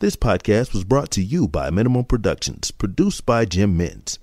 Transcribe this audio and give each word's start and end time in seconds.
This 0.00 0.14
podcast 0.14 0.72
was 0.72 0.84
brought 0.84 1.10
to 1.10 1.20
you 1.24 1.48
by 1.48 1.70
Minimum 1.70 2.04
Productions, 2.04 2.70
produced 2.70 3.26
by 3.26 3.44
Jim 3.44 3.76
Mintz. 3.76 4.18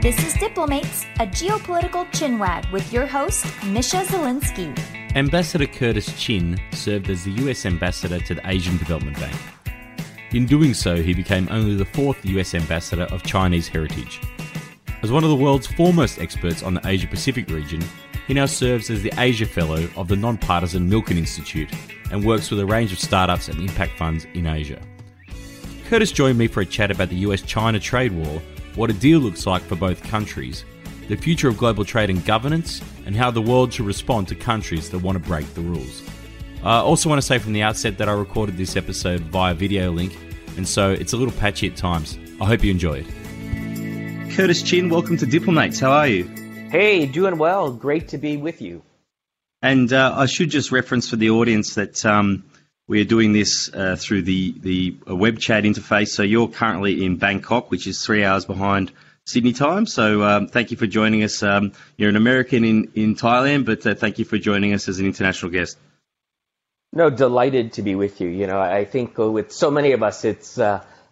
This 0.00 0.18
is 0.24 0.32
Diplomates, 0.40 1.04
a 1.16 1.26
geopolitical 1.26 2.10
chinwag 2.10 2.72
with 2.72 2.90
your 2.90 3.04
host, 3.04 3.44
Misha 3.66 3.98
Zelinsky. 3.98 4.74
Ambassador 5.14 5.66
Curtis 5.66 6.18
Chin 6.18 6.58
served 6.72 7.10
as 7.10 7.24
the 7.24 7.32
US 7.32 7.66
ambassador 7.66 8.18
to 8.18 8.36
the 8.36 8.48
Asian 8.48 8.78
Development 8.78 9.18
Bank. 9.18 9.36
In 10.32 10.46
doing 10.46 10.72
so, 10.72 11.02
he 11.02 11.12
became 11.12 11.46
only 11.50 11.74
the 11.74 11.84
fourth 11.84 12.24
US 12.24 12.54
ambassador 12.54 13.04
of 13.12 13.22
Chinese 13.24 13.68
heritage. 13.68 14.22
As 15.02 15.12
one 15.12 15.22
of 15.22 15.28
the 15.28 15.36
world's 15.36 15.66
foremost 15.66 16.18
experts 16.18 16.62
on 16.62 16.72
the 16.72 16.86
Asia 16.86 17.06
Pacific 17.06 17.50
region, 17.50 17.82
he 18.30 18.34
now 18.34 18.46
serves 18.46 18.90
as 18.90 19.02
the 19.02 19.12
Asia 19.18 19.44
Fellow 19.44 19.88
of 19.96 20.06
the 20.06 20.14
nonpartisan 20.14 20.88
Milken 20.88 21.16
Institute 21.16 21.68
and 22.12 22.24
works 22.24 22.48
with 22.48 22.60
a 22.60 22.64
range 22.64 22.92
of 22.92 23.00
startups 23.00 23.48
and 23.48 23.58
impact 23.58 23.98
funds 23.98 24.24
in 24.34 24.46
Asia. 24.46 24.80
Curtis 25.88 26.12
joined 26.12 26.38
me 26.38 26.46
for 26.46 26.60
a 26.60 26.64
chat 26.64 26.92
about 26.92 27.08
the 27.08 27.16
US 27.16 27.42
China 27.42 27.80
trade 27.80 28.12
war 28.12 28.40
what 28.76 28.88
a 28.88 28.92
deal 28.92 29.18
looks 29.18 29.46
like 29.46 29.62
for 29.62 29.74
both 29.74 30.00
countries, 30.04 30.64
the 31.08 31.16
future 31.16 31.48
of 31.48 31.58
global 31.58 31.84
trade 31.84 32.08
and 32.08 32.24
governance, 32.24 32.80
and 33.04 33.16
how 33.16 33.32
the 33.32 33.42
world 33.42 33.72
should 33.72 33.84
respond 33.84 34.28
to 34.28 34.36
countries 34.36 34.90
that 34.90 35.00
want 35.00 35.20
to 35.20 35.28
break 35.28 35.52
the 35.54 35.60
rules. 35.60 36.00
I 36.62 36.76
also 36.76 37.08
want 37.08 37.20
to 37.20 37.26
say 37.26 37.38
from 37.38 37.52
the 37.52 37.62
outset 37.62 37.98
that 37.98 38.08
I 38.08 38.12
recorded 38.12 38.56
this 38.56 38.76
episode 38.76 39.22
via 39.22 39.54
video 39.54 39.90
link, 39.90 40.16
and 40.56 40.68
so 40.68 40.92
it's 40.92 41.14
a 41.14 41.16
little 41.16 41.34
patchy 41.34 41.66
at 41.66 41.74
times. 41.74 42.16
I 42.40 42.44
hope 42.44 42.62
you 42.62 42.70
enjoy 42.70 43.04
it. 43.04 44.36
Curtis 44.36 44.62
Chin, 44.62 44.88
welcome 44.88 45.16
to 45.16 45.26
Diplomates. 45.26 45.80
How 45.80 45.90
are 45.90 46.06
you? 46.06 46.30
Hey, 46.70 47.04
doing 47.06 47.36
well. 47.36 47.72
Great 47.72 48.10
to 48.10 48.18
be 48.18 48.36
with 48.36 48.62
you. 48.62 48.82
And 49.60 49.92
uh, 49.92 50.14
I 50.16 50.26
should 50.26 50.50
just 50.50 50.70
reference 50.70 51.10
for 51.10 51.16
the 51.16 51.30
audience 51.30 51.74
that 51.74 52.06
um, 52.06 52.44
we 52.86 53.00
are 53.00 53.04
doing 53.04 53.32
this 53.32 53.68
uh, 53.74 53.96
through 53.98 54.22
the, 54.22 54.54
the 54.60 54.96
web 55.08 55.40
chat 55.40 55.64
interface. 55.64 56.10
So 56.10 56.22
you're 56.22 56.46
currently 56.46 57.04
in 57.04 57.16
Bangkok, 57.16 57.72
which 57.72 57.88
is 57.88 58.06
three 58.06 58.22
hours 58.22 58.44
behind 58.44 58.92
Sydney 59.26 59.52
time. 59.52 59.84
So 59.84 60.22
um, 60.22 60.46
thank 60.46 60.70
you 60.70 60.76
for 60.76 60.86
joining 60.86 61.24
us. 61.24 61.42
Um, 61.42 61.72
you're 61.96 62.08
an 62.08 62.14
American 62.14 62.64
in, 62.64 62.92
in 62.94 63.16
Thailand, 63.16 63.64
but 63.64 63.84
uh, 63.84 63.96
thank 63.96 64.20
you 64.20 64.24
for 64.24 64.38
joining 64.38 64.72
us 64.72 64.88
as 64.88 65.00
an 65.00 65.06
international 65.06 65.50
guest. 65.50 65.76
No, 66.92 67.10
delighted 67.10 67.72
to 67.74 67.82
be 67.82 67.96
with 67.96 68.20
you. 68.20 68.28
You 68.28 68.46
know, 68.46 68.60
I 68.60 68.84
think 68.84 69.18
with 69.18 69.50
so 69.50 69.72
many 69.72 69.90
of 69.90 70.04
us, 70.04 70.24
it's 70.24 70.56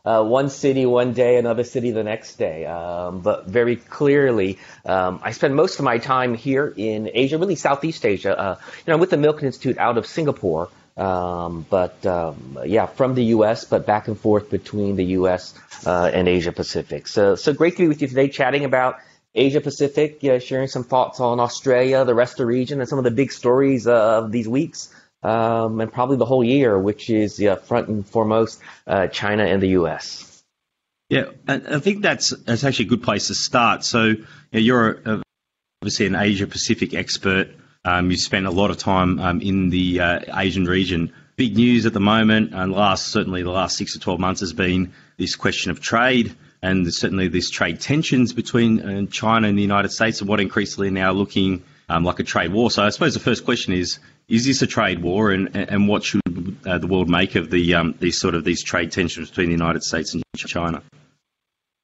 uh, 0.09 0.25
one 0.25 0.49
city 0.49 0.87
one 0.87 1.13
day, 1.13 1.37
another 1.37 1.65
city 1.65 1.91
the 1.91 2.03
next 2.03 2.37
day. 2.37 2.65
Um, 2.65 3.21
but 3.21 3.47
very 3.47 3.77
clearly, 3.77 4.59
um, 4.87 5.21
I 5.23 5.33
spend 5.33 5.55
most 5.55 5.79
of 5.79 5.85
my 5.85 5.99
time 5.99 6.33
here 6.33 6.73
in 6.75 7.11
Asia, 7.13 7.37
really 7.37 7.57
Southeast 7.57 8.07
Asia. 8.07 8.39
Uh, 8.39 8.57
you 8.87 8.93
know, 8.93 8.97
with 8.97 9.11
the 9.11 9.17
Milken 9.17 9.43
Institute 9.43 9.77
out 9.77 9.99
of 9.99 10.07
Singapore. 10.07 10.71
Um, 10.97 11.67
but 11.69 12.05
um, 12.07 12.59
yeah, 12.65 12.87
from 12.87 13.15
the 13.15 13.25
U.S., 13.37 13.65
but 13.65 13.87
back 13.87 14.09
and 14.09 14.19
forth 14.19 14.51
between 14.51 14.97
the 14.97 15.05
U.S. 15.21 15.55
Uh, 15.87 16.11
and 16.13 16.27
Asia 16.27 16.53
Pacific. 16.53 17.07
So, 17.07 17.37
so 17.37 17.53
great 17.53 17.77
to 17.77 17.83
be 17.83 17.89
with 17.89 18.03
you 18.03 18.09
today, 18.09 18.29
chatting 18.29 18.65
about 18.65 18.97
Asia 19.35 19.61
Pacific, 19.61 20.19
yeah, 20.23 20.39
sharing 20.39 20.69
some 20.69 20.85
thoughts 20.85 21.21
on 21.21 21.39
Australia, 21.39 22.05
the 22.05 22.15
rest 22.15 22.33
of 22.33 22.39
the 22.39 22.47
region, 22.47 22.81
and 22.81 22.89
some 22.89 22.99
of 22.99 23.05
the 23.05 23.13
big 23.13 23.31
stories 23.31 23.87
uh, 23.87 24.19
of 24.19 24.33
these 24.33 24.49
weeks, 24.49 24.93
um, 25.23 25.81
and 25.81 25.93
probably 25.93 26.17
the 26.17 26.25
whole 26.25 26.45
year, 26.45 26.79
which 26.79 27.11
is 27.11 27.43
front 27.65 27.89
and 27.89 28.07
foremost 28.07 28.61
uh, 28.87 29.09
China 29.09 29.45
and 29.45 29.63
the 29.63 29.69
U.S. 29.71 30.43
Yeah, 31.09 31.31
and 31.47 31.67
I 31.67 31.79
think 31.79 32.03
that's 32.03 32.31
that's 32.31 32.65
actually 32.65 32.87
a 32.87 32.89
good 32.89 33.03
place 33.03 33.29
to 33.29 33.35
start. 33.35 33.85
So, 33.85 34.05
you 34.05 34.27
know, 34.53 34.61
you're 34.61 34.91
a, 34.91 35.23
obviously 35.81 36.07
an 36.07 36.15
Asia 36.15 36.47
Pacific 36.47 36.95
expert. 36.95 37.49
Um, 37.85 38.11
you 38.11 38.17
spent 38.19 38.47
a 38.47 38.51
lot 38.51 38.71
of 38.71 38.77
time 38.77 39.19
um, 39.19 39.41
in 39.41 39.71
the 39.71 40.01
uh, 40.01 40.21
Asian 40.35 40.67
region. 40.67 41.13
Big 41.37 41.57
news 41.57 41.87
at 41.87 41.93
the 41.93 42.01
moment, 42.01 42.53
and 42.53 42.73
last 42.73 43.07
certainly 43.09 43.43
the 43.43 43.51
last 43.51 43.77
six 43.77 43.95
to 43.95 44.01
twelve 44.01 44.21
months 44.21 44.41
has 44.41 44.53
been 44.53 44.93
this 45.17 45.37
question 45.37 45.71
of 45.71 45.81
trade, 45.81 46.35
and 46.63 46.93
certainly 46.93 47.29
this 47.29 47.49
trade 47.49 47.81
tensions 47.81 48.33
between 48.33 48.81
uh, 48.81 49.07
China 49.07 49.49
and 49.49 49.57
the 49.57 49.63
United 49.63 49.91
States, 49.91 50.21
and 50.21 50.29
what 50.29 50.41
increasingly 50.41 50.91
now 50.91 51.13
looking 51.13 51.63
um, 51.89 52.05
like 52.05 52.21
a 52.21 52.25
trade 52.25 52.53
war. 52.53 52.71
So 52.71 52.83
I 52.83 52.91
suppose 52.91 53.15
the 53.15 53.21
first 53.21 53.45
question 53.45 53.73
is: 53.73 53.99
Is 54.29 54.45
this 54.45 54.63
a 54.63 54.67
trade 54.67 55.03
war, 55.03 55.31
and 55.31 55.55
and 55.57 55.89
what 55.89 56.05
should 56.05 56.21
uh, 56.67 56.79
the 56.79 56.87
world 56.87 57.09
make 57.09 57.35
of 57.35 57.51
the 57.51 57.75
um, 57.75 57.95
these 57.99 58.19
sort 58.19 58.35
of 58.35 58.45
these 58.45 58.63
trade 58.63 58.93
tensions 58.93 59.31
between 59.31 59.47
the 59.47 59.53
United 59.53 59.83
States 59.83 60.15
and 60.15 60.23
China? 60.37 60.83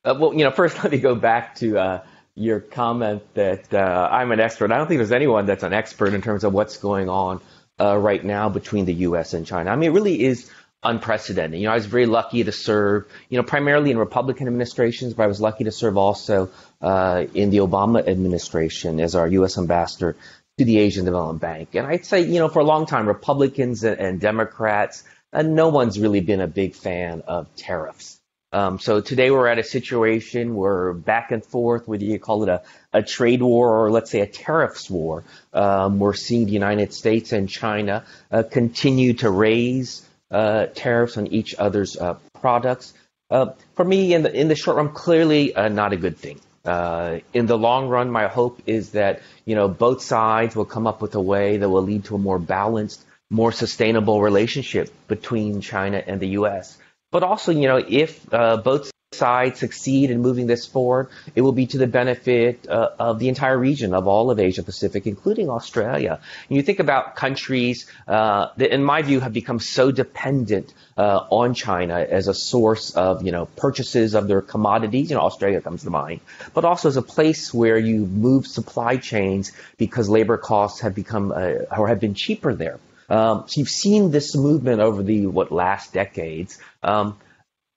Uh, 0.05 0.15
well, 0.19 0.35
you 0.35 0.45
know, 0.45 0.51
first 0.51 0.77
let 0.83 0.93
me 0.93 0.99
go 0.99 1.15
back 1.15 1.55
to 1.57 1.79
uh, 1.79 2.03
your 2.35 2.61
comment 2.61 3.23
that 3.35 3.73
uh, 3.73 4.09
I'm 4.11 4.33
an 4.33 4.41
expert. 4.41 4.73
I 4.73 4.77
don't 4.77 4.87
think 4.87 4.99
there's 4.99 5.13
anyone 5.13 5.47
that's 5.47 5.63
an 5.63 5.73
expert 5.73 6.15
in 6.15 6.23
terms 6.23 6.45
of 6.45 6.53
what's 6.53 6.77
going 6.77 7.09
on 7.09 7.41
uh, 7.81 7.97
right 7.97 8.23
now 8.25 8.49
between 8.49 8.85
the 8.85 8.95
U.S. 8.95 9.35
and 9.35 9.47
China. 9.47 9.71
I 9.71 9.77
mean, 9.77 9.91
it 9.91 9.95
really 9.95 10.23
is 10.23 10.51
unprecedented. 10.85 11.59
You 11.59 11.67
know, 11.67 11.73
I 11.73 11.77
was 11.77 11.87
very 11.87 12.07
lucky 12.07 12.45
to 12.45 12.53
serve, 12.53 13.07
you 13.29 13.39
know, 13.39 13.45
primarily 13.45 13.91
in 13.91 13.99
Republican 13.99 14.47
administrations, 14.47 15.15
but 15.15 15.25
I 15.25 15.27
was 15.27 15.41
lucky 15.41 15.65
to 15.65 15.73
serve 15.73 15.97
also 15.97 16.51
uh, 16.81 17.25
in 17.35 17.51
the 17.51 17.59
Obama 17.59 18.07
administration 18.07 19.01
as 19.01 19.15
our 19.15 19.27
U.S. 19.29 19.59
ambassador 19.59 20.17
to 20.59 20.65
the 20.65 20.79
Asian 20.79 21.05
Development 21.05 21.41
Bank. 21.41 21.75
And 21.75 21.87
I'd 21.87 22.05
say, 22.05 22.21
you 22.21 22.39
know, 22.39 22.49
for 22.49 22.61
a 22.61 22.65
long 22.65 22.87
time, 22.87 23.09
Republicans 23.09 23.83
and, 23.83 23.99
and 23.99 24.21
Democrats, 24.21 25.03
uh, 25.33 25.43
no 25.43 25.69
one's 25.69 25.99
really 25.99 26.21
been 26.21 26.41
a 26.41 26.47
big 26.47 26.75
fan 26.75 27.23
of 27.27 27.55
tariffs. 27.57 28.21
Um, 28.53 28.79
so 28.79 29.01
today 29.01 29.33
we're 29.33 29.49
at 29.49 29.59
a 29.59 29.65
situation 29.65 30.55
where 30.55 30.93
back 30.93 31.33
and 31.33 31.45
forth, 31.45 31.89
whether 31.89 32.05
you 32.05 32.21
call 32.21 32.45
it 32.45 32.49
a, 32.49 32.63
a 32.93 33.03
trade 33.03 33.43
war 33.43 33.69
or 33.85 33.91
let's 33.91 34.13
say 34.13 34.21
a 34.21 34.29
tariffs 34.29 34.89
war, 34.89 35.25
um, 35.53 35.99
we're 35.99 36.15
seeing 36.15 36.47
the 36.47 36.53
United 36.53 36.93
States 36.93 37.33
and 37.33 37.49
China 37.49 38.05
uh, 38.31 38.45
continue 38.45 39.15
to 39.15 39.29
raise 39.29 40.09
tariffs 40.31 41.17
on 41.17 41.27
each 41.29 41.55
other's 41.57 41.97
uh, 41.97 42.17
products. 42.41 42.95
Uh, 43.31 43.53
for 43.75 43.85
me, 43.85 44.15
in 44.15 44.23
the 44.23 44.33
in 44.33 44.49
the 44.49 44.55
short 44.55 44.77
run, 44.77 44.91
clearly 44.93 45.55
uh, 45.55 45.69
not 45.69 45.93
a 45.93 45.97
good 45.97 46.17
thing. 46.19 46.41
Uh, 46.65 47.19
in 47.33 47.47
the 47.47 47.59
long 47.59 47.89
run, 47.89 48.11
my 48.11 48.27
hope 48.27 48.63
is 48.67 48.93
that 48.93 49.21
you 49.45 49.55
know 49.55 49.69
both 49.69 50.03
sides 50.03 50.55
will 50.57 50.65
come 50.65 50.87
up 50.87 51.03
with 51.03 51.15
a 51.15 51.21
way 51.21 51.57
that 51.59 51.69
will 51.69 51.83
lead 51.83 52.05
to 52.05 52.15
a 52.15 52.19
more 52.19 52.39
balanced, 52.39 53.05
more 53.31 53.53
sustainable 53.53 54.21
relationship 54.23 54.93
between 55.09 55.61
China 55.61 56.03
and 56.07 56.21
the 56.21 56.29
U.S. 56.41 56.79
But 57.11 57.23
also, 57.23 57.53
you 57.53 57.69
know, 57.69 57.83
if 57.87 58.33
uh, 58.33 58.57
both 58.57 58.91
sides 59.17 59.59
succeed 59.59 60.11
in 60.11 60.21
moving 60.21 60.47
this 60.47 60.67
forward, 60.67 61.09
it 61.35 61.41
will 61.41 61.53
be 61.53 61.67
to 61.67 61.79
the 61.79 61.87
benefit 61.87 62.69
uh, 62.69 62.91
of 62.99 63.19
the 63.19 63.29
entire 63.29 63.59
region, 63.59 63.95
of 63.95 64.07
all 64.07 64.31
of 64.31 64.39
Asia 64.39 64.63
Pacific, 64.63 65.07
including 65.07 65.51
Australia. 65.51 66.21
And 66.49 66.57
you 66.57 66.63
think 66.63 66.81
about 66.81 67.17
countries 67.17 67.87
uh, 68.09 68.49
that, 68.57 68.75
in 68.75 68.83
my 68.85 69.03
view, 69.03 69.21
have 69.21 69.33
become 69.33 69.61
so 69.61 69.91
dependent 69.91 70.73
uh, 70.97 71.27
on 71.31 71.55
China 71.55 71.99
as 71.99 72.29
a 72.29 72.35
source 72.35 72.95
of, 72.95 73.23
you 73.23 73.33
know, 73.33 73.47
purchases 73.47 74.15
of 74.15 74.29
their 74.29 74.43
commodities. 74.43 75.11
You 75.11 75.17
know, 75.17 75.23
Australia 75.23 75.61
comes 75.61 75.83
to 75.85 75.91
mind, 75.91 76.21
but 76.53 76.65
also 76.65 76.89
as 76.89 76.97
a 76.97 77.03
place 77.03 77.53
where 77.53 77.79
you 77.79 78.07
move 78.07 78.47
supply 78.47 78.97
chains 78.97 79.53
because 79.77 80.09
labor 80.09 80.37
costs 80.37 80.81
have 80.81 80.95
become 80.95 81.33
uh, 81.33 81.77
or 81.77 81.89
have 81.89 82.01
been 82.01 82.15
cheaper 82.15 82.55
there. 82.55 82.79
Um, 83.09 83.45
so 83.47 83.61
you've 83.61 83.69
seen 83.69 84.11
this 84.11 84.35
movement 84.35 84.81
over 84.81 85.03
the 85.03 85.27
what 85.27 85.53
last 85.53 85.93
decades, 85.93 86.59
um, 86.83 87.19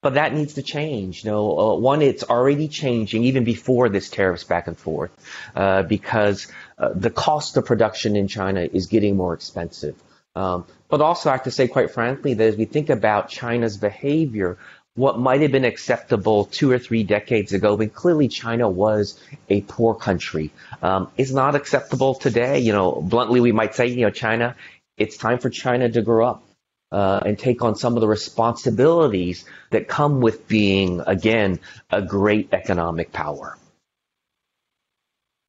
but 0.08 0.14
that 0.14 0.34
needs 0.34 0.54
to 0.54 0.62
change. 0.62 1.26
You 1.26 1.32
know, 1.32 1.60
uh, 1.60 1.76
one, 1.76 2.02
it's 2.02 2.24
already 2.24 2.70
changing 2.70 3.26
even 3.26 3.44
before 3.44 3.90
this 3.90 4.10
tariffs 4.10 4.46
back 4.46 4.68
and 4.68 4.78
forth, 4.78 5.12
uh, 5.54 5.84
because 5.84 6.48
uh, 6.78 6.92
the 6.96 7.10
cost 7.10 7.58
of 7.58 7.66
production 7.66 8.16
in 8.16 8.30
China 8.30 8.62
is 8.62 8.86
getting 8.86 9.18
more 9.18 9.34
expensive. 9.34 10.02
Um, 10.34 10.64
but 10.88 11.02
also, 11.02 11.28
I 11.28 11.34
have 11.34 11.44
to 11.44 11.52
say, 11.52 11.68
quite 11.68 11.92
frankly, 11.92 12.36
that 12.36 12.48
as 12.48 12.56
we 12.56 12.64
think 12.64 12.90
about 12.90 13.28
China's 13.28 13.76
behavior, 13.76 14.58
what 14.96 15.20
might 15.20 15.42
have 15.42 15.52
been 15.52 15.66
acceptable 15.66 16.46
two 16.46 16.72
or 16.72 16.80
three 16.80 17.04
decades 17.04 17.52
ago, 17.52 17.76
when 17.76 17.90
clearly 17.90 18.30
China 18.30 18.70
was 18.70 19.22
a 19.50 19.60
poor 19.60 19.94
country, 19.94 20.52
um, 20.82 21.12
is 21.18 21.34
not 21.34 21.54
acceptable 21.54 22.16
today. 22.16 22.60
You 22.60 22.72
know, 22.72 22.94
bluntly, 23.02 23.42
we 23.42 23.52
might 23.52 23.76
say, 23.76 23.88
you 23.88 24.06
know, 24.06 24.10
China 24.10 24.56
it's 24.98 25.18
time 25.18 25.38
for 25.38 25.50
China 25.50 25.90
to 25.90 26.02
grow 26.02 26.28
up 26.28 26.44
uh, 26.92 27.20
and 27.26 27.38
take 27.38 27.62
on 27.62 27.76
some 27.76 27.96
of 27.96 28.02
the 28.02 28.08
responsibilities 28.08 29.46
that 29.72 29.88
come 29.88 30.22
with 30.22 30.48
being, 30.48 31.02
again, 31.06 31.60
a 31.90 32.02
great 32.02 32.50
economic 32.54 33.12
power. 33.12 33.58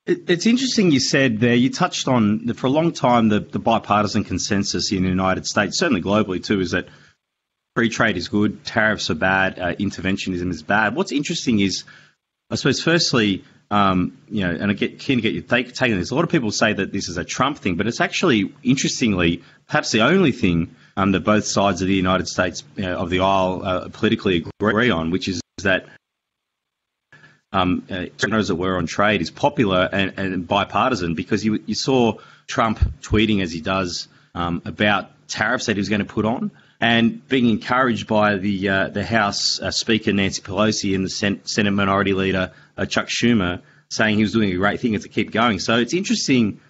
It's 0.07 0.47
interesting 0.47 0.91
you 0.91 1.01
said 1.01 1.39
there, 1.39 1.55
you 1.55 1.69
touched 1.69 2.09
on 2.09 2.47
that 2.47 2.57
for 2.57 2.67
a 2.67 2.71
long 2.71 2.93
time 2.93 3.29
the, 3.29 3.41
the 3.41 3.59
bipartisan 3.59 4.25
consensus 4.25 4.91
in 4.91 5.03
the 5.03 5.09
United 5.11 5.47
States, 5.47 5.79
certainly 5.79 6.01
globally 6.01 6.43
too, 6.43 6.61
is 6.61 6.71
that 6.71 6.89
free 7.75 7.91
trade 7.91 8.17
is 8.17 8.29
good, 8.29 8.65
tariffs 8.65 9.11
are 9.11 9.15
bad, 9.15 9.59
uh, 9.59 9.75
interventionism 9.75 10.51
is 10.51 10.63
bad. 10.63 10.95
What's 10.95 11.13
interesting 11.13 11.61
is, 11.61 11.85
I 12.51 12.55
suppose, 12.55 12.83
firstly, 12.83 13.45
um, 13.71 14.17
you 14.31 14.41
know, 14.41 14.51
and 14.51 14.71
I 14.71 14.75
get 14.75 14.99
keen 14.99 15.19
to 15.19 15.23
get 15.23 15.35
your 15.35 15.43
take, 15.43 15.75
take 15.75 15.93
on 15.93 15.99
this. 15.99 16.11
A 16.11 16.15
lot 16.15 16.25
of 16.25 16.31
people 16.31 16.53
say 16.53 16.73
that 16.73 16.91
this 16.91 17.11
is 17.11 17.19
a 17.19 17.25
Trump 17.25 17.59
thing, 17.59 17.77
but 17.77 17.87
it's 17.87 18.01
actually, 18.01 18.51
interestingly, 18.63 19.43
perhaps 19.67 19.93
the 19.93 20.01
only 20.01 20.33
thing 20.33 20.75
um, 20.99 21.13
that 21.13 21.21
both 21.21 21.47
sides 21.47 21.81
of 21.81 21.87
the 21.87 21.95
United 21.95 22.27
States 22.27 22.65
of 22.77 23.09
the 23.09 23.21
aisle 23.21 23.63
uh, 23.65 23.89
politically 23.89 24.45
agree 24.61 24.91
on, 24.91 25.11
which 25.13 25.29
is 25.29 25.41
that 25.63 25.87
um, 27.53 27.87
uh, 27.89 28.07
as 28.33 28.51
it 28.51 28.59
were, 28.59 28.77
on 28.77 28.87
trade 28.87 29.23
is 29.23 29.31
popular 29.31 29.89
and, 29.91 30.19
and 30.19 30.49
bipartisan 30.49 31.15
because 31.15 31.45
you, 31.45 31.63
you 31.67 31.77
saw 31.77 32.15
Trump 32.49 32.81
tweeting 33.01 33.43
as 33.43 33.53
he 33.53 33.61
does 33.61 34.09
um, 34.35 34.61
about 34.65 35.11
tariffs 35.29 35.67
that 35.67 35.77
he 35.77 35.81
was 35.81 35.89
going 35.89 36.01
to 36.01 36.05
put 36.05 36.25
on 36.25 36.51
and 36.81 37.27
being 37.29 37.49
encouraged 37.49 38.09
by 38.09 38.37
the 38.37 38.69
uh, 38.69 38.89
the 38.89 39.05
House 39.05 39.61
uh, 39.61 39.71
Speaker 39.71 40.13
Nancy 40.13 40.43
Pelosi 40.43 40.97
and 40.97 41.05
the 41.05 41.11
Sen- 41.11 41.45
Senate 41.45 41.71
Minority 41.71 42.13
Leader 42.13 42.53
uh, 42.77 42.87
Chuck 42.87 43.07
Schumer 43.07 43.63
saying 43.89 44.17
he 44.17 44.23
was 44.23 44.33
doing 44.33 44.51
a 44.51 44.57
great 44.57 44.81
thing 44.81 44.99
to 44.99 45.09
keep 45.09 45.31
going. 45.31 45.61
So 45.61 45.77
it's 45.77 45.95
interesting 45.95 46.61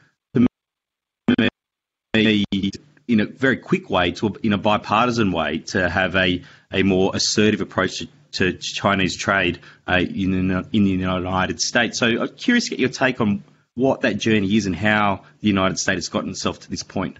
in 3.20 3.26
a 3.26 3.30
very 3.30 3.56
quick 3.56 3.90
way, 3.90 4.12
to 4.12 4.36
in 4.42 4.52
a 4.52 4.58
bipartisan 4.58 5.32
way, 5.32 5.58
to 5.58 5.88
have 5.88 6.14
a, 6.16 6.42
a 6.72 6.82
more 6.82 7.10
assertive 7.14 7.60
approach 7.60 7.98
to, 7.98 8.06
to 8.32 8.52
Chinese 8.58 9.16
trade 9.16 9.60
uh, 9.86 9.98
in, 9.98 10.48
the, 10.48 10.68
in 10.72 10.84
the 10.84 10.90
United 10.90 11.60
States. 11.60 11.98
So 11.98 12.06
I'm 12.06 12.28
curious 12.28 12.64
to 12.64 12.70
get 12.70 12.78
your 12.78 12.88
take 12.90 13.20
on 13.20 13.42
what 13.74 14.02
that 14.02 14.18
journey 14.18 14.56
is 14.56 14.66
and 14.66 14.74
how 14.74 15.24
the 15.40 15.48
United 15.48 15.78
States 15.78 16.06
has 16.06 16.08
gotten 16.08 16.30
itself 16.30 16.60
to 16.60 16.70
this 16.70 16.82
point. 16.82 17.16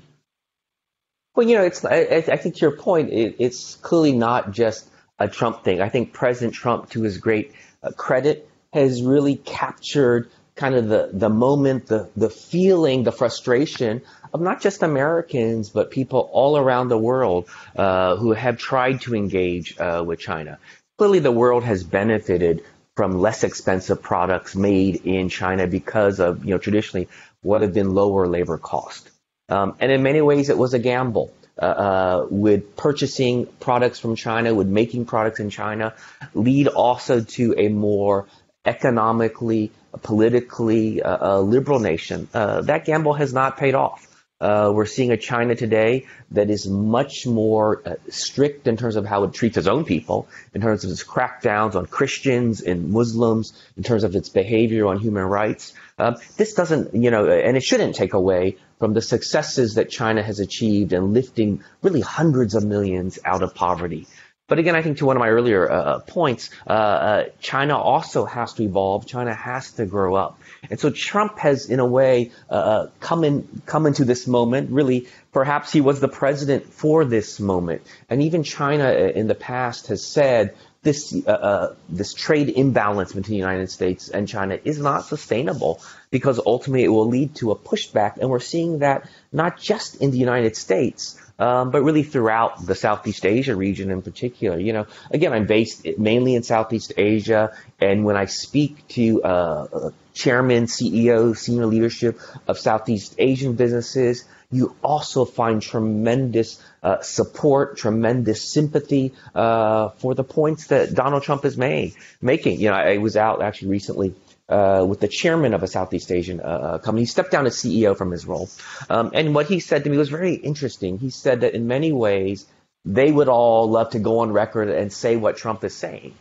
Well, 1.35 1.47
you 1.49 1.57
know, 1.57 1.63
it's 1.63 1.85
I, 1.85 2.25
I 2.29 2.37
think 2.37 2.57
to 2.57 2.61
your 2.63 2.77
point, 2.77 3.11
it, 3.11 3.37
it's 3.39 3.77
clearly 3.77 4.13
not 4.13 4.51
just 4.51 4.89
a 5.19 5.29
Trump 5.29 5.65
thing. 5.65 5.81
I 5.81 5.89
think 5.89 6.13
President 6.13 6.55
Trump, 6.55 6.91
to 6.91 7.03
his 7.03 7.19
great 7.19 7.53
uh, 7.83 7.91
credit, 7.93 8.49
has 8.73 9.03
really 9.03 9.37
captured 9.37 10.31
kind 10.59 10.75
of 10.75 10.89
the, 10.89 11.09
the 11.13 11.31
moment, 11.31 11.87
the, 11.87 12.09
the 12.17 12.29
feeling, 12.29 13.05
the 13.05 13.13
frustration 13.13 14.03
of 14.35 14.41
not 14.41 14.61
just 14.61 14.83
Americans, 14.83 15.71
but 15.71 15.91
people 15.91 16.29
all 16.33 16.59
around 16.59 16.89
the 16.89 16.99
world 16.99 17.49
uh, 17.77 18.17
who 18.17 18.33
have 18.33 18.59
tried 18.59 19.01
to 19.03 19.15
engage 19.15 19.79
uh, 19.79 20.03
with 20.07 20.19
China. 20.19 20.59
Clearly, 20.99 21.21
the 21.21 21.33
world 21.33 21.65
has 21.65 21.85
benefited 21.85 22.65
from 22.97 23.21
less 23.21 23.45
expensive 23.45 24.03
products 24.03 24.57
made 24.57 25.07
in 25.07 25.29
China 25.29 25.67
because 25.67 26.19
of, 26.19 26.45
you 26.45 26.51
know, 26.51 26.59
traditionally 26.59 27.09
what 27.41 27.63
have 27.63 27.73
been 27.73 27.95
lower 27.95 28.27
labor 28.27 28.59
costs. 28.59 29.09
Um, 29.49 29.77
and 29.79 29.93
in 29.93 30.03
many 30.03 30.21
ways, 30.21 30.51
it 30.51 30.59
was 30.59 30.75
a 30.75 30.79
gamble. 30.79 31.33
Uh, 31.61 31.65
uh, 31.65 32.27
with 32.31 32.77
purchasing 32.77 33.47
products 33.59 33.99
from 33.99 34.15
China, 34.15 34.55
with 34.55 34.69
making 34.69 35.05
products 35.05 35.41
in 35.41 35.51
China, 35.51 35.93
lead 36.33 36.69
also 36.69 37.21
to 37.21 37.53
a 37.59 37.67
more 37.69 38.27
economically, 38.65 39.73
politically 40.03 41.03
uh, 41.03 41.37
uh 41.37 41.41
liberal 41.41 41.79
nation. 41.79 42.29
Uh, 42.35 42.61
that 42.63 42.85
gamble 42.85 43.15
has 43.15 43.33
not 43.33 43.57
paid 43.57 43.75
off. 43.75 44.05
Uh, 44.41 44.71
we're 44.73 44.87
seeing 44.87 45.11
a 45.11 45.17
China 45.17 45.57
today 45.57 46.07
that 46.31 46.49
is 46.49 46.69
much 46.69 47.27
more 47.27 47.83
uh, 47.85 47.95
strict 48.09 48.69
in 48.69 48.77
terms 48.77 48.95
of 48.95 49.05
how 49.05 49.25
it 49.25 49.33
treats 49.33 49.57
its 49.57 49.67
own 49.67 49.85
people, 49.85 50.29
in 50.55 50.61
terms 50.61 50.85
of 50.85 50.93
its 50.93 51.03
crackdowns 51.03 51.75
on 51.75 51.87
Christians 51.87 52.61
and 52.61 52.91
Muslims, 52.91 53.53
in 53.77 53.83
terms 53.83 54.05
of 54.05 54.15
its 54.15 54.29
behavior 54.29 54.87
on 54.87 55.01
human 55.01 55.25
rights. 55.25 55.75
Um, 55.99 56.17
this 56.37 56.55
doesn't, 56.55 56.95
you 56.95 57.11
know, 57.11 57.29
and 57.29 57.57
it 57.57 57.65
shouldn't 57.65 57.97
take 57.97 58.15
away 58.15 58.59
from 58.79 58.95
the 58.95 59.03
successes 59.03 59.75
that 59.75 59.91
China 59.91 60.23
has 60.23 60.39
achieved 60.39 60.93
in 60.93 61.13
lifting 61.13 61.65
really 61.83 62.01
hundreds 62.01 62.55
of 62.55 62.65
millions 62.65 63.19
out 63.25 63.43
of 63.43 63.57
poverty. 63.57 64.07
But 64.49 64.59
again, 64.59 64.75
I 64.75 64.83
think 64.83 64.99
to 64.99 65.07
one 65.07 65.17
of 65.17 65.21
my 65.21 65.29
earlier 65.29 65.71
uh, 65.71 65.99
points, 66.01 66.51
uh, 66.67 66.71
uh, 66.73 67.25
China 67.39 67.79
also 67.79 68.25
has 68.25 68.55
to 68.55 68.63
evolve. 68.63 69.07
China 69.07 69.35
has 69.35 69.73
to 69.73 69.85
grow 69.85 70.15
up. 70.15 70.41
And 70.71 70.81
so 70.81 70.89
Trump 70.91 71.39
has, 71.39 71.69
in 71.69 71.81
a 71.81 71.87
way, 71.87 72.33
uh, 72.51 72.55
uh, 72.55 72.91
come 72.99 73.25
in, 73.25 73.63
come 73.67 73.85
into 73.85 74.07
this 74.07 74.27
moment. 74.27 74.71
Really, 74.71 75.07
perhaps 75.33 75.71
he 75.71 75.83
was 75.83 76.01
the 76.01 76.09
president 76.09 76.73
for 76.73 77.05
this 77.05 77.39
moment. 77.39 77.83
And 78.09 78.23
even 78.23 78.43
China 78.43 78.85
uh, 78.85 79.13
in 79.15 79.29
the 79.29 79.35
past 79.35 79.89
has 79.89 80.05
said 80.05 80.55
this 80.83 81.15
uh, 81.27 81.31
uh, 81.31 81.75
this 81.89 82.15
trade 82.15 82.49
imbalance 82.49 83.13
between 83.13 83.33
the 83.33 83.37
United 83.37 83.71
States 83.71 84.09
and 84.09 84.27
China 84.29 84.59
is 84.65 84.79
not 84.79 85.05
sustainable 85.05 85.83
because 86.11 86.41
ultimately 86.45 86.85
it 86.85 86.89
will 86.89 87.09
lead 87.09 87.35
to 87.37 87.51
a 87.51 87.57
pushback, 87.57 88.17
and 88.19 88.31
we're 88.31 88.41
seeing 88.41 88.79
that 88.79 89.11
not 89.33 89.61
just 89.61 89.97
in 89.97 90.11
the 90.11 90.19
United 90.19 90.57
States. 90.57 91.21
Um, 91.39 91.71
but 91.71 91.83
really 91.83 92.03
throughout 92.03 92.67
the 92.67 92.75
Southeast 92.75 93.25
Asia 93.25 93.55
region 93.55 93.93
in 93.93 94.03
particular. 94.03 94.59
You 94.59 94.73
know, 94.73 94.87
again, 95.13 95.33
I'm 95.33 95.47
based 95.47 95.87
mainly 95.97 96.35
in 96.35 96.43
Southeast 96.43 96.93
Asia, 96.97 97.57
and 97.81 98.05
when 98.05 98.17
I 98.17 98.25
speak 98.25 98.89
to 98.89 99.23
uh, 99.23 99.91
chairman, 100.15 100.65
CEO, 100.65 101.37
senior 101.37 101.67
leadership 101.67 102.21
of 102.49 102.59
Southeast 102.59 103.15
Asian 103.19 103.55
businesses, 103.55 104.25
you 104.51 104.75
also 104.83 105.25
find 105.25 105.61
tremendous 105.61 106.63
uh, 106.83 107.03
support, 107.03 107.77
tremendous 107.77 108.43
sympathy 108.43 109.15
uh, 109.35 109.91
for 109.91 110.15
the 110.15 110.25
points 110.25 110.69
that 110.69 110.95
Donald 110.95 111.23
Trump 111.23 111.45
is 111.45 111.57
made, 111.57 111.95
making. 112.21 112.59
You 112.59 112.71
know, 112.71 112.77
I 112.77 112.99
was 112.99 113.17
out 113.17 113.43
actually 113.43 113.69
recently 113.69 114.15
uh, 114.49 114.85
with 114.89 115.01
the 115.01 115.09
chairman 115.09 115.55
of 115.55 115.63
a 115.63 115.67
Southeast 115.67 116.11
Asian 116.11 116.41
uh, 116.41 116.45
uh 116.45 116.79
company. 116.79 117.03
He 117.03 117.07
stepped 117.07 117.31
down 117.31 117.47
as 117.47 117.57
CEO 117.57 117.97
from 117.97 118.11
his 118.11 118.27
role. 118.27 118.49
Um, 118.89 119.11
and 119.15 119.35
what 119.35 119.47
he 119.47 119.61
said 119.61 119.85
to 119.85 119.91
me 119.91 119.99
was 119.99 120.09
very 120.09 120.35
interesting. 120.35 120.99
He 120.99 121.11
said 121.11 121.43
that 121.43 121.55
in 121.55 121.67
many 121.67 121.93
ways, 121.93 122.47
they 122.85 123.11
would 123.11 123.29
all 123.29 123.69
love 123.69 123.91
to 123.91 123.99
go 123.99 124.21
on 124.21 124.33
record 124.33 124.71
and 124.71 124.93
say 124.93 125.17
what 125.17 125.37
Trump 125.37 125.65
is 125.65 125.75
saying. 125.75 126.15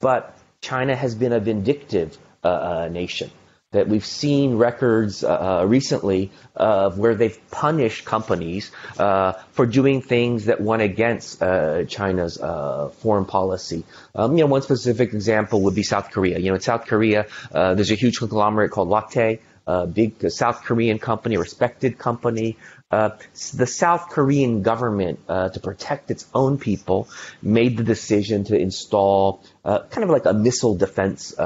But 0.00 0.36
China 0.60 0.96
has 0.96 1.14
been 1.14 1.32
a 1.32 1.40
vindictive 1.40 2.16
uh, 2.42 2.48
uh 2.48 2.88
nation 2.88 3.30
that 3.72 3.86
we've 3.86 4.04
seen 4.04 4.56
records 4.56 5.22
uh, 5.22 5.60
uh, 5.60 5.64
recently 5.64 6.32
of 6.56 6.98
where 6.98 7.14
they've 7.14 7.38
punished 7.52 8.04
companies 8.04 8.72
uh, 8.98 9.34
for 9.52 9.64
doing 9.64 10.02
things 10.02 10.46
that 10.46 10.60
went 10.60 10.82
against 10.82 11.40
uh, 11.40 11.84
China's 11.84 12.36
uh, 12.40 12.88
foreign 12.98 13.24
policy. 13.24 13.84
Um, 14.12 14.36
you 14.36 14.42
know, 14.42 14.50
one 14.50 14.62
specific 14.62 15.14
example 15.14 15.62
would 15.62 15.76
be 15.76 15.84
South 15.84 16.10
Korea. 16.10 16.40
You 16.40 16.48
know, 16.48 16.56
in 16.56 16.60
South 16.60 16.86
Korea, 16.86 17.28
uh, 17.52 17.74
there's 17.74 17.92
a 17.92 17.94
huge 17.94 18.18
conglomerate 18.18 18.72
called 18.72 18.88
Lotte, 18.88 19.38
a 19.68 19.86
big 19.86 20.28
South 20.32 20.64
Korean 20.64 20.98
company, 20.98 21.36
respected 21.36 21.96
company. 21.96 22.56
the 22.90 23.66
South 23.66 24.08
Korean 24.08 24.62
government, 24.62 25.24
to 25.28 25.60
protect 25.62 26.10
its 26.10 26.26
own 26.34 26.58
people, 26.58 27.08
made 27.40 27.76
the 27.76 27.84
decision 27.84 28.42
to 28.44 28.58
install 28.58 29.44
kind 29.62 30.02
of 30.02 30.10
like 30.10 30.24
a 30.24 30.34
missile 30.34 30.74
defense 30.74 31.36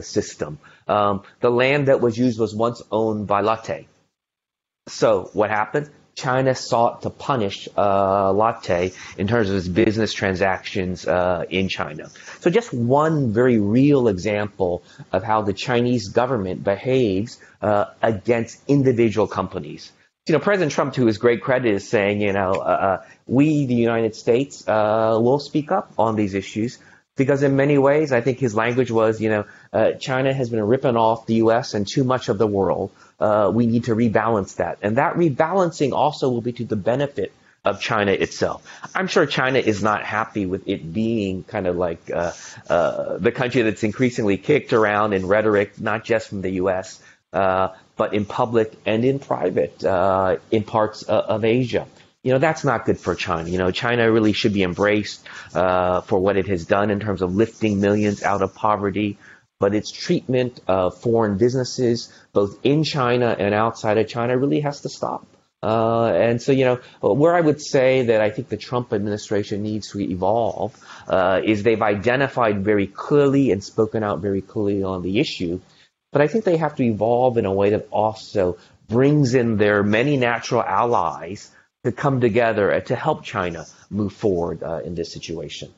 system. 0.00 0.58
Um, 0.90 1.22
the 1.40 1.50
land 1.50 1.88
that 1.88 2.00
was 2.00 2.18
used 2.18 2.38
was 2.40 2.52
once 2.54 2.82
owned 2.90 3.26
by 3.26 3.40
Lotte. 3.42 3.86
So 4.88 5.30
what 5.32 5.50
happened? 5.50 5.88
China 6.16 6.54
sought 6.54 7.02
to 7.02 7.10
punish 7.10 7.68
uh, 7.76 8.32
Lotte 8.32 8.92
in 9.16 9.28
terms 9.28 9.48
of 9.48 9.56
its 9.56 9.68
business 9.68 10.12
transactions 10.12 11.06
uh, 11.06 11.44
in 11.48 11.68
China. 11.68 12.10
So 12.40 12.50
just 12.50 12.74
one 12.74 13.32
very 13.32 13.58
real 13.60 14.08
example 14.08 14.82
of 15.12 15.22
how 15.22 15.42
the 15.42 15.52
Chinese 15.52 16.08
government 16.08 16.64
behaves 16.64 17.38
uh, 17.62 17.86
against 18.02 18.60
individual 18.68 19.28
companies. 19.28 19.92
You 20.26 20.34
know, 20.34 20.40
President 20.40 20.72
Trump, 20.72 20.94
to 20.94 21.06
his 21.06 21.18
great 21.18 21.40
credit, 21.40 21.72
is 21.72 21.88
saying, 21.88 22.20
you 22.20 22.32
know, 22.32 22.52
uh, 22.52 22.86
uh, 22.88 23.04
we, 23.26 23.66
the 23.66 23.74
United 23.74 24.14
States, 24.14 24.66
uh, 24.68 25.18
will 25.20 25.38
speak 25.38 25.72
up 25.72 25.92
on 25.96 26.16
these 26.16 26.34
issues 26.34 26.78
because 27.20 27.42
in 27.42 27.54
many 27.54 27.76
ways, 27.76 28.12
I 28.12 28.22
think 28.22 28.38
his 28.38 28.54
language 28.54 28.90
was, 28.90 29.20
you 29.20 29.28
know, 29.28 29.44
uh, 29.74 29.92
China 29.92 30.32
has 30.32 30.48
been 30.48 30.66
ripping 30.66 30.96
off 30.96 31.26
the 31.26 31.34
U.S. 31.44 31.74
and 31.74 31.86
too 31.86 32.02
much 32.02 32.30
of 32.30 32.38
the 32.38 32.46
world. 32.46 32.92
Uh, 33.20 33.52
we 33.52 33.66
need 33.66 33.84
to 33.84 33.94
rebalance 33.94 34.56
that. 34.56 34.78
And 34.80 34.96
that 34.96 35.16
rebalancing 35.16 35.92
also 35.92 36.30
will 36.30 36.40
be 36.40 36.52
to 36.52 36.64
the 36.64 36.76
benefit 36.76 37.30
of 37.62 37.78
China 37.78 38.12
itself. 38.12 38.66
I'm 38.94 39.06
sure 39.06 39.26
China 39.26 39.58
is 39.58 39.82
not 39.82 40.02
happy 40.02 40.46
with 40.46 40.66
it 40.66 40.94
being 40.94 41.44
kind 41.44 41.66
of 41.66 41.76
like 41.76 42.10
uh, 42.10 42.32
uh 42.70 43.18
the 43.18 43.32
country 43.32 43.60
that's 43.60 43.84
increasingly 43.84 44.38
kicked 44.38 44.72
around 44.72 45.12
in 45.12 45.26
rhetoric, 45.26 45.78
not 45.78 46.02
just 46.02 46.28
from 46.30 46.40
the 46.40 46.52
U.S., 46.62 47.02
uh, 47.34 47.68
but 47.98 48.14
in 48.14 48.24
public 48.24 48.72
and 48.86 49.04
in 49.04 49.18
private 49.18 49.84
uh, 49.84 50.38
in 50.50 50.62
parts 50.62 51.02
of 51.02 51.44
Asia 51.44 51.86
you 52.22 52.32
know, 52.32 52.38
that's 52.38 52.64
not 52.64 52.84
good 52.84 52.98
for 52.98 53.14
China. 53.14 53.48
You 53.48 53.58
know, 53.58 53.70
China 53.70 54.10
really 54.10 54.32
should 54.32 54.52
be 54.52 54.62
embraced 54.62 55.26
uh, 55.54 56.02
for 56.02 56.18
what 56.18 56.36
it 56.36 56.48
has 56.48 56.66
done 56.66 56.90
in 56.90 57.00
terms 57.00 57.22
of 57.22 57.34
lifting 57.34 57.80
millions 57.80 58.22
out 58.22 58.42
of 58.42 58.54
poverty. 58.54 59.18
But 59.58 59.74
its 59.74 59.90
treatment 59.90 60.60
of 60.66 60.98
foreign 60.98 61.36
businesses, 61.36 62.12
both 62.32 62.58
in 62.62 62.82
China 62.82 63.36
and 63.38 63.54
outside 63.54 63.98
of 63.98 64.08
China, 64.08 64.36
really 64.38 64.60
has 64.60 64.80
to 64.82 64.88
stop. 64.88 65.26
Uh, 65.62 66.06
and 66.14 66.40
so, 66.40 66.52
you 66.52 66.64
know, 66.64 66.80
where 67.02 67.34
I 67.34 67.42
would 67.42 67.60
say 67.60 68.06
that 68.06 68.22
I 68.22 68.30
think 68.30 68.48
the 68.48 68.56
Trump 68.56 68.94
administration 68.94 69.62
needs 69.62 69.90
to 69.90 70.00
evolve 70.00 70.74
uh, 71.06 71.42
is 71.44 71.62
they've 71.62 71.82
identified 71.82 72.64
very 72.64 72.86
clearly 72.86 73.50
and 73.50 73.62
spoken 73.62 74.02
out 74.02 74.20
very 74.20 74.40
clearly 74.40 74.82
on 74.82 75.02
the 75.02 75.20
issue. 75.20 75.60
But 76.12 76.22
I 76.22 76.28
think 76.28 76.44
they 76.44 76.56
have 76.56 76.76
to 76.76 76.82
evolve 76.82 77.36
in 77.36 77.44
a 77.44 77.52
way 77.52 77.70
that 77.70 77.88
also 77.90 78.56
brings 78.88 79.34
in 79.34 79.58
their 79.58 79.82
many 79.82 80.16
natural 80.16 80.62
allies 80.62 81.50
to 81.84 81.92
come 81.92 82.20
together 82.20 82.70
and 82.70 82.84
to 82.86 82.96
help 82.96 83.24
China 83.24 83.66
move 83.88 84.12
forward 84.12 84.62
uh, 84.62 84.80
in 84.84 84.94
this 84.94 85.12
situation. 85.12 85.72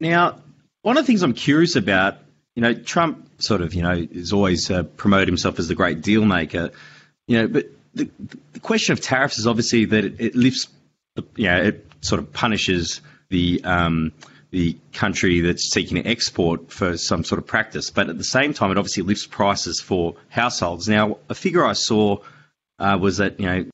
Now, 0.00 0.38
one 0.82 0.96
of 0.96 1.04
the 1.04 1.06
things 1.06 1.22
I'm 1.22 1.34
curious 1.34 1.74
about, 1.76 2.18
you 2.54 2.62
know, 2.62 2.74
Trump 2.74 3.28
sort 3.38 3.60
of, 3.60 3.74
you 3.74 3.82
know, 3.82 3.94
is 3.94 4.32
always 4.32 4.70
uh, 4.70 4.84
promoted 4.84 5.28
himself 5.28 5.58
as 5.58 5.68
the 5.68 5.74
great 5.74 6.02
deal 6.02 6.24
maker, 6.24 6.70
you 7.26 7.38
know, 7.38 7.48
but 7.48 7.66
the, 7.94 8.08
the 8.52 8.60
question 8.60 8.92
of 8.92 9.00
tariffs 9.00 9.38
is 9.38 9.46
obviously 9.46 9.86
that 9.86 10.04
it, 10.04 10.20
it 10.20 10.34
lifts, 10.36 10.68
you 11.36 11.46
know, 11.46 11.62
it 11.62 11.86
sort 12.00 12.20
of 12.20 12.32
punishes 12.32 13.00
the 13.28 13.62
um, 13.64 14.12
the 14.50 14.78
country 14.92 15.40
that's 15.40 15.70
seeking 15.70 16.02
to 16.02 16.08
export 16.08 16.72
for 16.72 16.96
some 16.96 17.22
sort 17.22 17.38
of 17.38 17.46
practice. 17.46 17.90
But 17.90 18.08
at 18.08 18.16
the 18.16 18.24
same 18.24 18.54
time, 18.54 18.70
it 18.70 18.78
obviously 18.78 19.02
lifts 19.02 19.26
prices 19.26 19.80
for 19.80 20.14
households. 20.30 20.88
Now, 20.88 21.18
a 21.28 21.34
figure 21.34 21.66
I 21.66 21.74
saw 21.74 22.18
uh, 22.78 22.96
was 22.98 23.18
that 23.18 23.38
you 23.40 23.46
know 23.46 23.66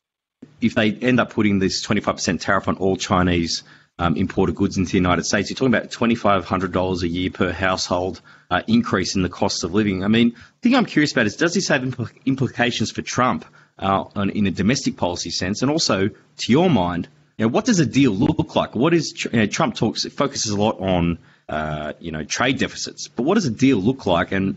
if 0.64 0.74
they 0.74 0.92
end 0.92 1.20
up 1.20 1.30
putting 1.30 1.58
this 1.58 1.86
25% 1.86 2.40
tariff 2.40 2.68
on 2.68 2.76
all 2.76 2.96
Chinese 2.96 3.62
um, 3.98 4.16
imported 4.16 4.56
goods 4.56 4.76
into 4.76 4.92
the 4.92 4.98
United 4.98 5.24
States, 5.24 5.50
you're 5.50 5.56
talking 5.56 5.74
about 5.74 5.90
$2,500 5.90 7.02
a 7.02 7.08
year 7.08 7.30
per 7.30 7.52
household 7.52 8.20
uh, 8.50 8.62
increase 8.66 9.14
in 9.14 9.22
the 9.22 9.28
cost 9.28 9.62
of 9.62 9.74
living. 9.74 10.02
I 10.02 10.08
mean, 10.08 10.30
the 10.30 10.36
thing 10.62 10.74
I'm 10.74 10.86
curious 10.86 11.12
about 11.12 11.26
is 11.26 11.36
does 11.36 11.54
this 11.54 11.68
have 11.68 11.82
impl- 11.82 12.10
implications 12.24 12.90
for 12.90 13.02
Trump 13.02 13.44
uh, 13.78 14.04
in 14.32 14.46
a 14.46 14.50
domestic 14.50 14.96
policy 14.96 15.30
sense? 15.30 15.62
And 15.62 15.70
also, 15.70 16.08
to 16.08 16.52
your 16.52 16.70
mind, 16.70 17.08
you 17.36 17.44
know, 17.44 17.48
what 17.50 17.64
does 17.64 17.80
a 17.80 17.86
deal 17.86 18.12
look 18.12 18.56
like? 18.56 18.74
What 18.74 18.94
is 18.94 19.24
you 19.24 19.30
know, 19.32 19.46
Trump 19.46 19.74
talks 19.74 20.04
focuses 20.06 20.52
a 20.52 20.60
lot 20.60 20.80
on 20.80 21.18
uh, 21.48 21.92
you 21.98 22.12
know 22.12 22.24
trade 22.24 22.58
deficits, 22.58 23.08
but 23.08 23.24
what 23.24 23.34
does 23.34 23.46
a 23.46 23.50
deal 23.50 23.78
look 23.78 24.06
like, 24.06 24.32
and 24.32 24.56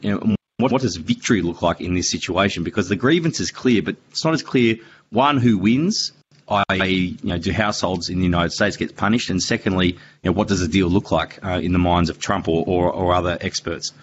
what, 0.58 0.72
what 0.72 0.82
does 0.82 0.96
victory 0.96 1.42
look 1.42 1.62
like 1.62 1.82
in 1.82 1.94
this 1.94 2.10
situation? 2.10 2.64
Because 2.64 2.90
the 2.90 2.96
grievance 2.96 3.40
is 3.40 3.52
clear, 3.52 3.82
but 3.82 3.96
it's 4.10 4.24
not 4.24 4.34
as 4.34 4.44
clear 4.44 4.78
one 5.10 5.38
who 5.38 5.58
wins, 5.58 6.12
i.e., 6.48 7.18
you 7.22 7.30
know, 7.30 7.38
do 7.38 7.52
households 7.52 8.10
in 8.10 8.20
the 8.20 8.24
United 8.24 8.52
States 8.52 8.78
get 8.78 8.96
punished, 8.96 9.30
and 9.30 9.42
secondly, 9.42 9.88
you 9.88 9.98
know, 10.24 10.32
what 10.32 10.48
does 10.48 10.60
the 10.60 10.68
deal 10.68 10.88
look 10.88 11.12
like 11.12 11.44
uh, 11.44 11.60
in 11.62 11.74
the 11.74 11.80
minds 11.80 12.10
of 12.10 12.20
Trump 12.20 12.48
or, 12.48 12.64
or, 12.66 12.92
or 12.92 13.14
other 13.14 13.38
experts? 13.42 13.94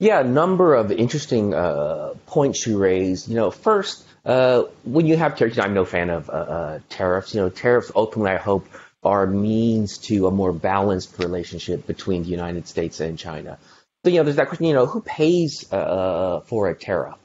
Yeah, 0.00 0.20
a 0.20 0.24
number 0.24 0.74
of 0.74 0.92
interesting 0.92 1.54
uh, 1.54 2.14
points 2.26 2.66
you 2.66 2.78
raised. 2.78 3.28
You 3.28 3.34
know, 3.34 3.50
first, 3.50 4.04
uh, 4.24 4.62
when 4.84 5.06
you 5.06 5.16
have 5.16 5.36
tariffs, 5.36 5.58
I'm 5.58 5.74
no 5.74 5.84
fan 5.84 6.08
of 6.10 6.30
uh, 6.30 6.32
uh, 6.32 6.78
tariffs. 6.88 7.34
You 7.34 7.40
know, 7.40 7.48
tariffs 7.48 7.90
ultimately, 7.94 8.32
I 8.32 8.36
hope, 8.36 8.68
are 9.02 9.26
means 9.26 9.98
to 9.98 10.26
a 10.26 10.30
more 10.30 10.52
balanced 10.52 11.18
relationship 11.18 11.86
between 11.86 12.22
the 12.22 12.28
United 12.28 12.68
States 12.68 13.00
and 13.00 13.18
China. 13.18 13.58
So, 14.04 14.10
you 14.10 14.18
know, 14.18 14.24
there's 14.24 14.36
that 14.36 14.48
question, 14.48 14.66
you 14.66 14.74
know, 14.74 14.86
who 14.86 15.00
pays 15.00 15.70
uh, 15.72 16.40
for 16.46 16.68
a 16.68 16.74
tariff? 16.74 17.16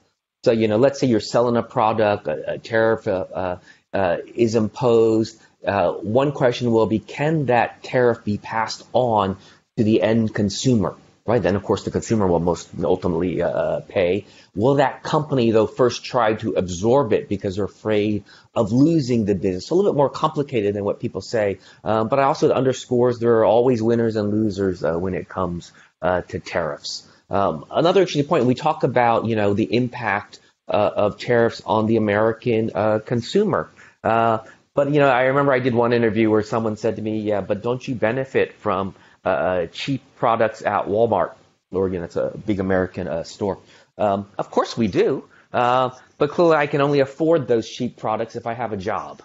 So, 0.43 0.51
you 0.51 0.67
know, 0.67 0.77
let's 0.77 0.99
say 0.99 1.07
you're 1.07 1.19
selling 1.19 1.57
a 1.57 1.63
product, 1.63 2.27
a, 2.27 2.53
a 2.53 2.57
tariff 2.57 3.07
uh, 3.07 3.57
uh, 3.93 4.17
is 4.35 4.55
imposed. 4.55 5.39
one 5.61 6.31
question 6.31 6.71
will 6.71 6.87
be, 6.87 6.99
can 6.99 7.45
that 7.47 7.83
tariff 7.83 8.23
be 8.23 8.37
passed 8.37 8.85
on 8.93 9.37
to 9.77 9.83
the 9.83 10.01
end 10.01 10.33
consumer? 10.33 10.95
right? 11.25 11.41
Then, 11.41 11.55
of 11.55 11.63
course, 11.63 11.83
the 11.83 11.91
consumer 11.91 12.27
will 12.27 12.39
most 12.39 12.69
ultimately 12.83 13.41
uh, 13.41 13.81
pay. 13.81 14.25
Will 14.55 14.75
that 14.75 15.03
company, 15.03 15.51
though, 15.51 15.67
first 15.67 16.03
try 16.03 16.33
to 16.35 16.53
absorb 16.53 17.13
it 17.13 17.29
because 17.29 17.55
they're 17.55 17.65
afraid 17.65 18.25
of 18.53 18.71
losing 18.71 19.25
the 19.25 19.35
business? 19.35 19.67
So 19.67 19.75
a 19.75 19.77
little 19.77 19.93
bit 19.93 19.97
more 19.97 20.09
complicated 20.09 20.75
than 20.75 20.83
what 20.83 20.99
people 20.99 21.21
say. 21.21 21.59
Um, 21.83 22.09
but 22.09 22.19
I 22.19 22.23
also 22.23 22.51
underscores 22.51 23.19
there 23.19 23.37
are 23.37 23.45
always 23.45 23.81
winners 23.81 24.15
and 24.15 24.31
losers 24.31 24.83
uh, 24.83 24.95
when 24.95 25.13
it 25.13 25.29
comes 25.29 25.71
uh, 26.01 26.21
to 26.21 26.39
tariffs. 26.39 27.07
Um, 27.29 27.65
another 27.71 28.01
interesting 28.01 28.25
point, 28.25 28.45
we 28.45 28.55
talk 28.55 28.83
about, 28.83 29.25
you 29.25 29.35
know, 29.35 29.53
the 29.53 29.63
impact 29.75 30.39
uh, 30.67 30.91
of 30.95 31.17
tariffs 31.17 31.61
on 31.65 31.87
the 31.87 31.97
American 31.97 32.71
uh, 32.73 32.99
consumer. 32.99 33.69
Uh, 34.03 34.39
but, 34.73 34.91
you 34.91 34.99
know, 34.99 35.09
I 35.09 35.25
remember 35.25 35.51
I 35.51 35.59
did 35.59 35.73
one 35.75 35.93
interview 35.93 36.29
where 36.29 36.43
someone 36.43 36.77
said 36.77 36.95
to 36.95 37.01
me, 37.01 37.19
yeah, 37.19 37.41
but 37.41 37.61
don't 37.61 37.85
you 37.87 37.95
benefit 37.95 38.53
from 38.53 38.95
uh, 39.25 39.29
uh, 39.29 39.67
cheap 39.67 40.01
products 40.15 40.61
at 40.61 40.85
Walmart. 40.85 41.33
Oregon, 41.71 42.01
that's 42.01 42.17
a 42.17 42.37
big 42.45 42.59
American 42.59 43.07
uh, 43.07 43.23
store. 43.23 43.57
Um, 43.97 44.27
of 44.37 44.51
course 44.51 44.77
we 44.77 44.87
do, 44.87 45.23
but 45.51 45.97
clearly 46.19 46.55
I 46.55 46.67
can 46.67 46.81
only 46.81 46.99
afford 46.99 47.47
those 47.47 47.67
cheap 47.67 47.97
products 47.97 48.35
if 48.35 48.45
I 48.45 48.53
have 48.53 48.73
a 48.73 48.77
job. 48.77 49.21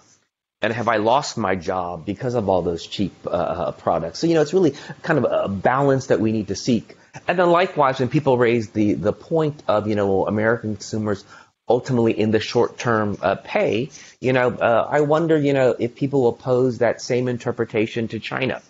And 0.61 0.73
have 0.73 0.87
I 0.87 0.97
lost 0.97 1.37
my 1.37 1.55
job 1.55 2.05
because 2.05 2.35
of 2.35 2.49
all 2.49 2.61
those 2.61 2.85
cheap 2.85 3.13
uh, 3.25 3.71
products? 3.73 4.19
So, 4.19 4.27
you 4.27 4.33
know, 4.33 4.41
it's 4.41 4.53
really 4.53 4.73
kind 5.03 5.23
of 5.23 5.25
a 5.29 5.47
balance 5.47 6.07
that 6.07 6.19
we 6.19 6.31
need 6.31 6.47
to 6.49 6.55
seek. 6.55 6.97
And 7.27 7.37
then 7.39 7.49
likewise, 7.49 7.99
when 7.99 8.09
people 8.09 8.37
raise 8.37 8.69
the, 8.69 8.93
the 8.93 9.13
point 9.13 9.63
of, 9.67 9.87
you 9.87 9.95
know, 9.95 10.27
American 10.27 10.75
consumers 10.75 11.23
ultimately 11.67 12.19
in 12.19 12.31
the 12.31 12.39
short 12.39 12.77
term 12.77 13.17
uh, 13.21 13.35
pay, 13.35 13.89
you 14.19 14.33
know, 14.33 14.49
uh, 14.49 14.87
I 14.89 15.01
wonder, 15.01 15.37
you 15.37 15.53
know, 15.53 15.75
if 15.77 15.95
people 15.95 16.23
will 16.23 16.33
pose 16.33 16.79
that 16.79 17.01
same 17.01 17.27
interpretation 17.27 18.07
to 18.09 18.19
China. 18.19 18.61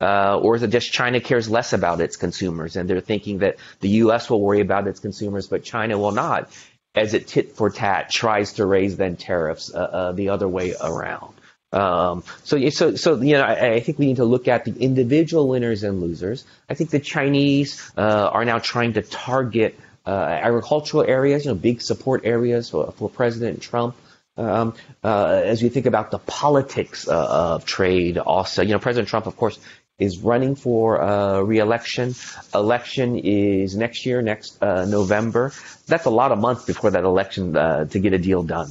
Uh, 0.00 0.38
or 0.38 0.56
is 0.56 0.62
it 0.62 0.68
just 0.68 0.92
China 0.92 1.20
cares 1.20 1.48
less 1.48 1.72
about 1.72 2.02
its 2.02 2.16
consumers 2.16 2.76
and 2.76 2.88
they're 2.88 3.00
thinking 3.00 3.38
that 3.38 3.56
the 3.80 3.88
U.S. 4.04 4.28
will 4.28 4.42
worry 4.42 4.60
about 4.60 4.86
its 4.86 5.00
consumers, 5.00 5.46
but 5.46 5.64
China 5.64 5.98
will 5.98 6.12
not, 6.12 6.50
as 6.94 7.14
it 7.14 7.26
tit 7.26 7.52
for 7.52 7.70
tat 7.70 8.10
tries 8.10 8.54
to 8.54 8.66
raise 8.66 8.98
then 8.98 9.16
tariffs 9.16 9.74
uh, 9.74 9.78
uh, 9.78 10.12
the 10.12 10.28
other 10.28 10.48
way 10.48 10.74
around. 10.82 11.34
Um, 11.72 12.22
so, 12.44 12.68
so, 12.70 12.94
so, 12.94 13.20
you 13.20 13.32
know, 13.32 13.42
I, 13.42 13.72
I, 13.72 13.80
think 13.80 13.98
we 13.98 14.06
need 14.06 14.16
to 14.16 14.24
look 14.24 14.46
at 14.46 14.64
the 14.64 14.72
individual 14.72 15.48
winners 15.48 15.82
and 15.82 16.00
losers. 16.00 16.44
I 16.70 16.74
think 16.74 16.90
the 16.90 17.00
Chinese 17.00 17.90
uh, 17.96 18.30
are 18.32 18.44
now 18.44 18.60
trying 18.60 18.92
to 18.94 19.02
target 19.02 19.78
uh, 20.06 20.10
agricultural 20.10 21.02
areas, 21.02 21.44
you 21.44 21.50
know, 21.50 21.56
big 21.56 21.82
support 21.82 22.22
areas 22.24 22.70
for, 22.70 22.92
for 22.92 23.10
President 23.10 23.60
Trump. 23.60 23.96
Um, 24.36 24.74
uh, 25.02 25.42
as 25.44 25.62
we 25.62 25.68
think 25.68 25.86
about 25.86 26.10
the 26.10 26.18
politics 26.18 27.08
uh, 27.08 27.54
of 27.54 27.64
trade, 27.64 28.18
also, 28.18 28.62
you 28.62 28.72
know, 28.72 28.78
President 28.78 29.08
Trump, 29.08 29.26
of 29.26 29.36
course, 29.36 29.58
is 29.98 30.18
running 30.18 30.54
for 30.54 31.00
uh, 31.00 31.40
re-election. 31.40 32.14
Election 32.54 33.18
is 33.18 33.76
next 33.76 34.04
year, 34.04 34.20
next 34.20 34.62
uh, 34.62 34.84
November. 34.84 35.52
That's 35.86 36.04
a 36.04 36.10
lot 36.10 36.32
of 36.32 36.38
months 36.38 36.64
before 36.64 36.90
that 36.90 37.04
election 37.04 37.56
uh, 37.56 37.86
to 37.86 37.98
get 37.98 38.12
a 38.12 38.18
deal 38.18 38.42
done. 38.42 38.68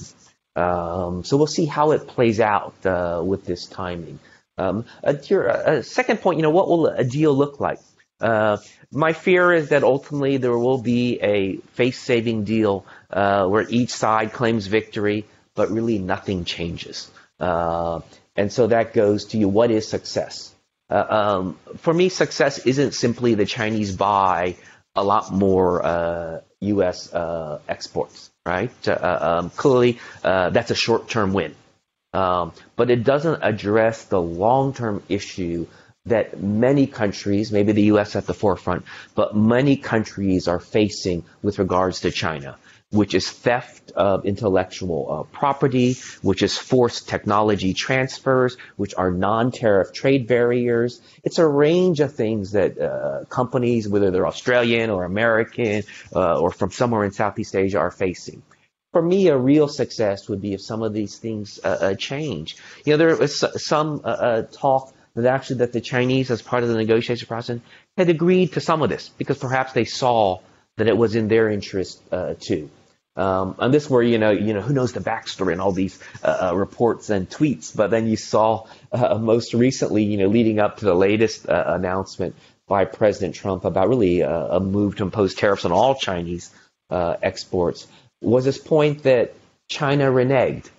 Um, 0.56 1.24
so 1.24 1.38
we'll 1.38 1.48
see 1.48 1.66
how 1.66 1.92
it 1.92 2.08
plays 2.08 2.40
out 2.40 2.76
uh, 2.86 3.22
with 3.26 3.46
this 3.46 3.66
timing. 3.66 4.20
Um, 4.58 4.86
your 5.30 5.50
second 5.84 6.22
point, 6.22 6.38
you 6.38 6.44
know, 6.44 6.50
what 6.50 6.70
will 6.70 6.88
a 6.88 7.04
deal 7.04 7.34
look 7.36 7.60
like? 7.60 7.80
Uh, 8.22 8.58
my 8.92 9.12
fear 9.12 9.52
is 9.52 9.70
that 9.70 9.84
ultimately 9.84 10.38
there 10.38 10.58
will 10.58 10.82
be 10.82 11.20
a 11.22 11.58
face-saving 11.74 12.46
deal 12.46 12.86
uh, 13.10 13.46
where 13.48 13.66
each 13.70 13.90
side 13.90 14.32
claims 14.32 14.68
victory, 14.68 15.26
but 15.56 15.70
really 15.70 16.00
nothing 16.00 16.46
changes. 16.46 17.12
and 17.40 18.52
so 18.52 18.68
that 18.68 18.94
goes 18.94 19.26
to 19.26 19.38
you. 19.38 19.50
What 19.50 19.72
is 19.72 19.88
success? 19.88 20.56
Uh, 20.90 21.06
um, 21.10 21.60
for 21.78 21.94
me, 21.94 22.10
success 22.10 22.60
isn't 22.60 22.94
simply 22.94 23.36
the 23.36 23.46
Chinese 23.46 23.96
buy 23.96 24.56
a 24.96 25.04
lot 25.04 25.32
more 25.32 25.84
uh, 25.86 26.42
U.S. 26.62 27.14
Uh, 27.14 27.60
exports, 27.68 28.30
right? 28.46 28.88
Uh, 28.88 29.18
um, 29.22 29.50
clearly, 29.52 30.00
uh, 30.24 30.50
that's 30.50 30.72
a 30.72 30.76
short-term 30.76 31.34
win, 31.34 31.56
um, 32.14 32.54
but 32.76 32.90
it 32.90 33.04
doesn't 33.04 33.42
address 33.42 34.06
the 34.06 34.22
long-term 34.22 35.04
issue 35.10 35.68
that 36.06 36.40
many 36.40 36.86
countries, 36.86 37.52
maybe 37.52 37.72
the 37.72 37.84
U.S. 37.84 38.16
at 38.16 38.28
the 38.28 38.34
forefront, 38.34 38.86
but 39.16 39.36
many 39.36 39.76
countries 39.76 40.48
are 40.48 40.60
facing 40.60 41.24
with 41.42 41.58
regards 41.58 42.02
to 42.02 42.12
China 42.12 42.58
which 42.92 43.14
is 43.14 43.30
theft 43.30 43.85
of 43.96 44.26
intellectual 44.26 45.08
uh, 45.10 45.38
property, 45.38 45.98
which 46.22 46.44
is 46.44 46.58
forced 46.58 47.08
technology 47.08 47.74
transfers, 47.74 48.58
which 48.76 48.94
are 48.96 49.12
non-tariff 49.12 49.94
trade 49.94 50.28
barriers. 50.28 51.02
It's 51.24 51.40
a 51.40 51.48
range 51.48 52.00
of 52.00 52.14
things 52.14 52.52
that 52.52 52.80
uh, 52.80 53.26
companies, 53.26 53.88
whether 53.88 54.12
they're 54.12 54.28
Australian 54.28 54.90
or 54.90 55.04
American 55.04 55.84
uh, 56.16 56.40
or 56.40 56.52
from 56.52 56.72
somewhere 56.72 57.04
in 57.04 57.12
Southeast 57.12 57.56
Asia, 57.56 57.80
are 57.80 57.92
facing. 57.92 58.42
For 58.92 59.02
me, 59.02 59.28
a 59.28 59.38
real 59.38 59.68
success 59.68 60.30
would 60.30 60.42
be 60.42 60.54
if 60.54 60.62
some 60.62 60.82
of 60.82 60.94
these 60.94 61.18
things 61.18 61.60
uh, 61.64 61.68
uh, 61.68 61.96
change. 61.96 62.58
You 62.86 62.94
know, 62.94 62.98
there 62.98 63.16
was 63.16 63.44
some 63.58 64.02
uh, 64.04 64.44
talk 64.44 64.94
that 65.16 65.26
actually 65.26 65.58
that 65.58 65.74
the 65.74 65.82
Chinese, 65.82 66.32
as 66.32 66.42
part 66.42 66.64
of 66.64 66.70
the 66.70 66.76
negotiation 66.76 67.28
process, 67.28 67.60
had 67.98 68.10
agreed 68.10 68.54
to 68.54 68.62
some 68.62 68.82
of 68.82 68.90
this 68.90 69.10
because 69.10 69.38
perhaps 69.38 69.74
they 69.74 69.86
saw 69.86 70.40
that 70.78 70.88
it 70.88 70.98
was 70.98 71.16
in 71.16 71.28
their 71.28 71.50
interest 71.50 72.02
too. 72.40 72.70
Um, 73.16 73.56
and 73.60 73.74
this 73.74 73.90
where 73.90 74.04
you 74.04 74.18
know 74.18 74.32
you 74.32 74.54
know 74.54 74.62
who 74.62 74.74
knows 74.74 74.92
the 74.92 75.00
backstory 75.00 75.54
and 75.54 75.62
all 75.62 75.72
these 75.72 75.98
uh, 76.22 76.50
uh, 76.50 76.56
reports 76.56 77.10
and 77.10 77.30
tweets, 77.30 77.76
but 77.76 77.90
then 77.90 78.08
you 78.08 78.18
saw 78.18 78.68
uh, 78.92 79.18
most 79.18 79.54
recently 79.54 80.04
you 80.04 80.18
know 80.18 80.28
leading 80.28 80.60
up 80.60 80.78
to 80.78 80.86
the 80.86 80.94
latest 80.94 81.48
uh, 81.48 81.64
announcement 81.68 82.36
by 82.68 82.84
President 82.84 83.36
Trump 83.36 83.64
about 83.64 83.88
really 83.88 84.22
uh, 84.22 84.58
a 84.58 84.60
move 84.60 84.98
to 84.98 85.04
impose 85.04 85.34
tariffs 85.34 85.64
on 85.64 85.72
all 85.72 85.96
Chinese 85.96 86.52
uh, 86.90 87.16
exports 87.22 87.88
was 88.22 88.44
this 88.44 88.58
point 88.58 89.04
that 89.04 89.34
China 89.70 90.12
reneged, 90.12 90.70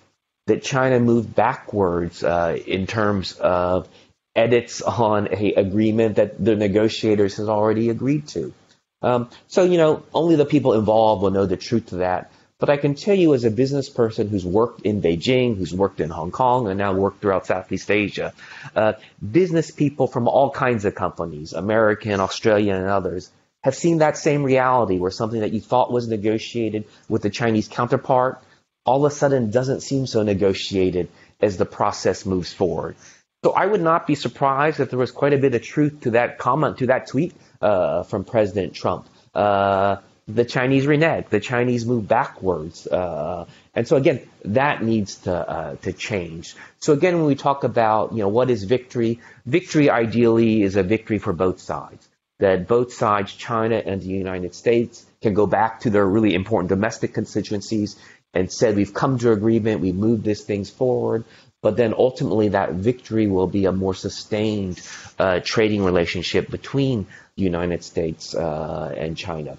that 0.45 0.61
China 0.61 0.99
moved 0.99 1.33
backwards 1.33 2.23
in 2.23 2.85
terms 2.87 3.33
of 3.33 3.89
edits 4.35 4.83
on 4.83 5.27
a 5.31 5.53
agreement 5.53 6.17
that 6.17 6.43
the 6.43 6.55
negotiators 6.55 7.37
has 7.37 7.49
already 7.49 7.89
agreed 7.89 8.27
to. 8.27 8.53
Um, 9.01 9.29
so, 9.47 9.63
you 9.63 9.77
know, 9.77 10.03
only 10.13 10.35
the 10.35 10.45
people 10.45 10.73
involved 10.73 11.21
will 11.21 11.31
know 11.31 11.45
the 11.45 11.57
truth 11.57 11.87
to 11.87 11.97
that. 11.97 12.31
But 12.59 12.71
I 12.71 12.77
can 12.77 12.95
tell 12.95 13.13
you 13.13 13.35
as 13.35 13.43
a 13.43 13.51
business 13.51 13.87
person 13.87 14.29
who's 14.29 14.45
worked 14.45 14.81
in 14.81 15.01
Beijing, 15.01 15.57
who's 15.57 15.73
worked 15.73 15.99
in 15.99 16.09
Hong 16.09 16.31
Kong, 16.31 16.67
and 16.67 16.77
now 16.79 16.93
worked 16.93 17.21
throughout 17.21 17.45
Southeast 17.45 17.91
Asia, 17.91 18.33
uh, 18.75 18.93
business 19.31 19.69
people 19.69 20.07
from 20.07 20.27
all 20.27 20.49
kinds 20.49 20.83
of 20.85 20.95
companies, 20.95 21.53
American, 21.53 22.19
Australian, 22.19 22.77
and 22.77 22.89
others, 22.89 23.29
have 23.63 23.75
seen 23.75 23.99
that 23.99 24.17
same 24.17 24.43
reality 24.43 24.97
where 24.97 25.11
something 25.11 25.41
that 25.41 25.53
you 25.53 25.61
thought 25.61 25.91
was 25.91 26.07
negotiated 26.07 26.85
with 27.07 27.21
the 27.21 27.29
Chinese 27.29 27.67
counterpart 27.67 28.41
all 28.87 29.05
of 29.05 29.11
a 29.11 29.15
sudden 29.15 29.51
doesn't 29.51 29.81
seem 29.81 30.07
so 30.07 30.23
negotiated 30.23 31.09
as 31.41 31.57
the 31.57 31.65
process 31.65 32.25
moves 32.25 32.53
forward. 32.53 32.95
So 33.43 33.51
I 33.51 33.65
would 33.65 33.81
not 33.81 34.07
be 34.07 34.15
surprised 34.15 34.79
if 34.79 34.89
there 34.89 34.97
was 34.97 35.11
quite 35.11 35.33
a 35.33 35.37
bit 35.37 35.53
of 35.53 35.61
truth 35.61 36.01
to 36.01 36.11
that 36.11 36.39
comment, 36.39 36.79
to 36.79 36.87
that 36.87 37.07
tweet 37.07 37.33
uh, 37.61 38.03
from 38.03 38.23
President 38.23 38.73
Trump. 38.73 39.07
Uh, 39.33 39.97
the 40.27 40.43
Chinese 40.43 40.85
renege, 40.85 41.27
the 41.29 41.39
Chinese 41.39 41.85
move 41.85 42.07
backwards, 42.07 42.85
uh, 42.85 43.45
and 43.73 43.87
so 43.87 43.95
again, 43.95 44.27
that 44.43 44.83
needs 44.83 45.15
to 45.19 45.33
uh, 45.33 45.75
to 45.77 45.93
change. 45.93 46.55
So 46.79 46.93
again, 46.93 47.15
when 47.17 47.27
we 47.27 47.35
talk 47.35 47.63
about 47.63 48.11
you 48.11 48.19
know 48.19 48.27
what 48.27 48.49
is 48.49 48.65
victory, 48.65 49.21
victory 49.45 49.89
ideally 49.89 50.63
is 50.63 50.75
a 50.75 50.83
victory 50.83 51.19
for 51.19 51.31
both 51.31 51.61
sides. 51.61 52.07
That 52.39 52.67
both 52.67 52.93
sides, 52.93 53.33
China 53.33 53.81
and 53.83 54.01
the 54.01 54.07
United 54.07 54.53
States, 54.53 55.05
can 55.21 55.33
go 55.33 55.47
back 55.47 55.81
to 55.81 55.89
their 55.89 56.05
really 56.05 56.35
important 56.35 56.69
domestic 56.69 57.13
constituencies 57.13 57.97
and 58.33 58.51
said 58.51 58.75
we've 58.75 58.93
come 58.93 59.17
to 59.19 59.31
agreement, 59.31 59.81
we've 59.81 59.95
moved 59.95 60.23
these 60.23 60.43
things 60.43 60.69
forward. 60.69 61.23
But 61.61 61.77
then 61.77 61.95
ultimately, 61.97 62.49
that 62.49 62.73
victory 62.73 63.27
will 63.27 63.47
be 63.47 63.65
a 63.65 63.71
more 63.71 63.95
sustained 63.95 64.79
uh, 65.17 65.39
trading 65.43 65.83
relationship 65.83 66.51
between 66.51 67.07
United 67.43 67.83
States 67.83 68.35
uh, 68.35 68.93
and 68.97 69.17
China. 69.17 69.57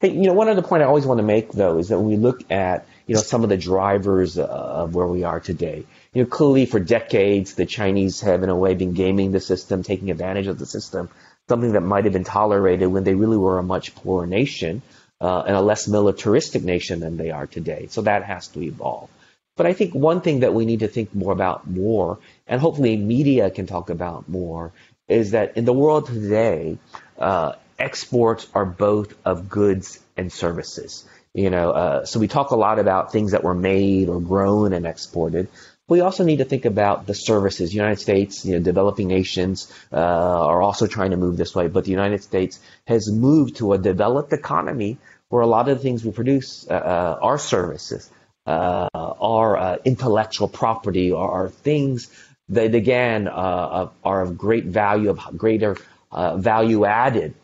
Hey, 0.00 0.12
you 0.12 0.28
know, 0.28 0.32
one 0.32 0.48
other 0.48 0.62
point 0.62 0.82
I 0.82 0.86
always 0.86 1.06
want 1.06 1.18
to 1.18 1.24
make, 1.24 1.50
though, 1.50 1.78
is 1.78 1.88
that 1.88 1.98
when 1.98 2.08
we 2.08 2.16
look 2.16 2.50
at, 2.52 2.86
you 3.06 3.16
know, 3.16 3.20
some 3.20 3.42
of 3.42 3.48
the 3.48 3.56
drivers 3.56 4.38
uh, 4.38 4.44
of 4.44 4.94
where 4.94 5.06
we 5.06 5.24
are 5.24 5.40
today, 5.40 5.84
you 6.14 6.22
know, 6.22 6.28
clearly 6.28 6.66
for 6.66 6.78
decades, 6.78 7.54
the 7.54 7.66
Chinese 7.66 8.20
have, 8.20 8.44
in 8.44 8.48
a 8.48 8.56
way, 8.56 8.74
been 8.74 8.92
gaming 8.92 9.32
the 9.32 9.40
system, 9.40 9.82
taking 9.82 10.10
advantage 10.12 10.46
of 10.46 10.58
the 10.58 10.66
system, 10.66 11.10
something 11.48 11.72
that 11.72 11.80
might 11.80 12.04
have 12.04 12.12
been 12.12 12.24
tolerated 12.24 12.88
when 12.88 13.02
they 13.02 13.14
really 13.14 13.36
were 13.36 13.58
a 13.58 13.62
much 13.62 13.94
poorer 13.96 14.26
nation 14.26 14.82
uh, 15.20 15.40
and 15.40 15.56
a 15.56 15.60
less 15.60 15.88
militaristic 15.88 16.62
nation 16.62 17.00
than 17.00 17.16
they 17.16 17.32
are 17.32 17.48
today. 17.48 17.88
So 17.90 18.02
that 18.02 18.22
has 18.22 18.46
to 18.48 18.62
evolve. 18.62 19.10
But 19.56 19.66
I 19.66 19.72
think 19.72 19.92
one 19.92 20.20
thing 20.20 20.40
that 20.40 20.54
we 20.54 20.64
need 20.64 20.80
to 20.80 20.88
think 20.88 21.12
more 21.12 21.32
about 21.32 21.68
more, 21.68 22.20
and 22.46 22.60
hopefully 22.60 22.96
media 22.96 23.50
can 23.50 23.66
talk 23.66 23.90
about 23.90 24.28
more, 24.28 24.72
is 25.08 25.32
that 25.32 25.56
in 25.56 25.64
the 25.64 25.72
world 25.72 26.06
today, 26.06 26.78
uh, 27.18 27.52
exports 27.78 28.46
are 28.54 28.64
both 28.64 29.14
of 29.24 29.48
goods 29.48 30.00
and 30.16 30.32
services. 30.32 31.04
You 31.34 31.50
know, 31.50 31.70
uh, 31.70 32.04
so 32.04 32.18
we 32.20 32.28
talk 32.28 32.50
a 32.50 32.56
lot 32.56 32.78
about 32.78 33.12
things 33.12 33.32
that 33.32 33.44
were 33.44 33.54
made 33.54 34.08
or 34.08 34.20
grown 34.20 34.72
and 34.72 34.86
exported. 34.86 35.48
We 35.86 36.00
also 36.00 36.24
need 36.24 36.38
to 36.38 36.44
think 36.44 36.64
about 36.64 37.06
the 37.06 37.14
services. 37.14 37.74
United 37.74 38.00
States, 38.00 38.44
you 38.44 38.54
know, 38.54 38.62
developing 38.62 39.08
nations 39.08 39.72
uh, 39.92 39.96
are 39.96 40.60
also 40.60 40.86
trying 40.86 41.12
to 41.12 41.16
move 41.16 41.36
this 41.36 41.54
way, 41.54 41.68
but 41.68 41.84
the 41.84 41.90
United 41.90 42.22
States 42.22 42.60
has 42.86 43.10
moved 43.10 43.56
to 43.56 43.72
a 43.72 43.78
developed 43.78 44.32
economy 44.32 44.98
where 45.28 45.42
a 45.42 45.46
lot 45.46 45.68
of 45.68 45.78
the 45.78 45.82
things 45.82 46.04
we 46.04 46.10
produce 46.10 46.66
uh, 46.68 46.72
uh 46.72 47.18
are 47.22 47.38
services, 47.38 48.10
uh, 48.46 48.88
are 48.94 49.78
intellectual 49.84 50.48
property, 50.48 51.12
are, 51.12 51.30
are, 51.30 51.48
things 51.50 52.10
that 52.48 52.74
again 52.74 53.28
are 53.28 54.22
of 54.22 54.38
great 54.38 54.64
value, 54.64 55.10
of 55.10 55.20
greater 55.36 55.76
value 56.12 56.84
added 56.84 57.34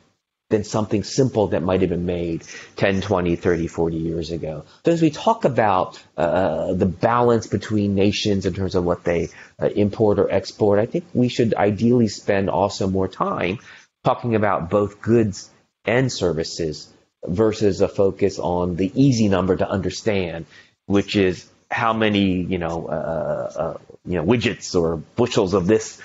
than 0.50 0.62
something 0.62 1.02
simple 1.02 1.49
that 1.49 1.62
might 1.62 1.80
have 1.80 1.90
been 1.90 2.06
made 2.06 2.44
10, 2.76 3.00
20, 3.00 3.37
30, 3.37 3.66
40 3.66 3.97
years 3.97 4.30
ago. 4.30 4.64
So 4.85 4.92
as 4.92 5.02
we 5.02 5.11
talk 5.11 5.44
about 5.44 6.00
uh, 6.16 6.75
the 6.75 6.87
balance 6.87 7.47
between 7.47 7.94
nations 7.94 8.47
in 8.47 8.52
terms 8.54 8.75
of 8.75 8.85
what 8.85 9.04
they 9.04 9.30
uh, 9.61 9.66
import 9.66 10.18
or 10.18 10.30
export, 10.30 10.78
I 10.78 10.87
think 10.87 11.06
we 11.14 11.28
should 11.28 11.54
ideally 11.54 12.09
spend 12.09 12.50
also 12.50 12.88
more 12.88 13.09
time 13.09 13.59
talking 14.04 14.35
about 14.35 14.71
both 14.71 15.00
goods 15.00 15.50
and 15.87 16.12
services 16.12 16.88
versus 17.26 17.80
a 17.80 17.88
focus 17.88 18.38
on 18.38 18.76
the 18.76 18.92
easy 18.94 19.28
number 19.28 19.56
to 19.56 19.68
understand, 19.68 20.44
which 20.87 21.16
is 21.16 21.49
how 21.71 21.94
many, 21.94 22.42
you 22.42 22.59
know, 22.59 22.87
uh, 22.87 23.52
uh 23.56 23.78
you 24.06 24.16
know, 24.16 24.25
widgets 24.25 24.78
or 24.78 24.99
bushels 24.99 25.54
of 25.54 25.66
this 25.66 25.99
uh, 26.00 26.02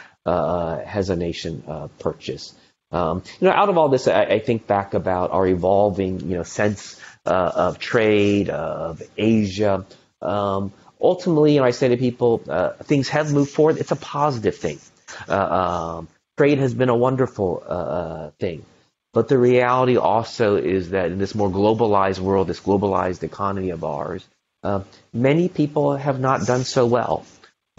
has 0.85 1.09
a 1.09 1.15
nation 1.15 1.63
uh, 1.67 1.87
purchased. 1.99 2.55
Um, 2.91 3.23
you 3.39 3.47
know, 3.47 3.53
out 3.53 3.69
of 3.69 3.77
all 3.77 3.89
this, 3.89 4.07
I, 4.07 4.23
I, 4.23 4.39
think 4.39 4.65
back 4.65 4.95
about 4.95 5.29
our 5.29 5.45
evolving, 5.45 6.21
you 6.21 6.37
know, 6.37 6.43
sense 6.43 6.99
uh, 7.23 7.51
of 7.55 7.77
trade, 7.77 8.49
of 8.49 9.03
Asia. 9.15 9.85
Um, 10.23 10.73
ultimately, 10.99 11.53
you 11.53 11.59
know, 11.59 11.65
I 11.65 11.71
say 11.71 11.89
to 11.89 11.97
people, 11.97 12.41
uh, 12.49 12.71
things 12.83 13.09
have 13.09 13.31
moved 13.31 13.51
forward. 13.51 13.77
It's 13.77 13.91
a 13.91 13.95
positive 13.95 14.55
thing. 14.55 14.79
Uh, 15.27 15.35
um, 15.35 16.07
trade 16.37 16.57
has 16.57 16.73
been 16.73 16.89
a 16.89 16.95
wonderful 16.95 17.63
uh, 17.63 17.71
uh, 17.71 18.31
thing. 18.39 18.65
But 19.13 19.27
the 19.27 19.37
reality 19.37 19.97
also 19.97 20.55
is 20.55 20.91
that 20.91 21.11
in 21.11 21.17
this 21.17 21.35
more 21.35 21.49
globalized 21.49 22.19
world, 22.19 22.47
this 22.47 22.59
globalized 22.59 23.23
economy 23.23 23.71
of 23.71 23.83
ours, 23.83 24.25
uh, 24.63 24.81
many 25.13 25.49
people 25.49 25.95
have 25.95 26.19
not 26.19 26.45
done 26.45 26.63
so 26.63 26.85
well. 26.85 27.25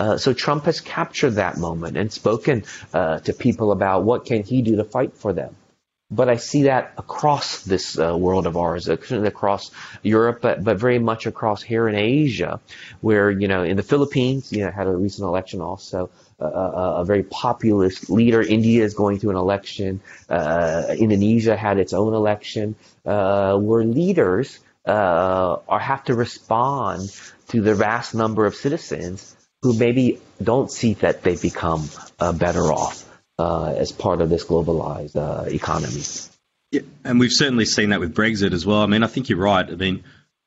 Uh, 0.01 0.17
so 0.17 0.33
Trump 0.33 0.65
has 0.65 0.81
captured 0.81 1.33
that 1.33 1.59
moment 1.59 1.99
and 1.99 2.11
spoken 2.11 2.65
uh, 2.95 3.19
to 3.19 3.35
people 3.35 3.71
about 3.71 4.03
what 4.03 4.25
can 4.25 4.43
he 4.43 4.63
do 4.63 4.77
to 4.77 4.85
fight 4.85 5.13
for 5.13 5.35
them. 5.35 5.55
But 6.11 6.31
I 6.31 6.37
see 6.37 6.63
that 6.63 6.95
across 6.97 7.63
this 7.65 7.99
uh, 7.99 8.17
world 8.17 8.47
of 8.47 8.57
ours, 8.57 8.89
across 8.89 9.71
Europe, 10.03 10.39
but, 10.41 10.65
but 10.65 10.79
very 10.79 10.99
much 10.99 11.27
across 11.27 11.63
here 11.63 11.87
in 11.87 11.97
Asia, 11.97 12.61
where, 13.03 13.31
you 13.31 13.47
know, 13.47 13.63
in 13.63 13.77
the 13.77 13.83
Philippines, 13.83 14.51
you 14.51 14.65
know, 14.65 14.71
had 14.71 14.87
a 14.87 14.97
recent 14.97 15.27
election 15.27 15.61
also, 15.61 16.09
uh, 16.41 16.45
uh, 16.45 16.95
a 17.01 17.05
very 17.05 17.23
populist 17.23 18.09
leader. 18.09 18.41
India 18.41 18.83
is 18.83 18.95
going 18.95 19.19
through 19.19 19.31
an 19.31 19.37
election. 19.37 20.01
Indonesia 20.31 21.57
had 21.57 21.79
its 21.79 21.93
own 21.93 22.15
election, 22.15 22.75
where 23.05 23.85
leaders 23.85 24.59
are 24.87 25.79
have 25.79 26.05
to 26.05 26.15
respond 26.15 27.03
to 27.49 27.61
the 27.61 27.75
vast 27.75 28.15
number 28.15 28.47
of 28.47 28.55
citizens 28.55 29.37
who 29.63 29.79
maybe 29.79 30.21
don't 30.43 30.71
see 30.71 30.95
that 30.95 31.23
they 31.23 31.37
become 31.37 31.89
uh, 32.19 32.33
better 32.33 32.73
off 32.73 33.07
uh, 33.39 33.73
as 33.77 33.93
part 33.93 34.21
of 34.21 34.29
this 34.31 34.45
globalized 34.45 35.17
uh, 35.17 35.49
economy. 35.49 36.03
Yeah, 36.71 36.83
and 37.05 37.19
we've 37.19 37.33
certainly 37.33 37.65
seen 37.65 37.91
that 37.91 38.01
with 38.01 38.15
Brexit 38.15 38.53
as 38.53 38.65
well. 38.65 38.81
I 38.81 38.87
mean, 38.87 39.03
I 39.03 39.07
think 39.07 39.29
you're 39.29 39.39
right. 39.39 39.69
I 39.69 39.75
mean, 39.75 40.05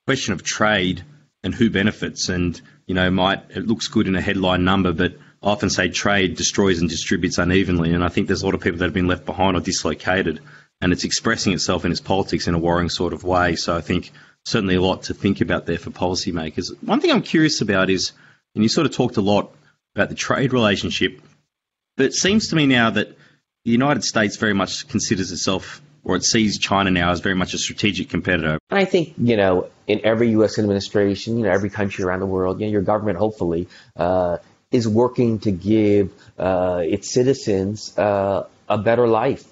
question 0.08 0.34
of 0.34 0.44
trade 0.44 1.04
and 1.44 1.54
who 1.54 1.70
benefits, 1.70 2.30
and 2.30 2.60
you 2.88 2.96
know, 2.96 3.10
might 3.12 3.44
it 3.50 3.68
looks 3.68 3.88
good 3.88 4.08
in 4.08 4.16
a 4.16 4.22
headline 4.22 4.64
number, 4.64 4.94
but 4.94 5.14
I 5.42 5.52
often 5.52 5.70
say 5.70 5.90
trade 5.90 6.38
destroys 6.38 6.80
and 6.80 6.90
distributes 6.90 7.38
unevenly, 7.38 7.94
and 7.94 8.04
I 8.04 8.08
think 8.08 8.28
there's 8.28 8.44
a 8.44 8.46
lot 8.46 8.56
of 8.56 8.62
people 8.62 8.80
that 8.80 8.86
have 8.86 8.94
been 8.94 9.08
left 9.08 9.26
behind 9.26 9.58
or 9.58 9.60
dislocated, 9.60 10.40
and 10.80 10.94
it's 10.94 11.04
expressing 11.04 11.54
itself 11.54 11.84
in 11.84 11.92
its 11.92 12.02
politics 12.02 12.48
in 12.48 12.54
a 12.54 12.60
worrying 12.60 12.90
sort 12.90 13.14
of 13.14 13.24
way. 13.24 13.56
So 13.56 13.76
I 13.76 13.82
think 13.82 14.12
certainly 14.46 14.76
a 14.76 14.82
lot 14.82 15.04
to 15.04 15.14
think 15.14 15.42
about 15.42 15.66
there 15.66 15.78
for 15.78 15.90
policymakers. 15.90 16.72
One 16.82 17.02
thing 17.02 17.12
I'm 17.12 17.22
curious 17.22 17.60
about 17.60 17.90
is 17.90 18.14
and 18.56 18.64
you 18.64 18.70
sort 18.70 18.86
of 18.86 18.94
talked 18.94 19.18
a 19.18 19.22
lot 19.22 19.54
about 19.96 20.10
the 20.10 20.16
trade 20.16 20.54
relationship, 20.54 21.22
but 21.96 22.06
it 22.06 22.14
seems 22.14 22.50
to 22.50 22.56
me 22.56 22.66
now 22.66 22.90
that 22.90 23.10
the 23.66 23.72
United 23.72 24.04
States 24.04 24.38
very 24.38 24.54
much 24.54 24.88
considers 24.88 25.32
itself 25.32 25.82
or 26.04 26.16
it 26.16 26.24
sees 26.24 26.58
China 26.58 26.92
now 26.92 27.12
as 27.12 27.22
very 27.22 27.36
much 27.36 27.54
a 27.54 27.58
strategic 27.58 28.10
competitor. 28.10 28.60
And 28.70 28.80
I 28.80 28.86
think, 28.86 29.14
you 29.18 29.38
know, 29.38 29.70
in 29.88 30.02
every 30.04 30.32
U.S. 30.32 30.60
administration, 30.60 31.38
you 31.38 31.44
know, 31.44 31.52
every 31.52 31.70
country 31.70 32.04
around 32.04 32.20
the 32.20 32.26
world, 32.26 32.60
you 32.60 32.66
know, 32.66 32.72
your 32.72 32.82
government 32.82 33.18
hopefully 33.18 33.70
uh, 33.96 34.38
is 34.72 34.88
working 34.88 35.40
to 35.40 35.52
give 35.52 36.12
uh, 36.38 36.82
its 36.84 37.14
citizens 37.14 37.98
uh, 37.98 38.48
a 38.68 38.78
better 38.78 39.08
life. 39.08 39.46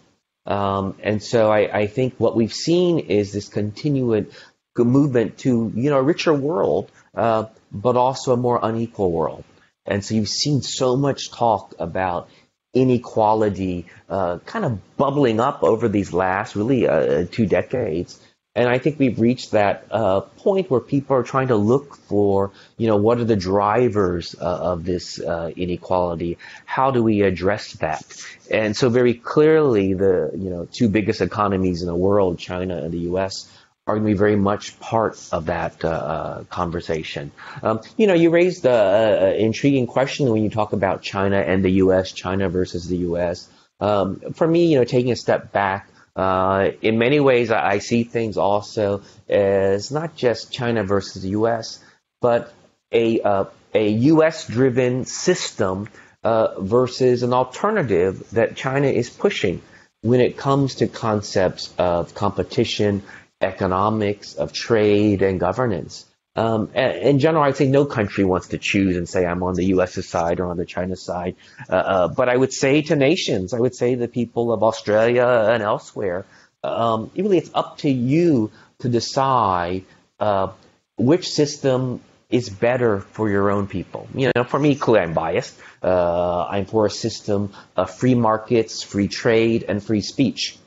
Um, 0.45 0.97
and 1.03 1.21
so 1.21 1.51
I, 1.51 1.81
I, 1.81 1.87
think 1.87 2.15
what 2.17 2.35
we've 2.35 2.51
seen 2.51 2.97
is 2.97 3.31
this 3.31 3.47
continued 3.47 4.31
movement 4.77 5.37
to, 5.39 5.71
you 5.75 5.89
know, 5.89 5.97
a 5.97 6.03
richer 6.03 6.33
world 6.33 6.91
uh, 7.15 7.45
but 7.71 7.95
also 7.95 8.33
a 8.33 8.37
more 8.37 8.59
unequal 8.61 9.11
world. 9.11 9.43
And 9.85 10.03
so 10.03 10.15
you've 10.15 10.29
seen 10.29 10.61
so 10.61 10.95
much 10.95 11.31
talk 11.31 11.73
about 11.79 12.29
inequality 12.73 13.87
uh, 14.09 14.39
kind 14.45 14.63
of 14.63 14.97
bubbling 14.97 15.39
up 15.39 15.63
over 15.63 15.89
these 15.89 16.13
last 16.13 16.55
really 16.55 16.87
uh, 16.87 17.25
two 17.29 17.45
decades. 17.45 18.19
And 18.53 18.67
I 18.67 18.79
think 18.79 18.99
we've 18.99 19.19
reached 19.19 19.51
that 19.51 19.87
uh, 19.91 20.21
point 20.21 20.69
where 20.69 20.81
people 20.81 21.15
are 21.15 21.23
trying 21.23 21.47
to 21.49 21.55
look 21.55 21.95
for, 21.95 22.51
you 22.77 22.87
know, 22.87 22.97
what 22.97 23.17
are 23.19 23.23
the 23.23 23.37
drivers 23.37 24.35
uh, 24.39 24.43
of 24.43 24.83
this 24.83 25.21
uh, 25.21 25.51
inequality? 25.55 26.37
How 26.65 26.91
do 26.91 27.01
we 27.01 27.21
address 27.21 27.73
that? 27.73 28.03
And 28.49 28.75
so 28.75 28.89
very 28.89 29.13
clearly, 29.13 29.93
the 29.93 30.31
you 30.33 30.49
know 30.49 30.67
two 30.69 30.89
biggest 30.89 31.21
economies 31.21 31.81
in 31.81 31.87
the 31.87 31.95
world, 31.95 32.39
China 32.39 32.75
and 32.75 32.91
the 32.91 32.99
U.S., 33.11 33.49
are 33.91 33.95
going 33.95 34.07
to 34.07 34.13
be 34.13 34.17
very 34.17 34.35
much 34.35 34.79
part 34.79 35.19
of 35.31 35.47
that 35.47 35.83
uh, 35.83 35.89
uh, 35.89 36.43
conversation. 36.45 37.31
Um, 37.61 37.81
you 37.97 38.07
know, 38.07 38.13
you 38.13 38.29
raised 38.29 38.65
an 38.65 39.35
intriguing 39.35 39.87
question 39.87 40.31
when 40.31 40.43
you 40.43 40.49
talk 40.49 40.71
about 40.73 41.01
China 41.01 41.37
and 41.37 41.63
the 41.63 41.71
U.S., 41.83 42.11
China 42.11 42.47
versus 42.47 42.87
the 42.87 42.97
U.S. 42.97 43.49
Um, 43.79 44.21
for 44.33 44.47
me, 44.47 44.71
you 44.71 44.79
know, 44.79 44.85
taking 44.85 45.11
a 45.11 45.15
step 45.15 45.51
back, 45.51 45.89
uh, 46.15 46.71
in 46.81 46.97
many 46.97 47.19
ways, 47.19 47.51
I, 47.51 47.71
I, 47.71 47.77
see 47.79 48.03
things 48.03 48.37
also 48.37 49.01
as 49.29 49.91
not 49.91 50.15
just 50.15 50.51
China 50.51 50.83
versus 50.83 51.21
the 51.23 51.29
U.S., 51.29 51.79
but 52.19 52.53
a 52.91 53.21
uh, 53.21 53.45
a 53.73 53.87
U.S.-driven 53.89 55.07
system 55.07 55.87
uh, 56.23 56.59
versus 56.59 57.23
an 57.23 57.33
alternative 57.33 58.29
that 58.31 58.57
China 58.57 58.87
is 58.87 59.09
pushing 59.09 59.61
when 60.01 60.19
it 60.19 60.35
comes 60.35 60.75
to 60.75 60.87
concepts 60.87 61.73
of 61.77 62.13
competition, 62.15 63.03
economics, 63.41 64.35
of 64.35 64.53
trade 64.53 65.21
and 65.21 65.39
governance. 65.39 66.05
Um, 66.35 66.69
in 66.73 67.19
general, 67.19 67.43
I'd 67.43 67.57
say 67.57 67.67
no 67.67 67.85
country 67.85 68.23
wants 68.23 68.49
to 68.49 68.57
choose 68.57 68.95
and 68.95 69.07
say 69.07 69.25
I'm 69.25 69.43
on 69.43 69.55
the 69.55 69.65
U.S.'s 69.65 70.07
side 70.07 70.39
or 70.39 70.45
on 70.45 70.57
the 70.57 70.65
China 70.65 70.95
side. 70.95 71.35
Uh, 71.69 71.75
uh, 71.75 72.07
but 72.07 72.29
I 72.29 72.37
would 72.37 72.53
say 72.53 72.81
to 72.83 72.95
nations, 72.95 73.53
I 73.53 73.59
would 73.59 73.75
say 73.75 73.95
the 73.95 74.07
people 74.07 74.53
of 74.53 74.63
Australia 74.63 75.25
and 75.25 75.61
elsewhere, 75.61 76.25
um, 76.63 77.11
really 77.17 77.37
it's 77.37 77.51
up 77.53 77.79
to 77.79 77.89
you 77.89 78.51
to 78.79 78.87
decide 78.87 79.83
uh, 80.19 80.51
which 80.97 81.29
system 81.29 81.99
is 82.29 82.49
better 82.49 83.01
for 83.01 83.29
your 83.29 83.51
own 83.51 83.67
people. 83.67 84.07
You 84.15 84.31
know, 84.33 84.45
for 84.45 84.59
me, 84.59 84.75
clearly 84.75 85.03
I'm 85.03 85.13
biased. 85.13 85.59
Uh, 85.83 86.45
I'm 86.45 86.65
for 86.65 86.85
a 86.85 86.89
system 86.89 87.53
of 87.75 87.91
free 87.91 88.15
markets, 88.15 88.83
free 88.83 89.09
trade, 89.09 89.65
and 89.67 89.83
free 89.83 90.01
speech. 90.01 90.57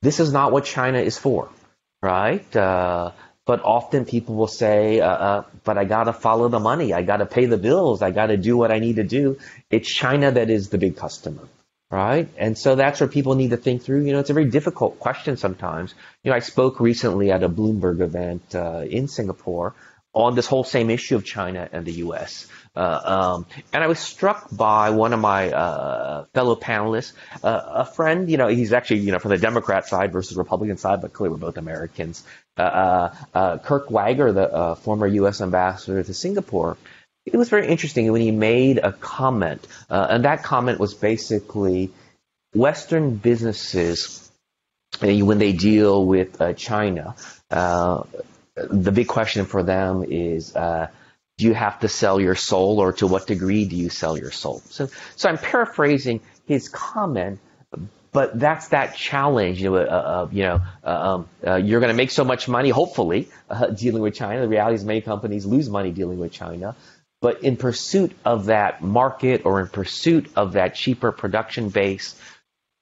This 0.00 0.20
is 0.20 0.32
not 0.32 0.52
what 0.52 0.64
China 0.64 0.98
is 0.98 1.18
for, 1.18 1.48
right? 2.04 2.54
Uh, 2.54 3.12
but 3.46 3.62
often 3.64 4.04
people 4.04 4.34
will 4.34 4.46
say, 4.46 5.00
uh, 5.00 5.08
uh, 5.08 5.44
but 5.64 5.78
I 5.78 5.84
got 5.84 6.04
to 6.04 6.12
follow 6.12 6.48
the 6.48 6.60
money. 6.60 6.92
I 6.92 7.02
got 7.02 7.18
to 7.18 7.26
pay 7.26 7.46
the 7.46 7.56
bills. 7.56 8.02
I 8.02 8.10
got 8.10 8.26
to 8.26 8.36
do 8.36 8.56
what 8.56 8.70
I 8.70 8.78
need 8.78 8.96
to 8.96 9.04
do. 9.04 9.38
It's 9.70 9.88
China 9.88 10.30
that 10.30 10.50
is 10.50 10.68
the 10.68 10.78
big 10.78 10.96
customer, 10.96 11.48
right? 11.90 12.28
And 12.36 12.58
so 12.58 12.74
that's 12.74 13.00
where 13.00 13.08
people 13.08 13.34
need 13.34 13.50
to 13.50 13.56
think 13.56 13.82
through. 13.82 14.04
You 14.04 14.12
know, 14.12 14.18
it's 14.20 14.30
a 14.30 14.34
very 14.34 14.50
difficult 14.50 14.98
question 15.00 15.38
sometimes. 15.38 15.94
You 16.22 16.30
know, 16.30 16.36
I 16.36 16.40
spoke 16.40 16.78
recently 16.78 17.30
at 17.30 17.42
a 17.42 17.48
Bloomberg 17.48 18.00
event 18.00 18.54
uh, 18.54 18.84
in 18.88 19.08
Singapore 19.08 19.74
on 20.14 20.36
this 20.36 20.46
whole 20.46 20.64
same 20.64 20.90
issue 20.90 21.16
of 21.16 21.24
China 21.24 21.68
and 21.72 21.84
the 21.84 21.92
U.S. 21.92 22.46
Uh, 22.76 23.00
um, 23.04 23.46
and 23.72 23.84
I 23.84 23.88
was 23.88 23.98
struck 23.98 24.48
by 24.50 24.90
one 24.90 25.12
of 25.12 25.20
my 25.20 25.50
uh, 25.50 26.24
fellow 26.34 26.56
panelists, 26.56 27.12
uh, 27.42 27.62
a 27.66 27.84
friend. 27.84 28.30
You 28.30 28.36
know, 28.36 28.48
he's 28.48 28.72
actually 28.72 29.00
you 29.00 29.12
know 29.12 29.18
from 29.18 29.30
the 29.30 29.38
Democrat 29.38 29.86
side 29.86 30.12
versus 30.12 30.36
Republican 30.36 30.76
side, 30.76 31.00
but 31.00 31.12
clearly 31.12 31.34
we're 31.34 31.40
both 31.40 31.56
Americans. 31.56 32.24
Uh, 32.56 32.62
uh, 32.62 33.14
uh, 33.34 33.58
Kirk 33.58 33.90
Wagar, 33.90 34.32
the 34.32 34.76
former 34.82 35.06
U.S. 35.06 35.40
ambassador 35.40 36.02
to 36.02 36.14
Singapore, 36.14 36.76
it 37.26 37.36
was 37.36 37.48
very 37.48 37.66
interesting 37.66 38.10
when 38.10 38.20
he 38.20 38.30
made 38.30 38.78
a 38.78 38.92
comment, 38.92 39.66
and 39.88 40.24
that 40.24 40.42
comment 40.42 40.78
was 40.78 40.94
basically 40.94 41.90
Western 42.54 43.16
businesses 43.16 44.30
when 45.00 45.38
they 45.38 45.52
deal 45.52 46.06
with 46.06 46.40
China. 46.56 47.16
The 48.56 48.92
big 48.92 49.08
question 49.08 49.46
for 49.46 49.62
them 49.62 50.04
is 50.04 50.54
do 51.36 51.46
you 51.46 51.54
have 51.54 51.80
to 51.80 51.88
sell 51.88 52.20
your 52.20 52.34
soul 52.34 52.80
or 52.80 52.92
to 52.92 53.06
what 53.06 53.26
degree 53.26 53.64
do 53.64 53.76
you 53.76 53.88
sell 53.88 54.16
your 54.16 54.30
soul? 54.30 54.60
So, 54.66 54.88
so 55.16 55.28
I'm 55.28 55.38
paraphrasing 55.38 56.20
his 56.46 56.68
comment, 56.68 57.40
but 58.12 58.38
that's 58.38 58.68
that 58.68 58.94
challenge. 58.94 59.60
You 59.60 59.70
know, 59.70 59.76
uh, 59.76 59.80
uh, 59.80 60.28
you 60.30 60.44
know, 60.44 60.60
uh, 60.84 60.86
um, 60.86 61.28
uh, 61.44 61.56
you're 61.56 61.80
going 61.80 61.90
to 61.90 61.96
make 61.96 62.12
so 62.12 62.24
much 62.24 62.46
money, 62.46 62.70
hopefully, 62.70 63.28
uh, 63.50 63.66
dealing 63.82 64.02
with 64.02 64.14
China. 64.14 64.42
The 64.42 64.48
reality 64.48 64.76
is 64.76 64.84
many 64.84 65.00
companies 65.00 65.44
lose 65.44 65.68
money 65.68 65.90
dealing 65.90 66.18
with 66.18 66.32
China. 66.32 66.76
But 67.20 67.42
in 67.42 67.56
pursuit 67.56 68.12
of 68.24 68.46
that 68.46 68.82
market 68.82 69.42
or 69.44 69.60
in 69.60 69.68
pursuit 69.68 70.30
of 70.36 70.52
that 70.52 70.74
cheaper 70.74 71.10
production 71.10 71.70
base, 71.70 72.14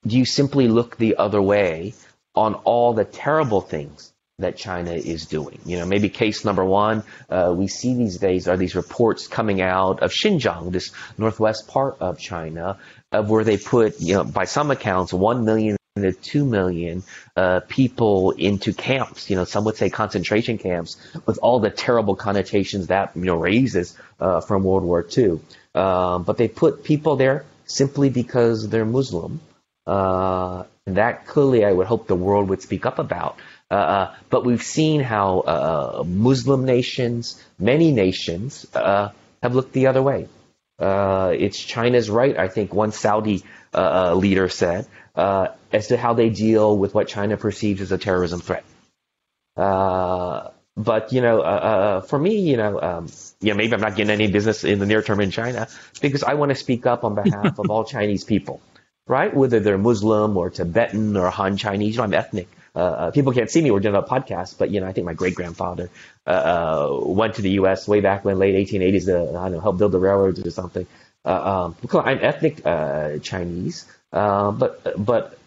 do 0.06 0.18
you 0.18 0.24
simply 0.24 0.68
look 0.68 0.96
the 0.96 1.16
other 1.16 1.40
way 1.40 1.94
on 2.34 2.54
all 2.54 2.92
the 2.92 3.04
terrible 3.04 3.60
things 3.60 4.11
that 4.38 4.56
China 4.56 4.92
is 4.92 5.26
doing. 5.26 5.58
You 5.64 5.78
know, 5.78 5.86
maybe 5.86 6.08
case 6.08 6.44
number 6.44 6.64
one 6.64 7.04
uh, 7.28 7.54
we 7.56 7.68
see 7.68 7.94
these 7.94 8.18
days 8.18 8.48
are 8.48 8.56
these 8.56 8.74
reports 8.74 9.26
coming 9.28 9.60
out 9.60 10.02
of 10.02 10.12
Xinjiang, 10.12 10.72
this 10.72 10.90
northwest 11.18 11.68
part 11.68 11.98
of 12.00 12.18
China, 12.18 12.78
of 13.10 13.30
where 13.30 13.44
they 13.44 13.58
put, 13.58 14.00
you 14.00 14.14
know, 14.14 14.24
by 14.24 14.44
some 14.44 14.70
accounts, 14.70 15.12
one 15.12 15.44
million 15.44 15.76
to 15.96 16.12
two 16.12 16.46
million 16.46 17.02
uh, 17.36 17.60
people 17.68 18.30
into 18.30 18.72
camps. 18.72 19.28
You 19.28 19.36
know, 19.36 19.44
some 19.44 19.64
would 19.64 19.76
say 19.76 19.90
concentration 19.90 20.56
camps, 20.56 20.96
with 21.26 21.38
all 21.42 21.60
the 21.60 21.70
terrible 21.70 22.16
connotations 22.16 22.86
that 22.86 23.12
you 23.14 23.24
know 23.24 23.36
raises 23.36 23.96
uh, 24.18 24.40
from 24.40 24.64
World 24.64 24.84
War 24.84 25.06
II. 25.16 25.40
Um, 25.74 26.22
but 26.24 26.38
they 26.38 26.48
put 26.48 26.84
people 26.84 27.16
there 27.16 27.44
simply 27.66 28.08
because 28.08 28.68
they're 28.68 28.86
Muslim. 28.86 29.40
Uh, 29.86 30.64
and 30.86 30.96
that 30.96 31.26
clearly, 31.26 31.64
I 31.64 31.72
would 31.72 31.86
hope 31.86 32.06
the 32.06 32.16
world 32.16 32.48
would 32.48 32.62
speak 32.62 32.86
up 32.86 32.98
about. 32.98 33.36
Uh, 33.72 33.74
uh, 33.74 34.14
but 34.28 34.44
we've 34.44 34.62
seen 34.62 35.00
how 35.00 35.40
uh, 35.40 36.04
Muslim 36.06 36.66
nations, 36.66 37.42
many 37.58 37.90
nations, 37.90 38.66
uh, 38.74 39.08
have 39.42 39.54
looked 39.54 39.72
the 39.72 39.86
other 39.86 40.02
way. 40.02 40.28
Uh, 40.78 41.32
it's 41.34 41.58
China's 41.58 42.10
right, 42.10 42.36
I 42.38 42.48
think 42.48 42.74
one 42.74 42.92
Saudi 42.92 43.44
uh, 43.72 44.14
leader 44.14 44.50
said, 44.50 44.86
as 45.16 45.86
to 45.88 45.96
how 45.96 46.12
they 46.12 46.28
deal 46.28 46.76
with 46.76 46.94
what 46.94 47.08
China 47.08 47.38
perceives 47.38 47.80
as 47.80 47.92
a 47.92 47.98
terrorism 47.98 48.40
threat. 48.40 48.64
but 49.56 51.12
you 51.12 51.22
know, 51.22 52.02
for 52.06 52.18
me, 52.18 52.40
you 52.40 52.58
know, 52.58 52.78
um, 52.78 53.08
yeah, 53.40 53.54
maybe 53.54 53.72
I'm 53.72 53.80
not 53.80 53.96
getting 53.96 54.10
any 54.10 54.30
business 54.30 54.64
in 54.64 54.80
the 54.80 54.86
near 54.86 55.00
term 55.00 55.20
in 55.20 55.30
China 55.30 55.66
because 56.02 56.22
I 56.22 56.34
want 56.34 56.50
to 56.50 56.56
speak 56.56 56.84
up 56.84 57.04
on 57.04 57.14
behalf 57.14 57.58
of 57.58 57.70
all 57.70 57.84
Chinese 57.96 58.24
people, 58.24 58.60
right? 59.06 59.34
Whether 59.34 59.60
they're 59.60 59.78
Muslim 59.78 60.36
or 60.36 60.50
Tibetan 60.50 61.16
or 61.16 61.30
Han 61.30 61.56
Chinese, 61.56 61.94
you 61.94 61.98
know, 61.98 62.04
I'm 62.04 62.12
ethnic. 62.12 62.48
Uh, 62.74 62.78
uh, 62.78 63.10
people 63.10 63.32
can't 63.32 63.50
see 63.50 63.60
me. 63.60 63.70
We're 63.70 63.80
doing 63.80 63.94
a 63.94 64.02
podcast, 64.02 64.56
but 64.58 64.70
you 64.70 64.80
know, 64.80 64.86
I 64.86 64.92
think 64.92 65.04
my 65.04 65.14
great 65.14 65.34
grandfather 65.34 65.90
uh, 66.26 66.30
uh, 66.30 67.00
went 67.04 67.34
to 67.34 67.42
the 67.42 67.50
U.S. 67.50 67.86
way 67.86 68.00
back 68.00 68.24
when 68.24 68.38
late 68.38 68.54
1880s 68.68 69.04
to 69.06 69.38
I 69.38 69.44
don't 69.44 69.52
know 69.52 69.60
help 69.60 69.78
build 69.78 69.92
the 69.92 69.98
railroads 69.98 70.44
or 70.44 70.50
something. 70.50 70.86
Uh, 71.24 71.74
um, 71.74 71.76
I'm 72.00 72.18
ethnic 72.20 72.64
Chinese, 73.22 73.86
but 74.10 75.04
but 75.04 75.38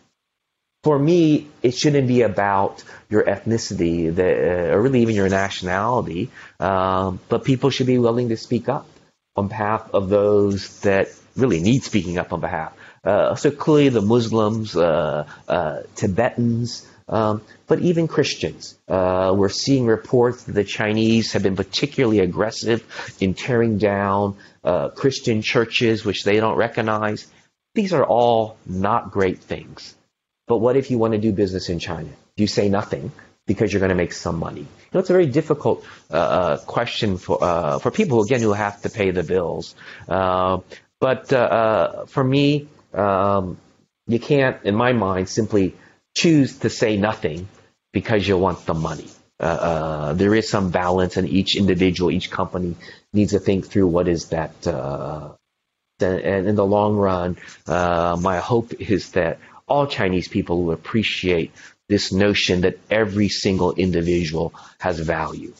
for 0.83 0.99
me, 0.99 1.47
it 1.63 1.73
shouldn't 1.73 2.07
be 2.07 2.21
about 2.21 2.83
your 3.09 3.23
ethnicity, 3.23 4.13
the, 4.13 4.71
or 4.71 4.81
really 4.83 5.01
even 5.01 5.15
your 5.15 5.27
nationality. 5.27 6.29
Um, 6.59 7.19
but 7.27 7.43
people 7.43 7.71
should 7.71 7.87
be 7.87 7.97
willing 7.97 8.29
to 8.29 8.37
speak 8.37 8.69
up 8.69 8.87
on 9.35 9.47
behalf 9.47 9.89
of 9.95 10.09
those 10.09 10.81
that 10.81 11.07
really 11.35 11.59
need 11.59 11.83
speaking 11.83 12.19
up 12.19 12.31
on 12.33 12.39
behalf. 12.39 12.73
Uh, 13.03 13.33
so 13.33 13.49
clearly, 13.51 13.89
the 13.89 14.01
Muslims, 14.01 14.75
uh, 14.75 15.27
uh, 15.47 15.81
Tibetans, 15.95 16.87
um, 17.07 17.41
but 17.67 17.79
even 17.79 18.07
Christians. 18.07 18.77
Uh, 18.87 19.33
we're 19.35 19.49
seeing 19.49 19.85
reports 19.85 20.43
that 20.43 20.53
the 20.53 20.63
Chinese 20.63 21.33
have 21.33 21.43
been 21.43 21.55
particularly 21.55 22.19
aggressive 22.19 22.83
in 23.19 23.33
tearing 23.33 23.77
down 23.77 24.37
uh, 24.63 24.89
Christian 24.89 25.41
churches, 25.41 26.03
which 26.03 26.23
they 26.23 26.39
don't 26.39 26.57
recognize. 26.57 27.27
These 27.75 27.93
are 27.93 28.05
all 28.05 28.57
not 28.65 29.11
great 29.11 29.39
things. 29.39 29.95
But 30.47 30.57
what 30.57 30.77
if 30.77 30.91
you 30.91 30.97
want 30.97 31.13
to 31.13 31.19
do 31.19 31.31
business 31.31 31.69
in 31.69 31.79
China? 31.79 32.09
You 32.37 32.47
say 32.47 32.69
nothing 32.69 33.11
because 33.47 33.71
you're 33.71 33.79
going 33.79 33.89
to 33.89 33.95
make 33.95 34.13
some 34.13 34.39
money. 34.39 34.61
You 34.61 34.67
know, 34.93 34.99
it's 34.99 35.09
a 35.09 35.13
very 35.13 35.27
difficult 35.27 35.85
uh, 36.09 36.15
uh 36.15 36.57
question 36.65 37.17
for 37.17 37.43
uh, 37.43 37.79
for 37.79 37.91
people 37.91 38.23
again 38.23 38.41
who 38.41 38.53
have 38.53 38.81
to 38.81 38.89
pay 38.89 39.11
the 39.11 39.23
bills. 39.23 39.75
Uh, 40.07 40.59
but 40.99 41.29
for 42.09 42.23
me, 42.23 42.67
um, 42.93 43.57
you 44.07 44.19
can't, 44.19 44.63
in 44.63 44.75
my 44.75 44.93
mind, 44.93 45.29
simply 45.29 45.75
choose 46.15 46.59
to 46.59 46.69
say 46.69 46.97
nothing 46.97 47.47
because 47.91 48.27
you 48.27 48.37
want 48.37 48.65
the 48.65 48.73
money. 48.73 49.09
Uh, 49.39 49.43
uh, 49.43 50.13
there 50.13 50.33
is 50.33 50.49
some 50.49 50.71
balance, 50.71 51.17
and 51.17 51.27
each 51.27 51.55
individual, 51.55 52.09
each 52.09 52.31
company 52.31 52.75
needs 53.13 53.31
to 53.31 53.39
think 53.39 53.67
through 53.67 53.87
what 53.87 54.07
is 54.07 54.29
that. 54.29 54.65
Uh, 54.65 55.33
and 55.99 56.47
in 56.47 56.55
the 56.55 56.65
long 56.65 56.95
run, 56.95 57.37
uh, 57.67 58.17
my 58.19 58.37
hope 58.37 58.73
is 58.73 59.11
that 59.11 59.39
all 59.67 59.87
Chinese 59.87 60.27
people 60.27 60.63
will 60.63 60.73
appreciate 60.73 61.51
this 61.87 62.11
notion 62.11 62.61
that 62.61 62.79
every 62.89 63.29
single 63.29 63.73
individual 63.73 64.53
has 64.79 64.99
value. 64.99 65.53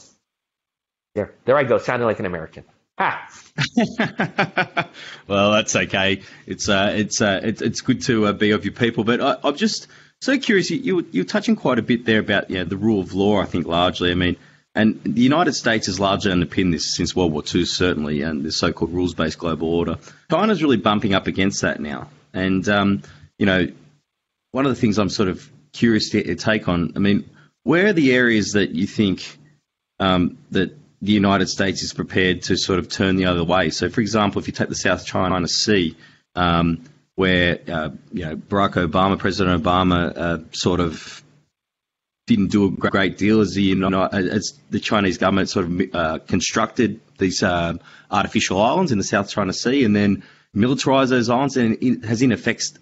There, 1.13 1.31
there 1.45 1.57
I 1.57 1.63
go, 1.63 1.77
sounding 1.77 2.05
like 2.05 2.19
an 2.19 2.25
American. 2.25 2.63
Ha! 2.97 3.29
well, 5.27 5.51
that's 5.51 5.75
okay. 5.75 6.21
It's 6.45 6.69
uh, 6.69 6.93
it's 6.95 7.21
uh, 7.21 7.41
it's 7.43 7.61
it's 7.61 7.81
good 7.81 8.01
to 8.03 8.27
uh, 8.27 8.33
be 8.33 8.51
of 8.51 8.63
your 8.63 8.73
people, 8.73 9.03
but 9.03 9.21
I, 9.21 9.37
I'm 9.43 9.55
just 9.55 9.87
so 10.21 10.38
curious, 10.38 10.69
you, 10.71 11.06
you, 11.12 11.21
are 11.21 11.25
touching 11.25 11.56
quite 11.56 11.80
a 11.80 11.84
bit 11.84 12.06
there 12.06 12.19
about 12.19 12.49
you 12.49 12.58
know, 12.58 12.63
the 12.63 12.78
rule 12.78 12.99
of 12.99 13.13
law, 13.13 13.39
I 13.39 13.45
think, 13.45 13.67
largely. 13.67 14.12
I 14.12 14.15
mean, 14.15 14.38
and 14.73 15.01
the 15.04 15.21
United 15.21 15.54
States 15.54 15.88
has 15.88 15.99
largely 15.99 16.32
underpinned 16.32 16.73
this 16.73 16.95
since 16.95 17.15
World 17.15 17.32
War 17.32 17.43
II, 17.43 17.65
certainly, 17.65 18.21
and 18.21 18.43
the 18.43 18.51
so 18.51 18.73
called 18.73 18.91
rules 18.91 19.13
based 19.13 19.38
global 19.38 19.69
order. 19.69 19.97
China's 20.30 20.62
really 20.62 20.78
bumping 20.78 21.13
up 21.13 21.28
against 21.28 21.62
that 21.62 21.80
now. 21.80 22.10
And, 22.34 22.67
um, 22.67 23.04
you 23.38 23.45
know, 23.45 23.67
one 24.51 24.65
of 24.65 24.73
the 24.73 24.80
things 24.80 24.97
I'm 24.97 25.10
sort 25.10 25.30
of 25.30 25.49
curious 25.71 26.10
to 26.10 26.36
take 26.36 26.67
on, 26.67 26.93
I 26.95 26.99
mean, 26.99 27.30
where 27.63 27.88
are 27.88 27.93
the 27.93 28.13
areas 28.13 28.54
that 28.54 28.71
you 28.71 28.86
think 28.86 29.38
um, 29.99 30.38
that 30.51 30.78
the 31.01 31.12
United 31.12 31.47
States 31.47 31.82
is 31.82 31.93
prepared 31.93 32.43
to 32.43 32.58
sort 32.58 32.80
of 32.80 32.89
turn 32.89 33.15
the 33.15 33.25
other 33.25 33.43
way? 33.43 33.69
So, 33.69 33.89
for 33.89 34.01
example, 34.01 34.41
if 34.41 34.47
you 34.47 34.54
take 34.54 34.69
the 34.69 34.75
South 34.75 35.06
China 35.06 35.47
Sea, 35.47 35.95
um, 36.36 36.84
where 37.15 37.60
uh, 37.67 37.89
you 38.12 38.25
know 38.25 38.36
Barack 38.36 38.73
Obama, 38.73 39.17
President 39.17 39.63
Obama, 39.63 40.15
uh, 40.15 40.38
sort 40.51 40.80
of 40.80 41.23
didn't 42.28 42.47
do 42.47 42.65
a 42.65 42.71
great 42.71 43.17
deal 43.17 43.41
as 43.41 43.54
the 43.54 43.71
as 44.12 44.60
the 44.69 44.80
Chinese 44.80 45.17
government 45.17 45.49
sort 45.49 45.65
of 45.65 45.82
uh, 45.93 46.19
constructed 46.28 46.99
these 47.17 47.43
uh, 47.43 47.73
artificial 48.12 48.62
islands 48.62 48.91
in 48.91 48.97
the 48.97 49.04
South 49.04 49.30
China 49.30 49.54
Sea 49.54 49.84
and 49.84 49.95
then 49.95 50.23
militarized 50.54 51.12
those 51.12 51.30
islands 51.30 51.58
and 51.58 52.04
has 52.04 52.21
in 52.21 52.32
effect 52.32 52.73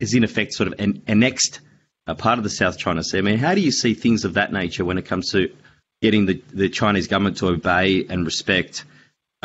has 0.00 0.14
in 0.14 0.24
effect 0.24 0.54
sort 0.54 0.72
of 0.72 0.74
an, 0.78 1.02
annexed 1.06 1.60
a 2.06 2.14
part 2.14 2.38
of 2.38 2.44
the 2.44 2.50
South 2.50 2.78
China 2.78 3.02
Sea. 3.02 3.18
I 3.18 3.20
mean, 3.20 3.38
how 3.38 3.54
do 3.54 3.60
you 3.60 3.72
see 3.72 3.94
things 3.94 4.24
of 4.24 4.34
that 4.34 4.52
nature 4.52 4.84
when 4.84 4.98
it 4.98 5.06
comes 5.06 5.32
to 5.32 5.52
getting 6.00 6.26
the, 6.26 6.42
the 6.52 6.68
Chinese 6.68 7.08
government 7.08 7.38
to 7.38 7.48
obey 7.48 8.06
and 8.08 8.24
respect 8.24 8.84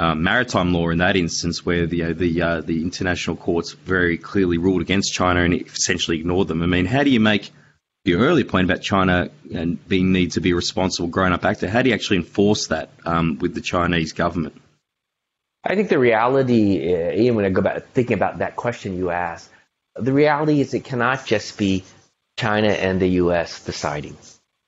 um, 0.02 0.24
maritime 0.24 0.74
law 0.74 0.90
in 0.90 0.98
that 0.98 1.16
instance, 1.16 1.64
where 1.64 1.86
the 1.86 2.04
uh, 2.06 2.14
the 2.14 2.42
uh, 2.42 2.62
the 2.62 2.82
international 2.82 3.36
courts 3.36 3.74
very 3.74 4.18
clearly 4.18 4.58
ruled 4.58 4.82
against 4.82 5.14
China 5.14 5.44
and 5.44 5.54
essentially 5.54 6.18
ignored 6.20 6.48
them. 6.48 6.64
I 6.64 6.66
mean, 6.66 6.88
how 6.88 7.04
do 7.04 7.12
you 7.12 7.20
make 7.20 7.52
your 8.04 8.20
earlier 8.20 8.46
point 8.46 8.66
about 8.66 8.82
China 8.82 9.30
and 9.54 9.88
being 9.88 10.12
need 10.12 10.32
to 10.32 10.42
be 10.42 10.54
responsible 10.54 11.08
grown 11.08 11.34
up 11.34 11.46
actor? 11.46 11.70
How 11.70 11.84
do 11.84 11.90
you 11.90 11.94
actually 11.94 12.18
enforce 12.18 12.68
that 12.68 12.90
um, 13.06 13.38
with 13.38 13.54
the 13.54 13.62
Chinese 13.62 14.14
government? 14.14 14.60
I 15.64 15.76
think 15.76 15.90
the 15.90 16.00
reality, 16.00 16.96
uh, 16.96 17.12
even 17.12 17.36
when 17.36 17.46
I 17.46 17.50
go 17.50 17.62
back 17.62 17.90
thinking 17.94 18.16
about 18.16 18.40
that 18.40 18.56
question 18.56 18.98
you 18.98 19.12
asked, 19.12 19.52
the 19.96 20.14
reality 20.14 20.62
is 20.62 20.74
it 20.74 20.84
cannot 20.84 21.28
just 21.28 21.60
be 21.60 21.84
China 22.38 22.70
and 22.70 23.00
the 23.00 23.10
U.S. 23.26 23.64
deciding, 23.64 24.18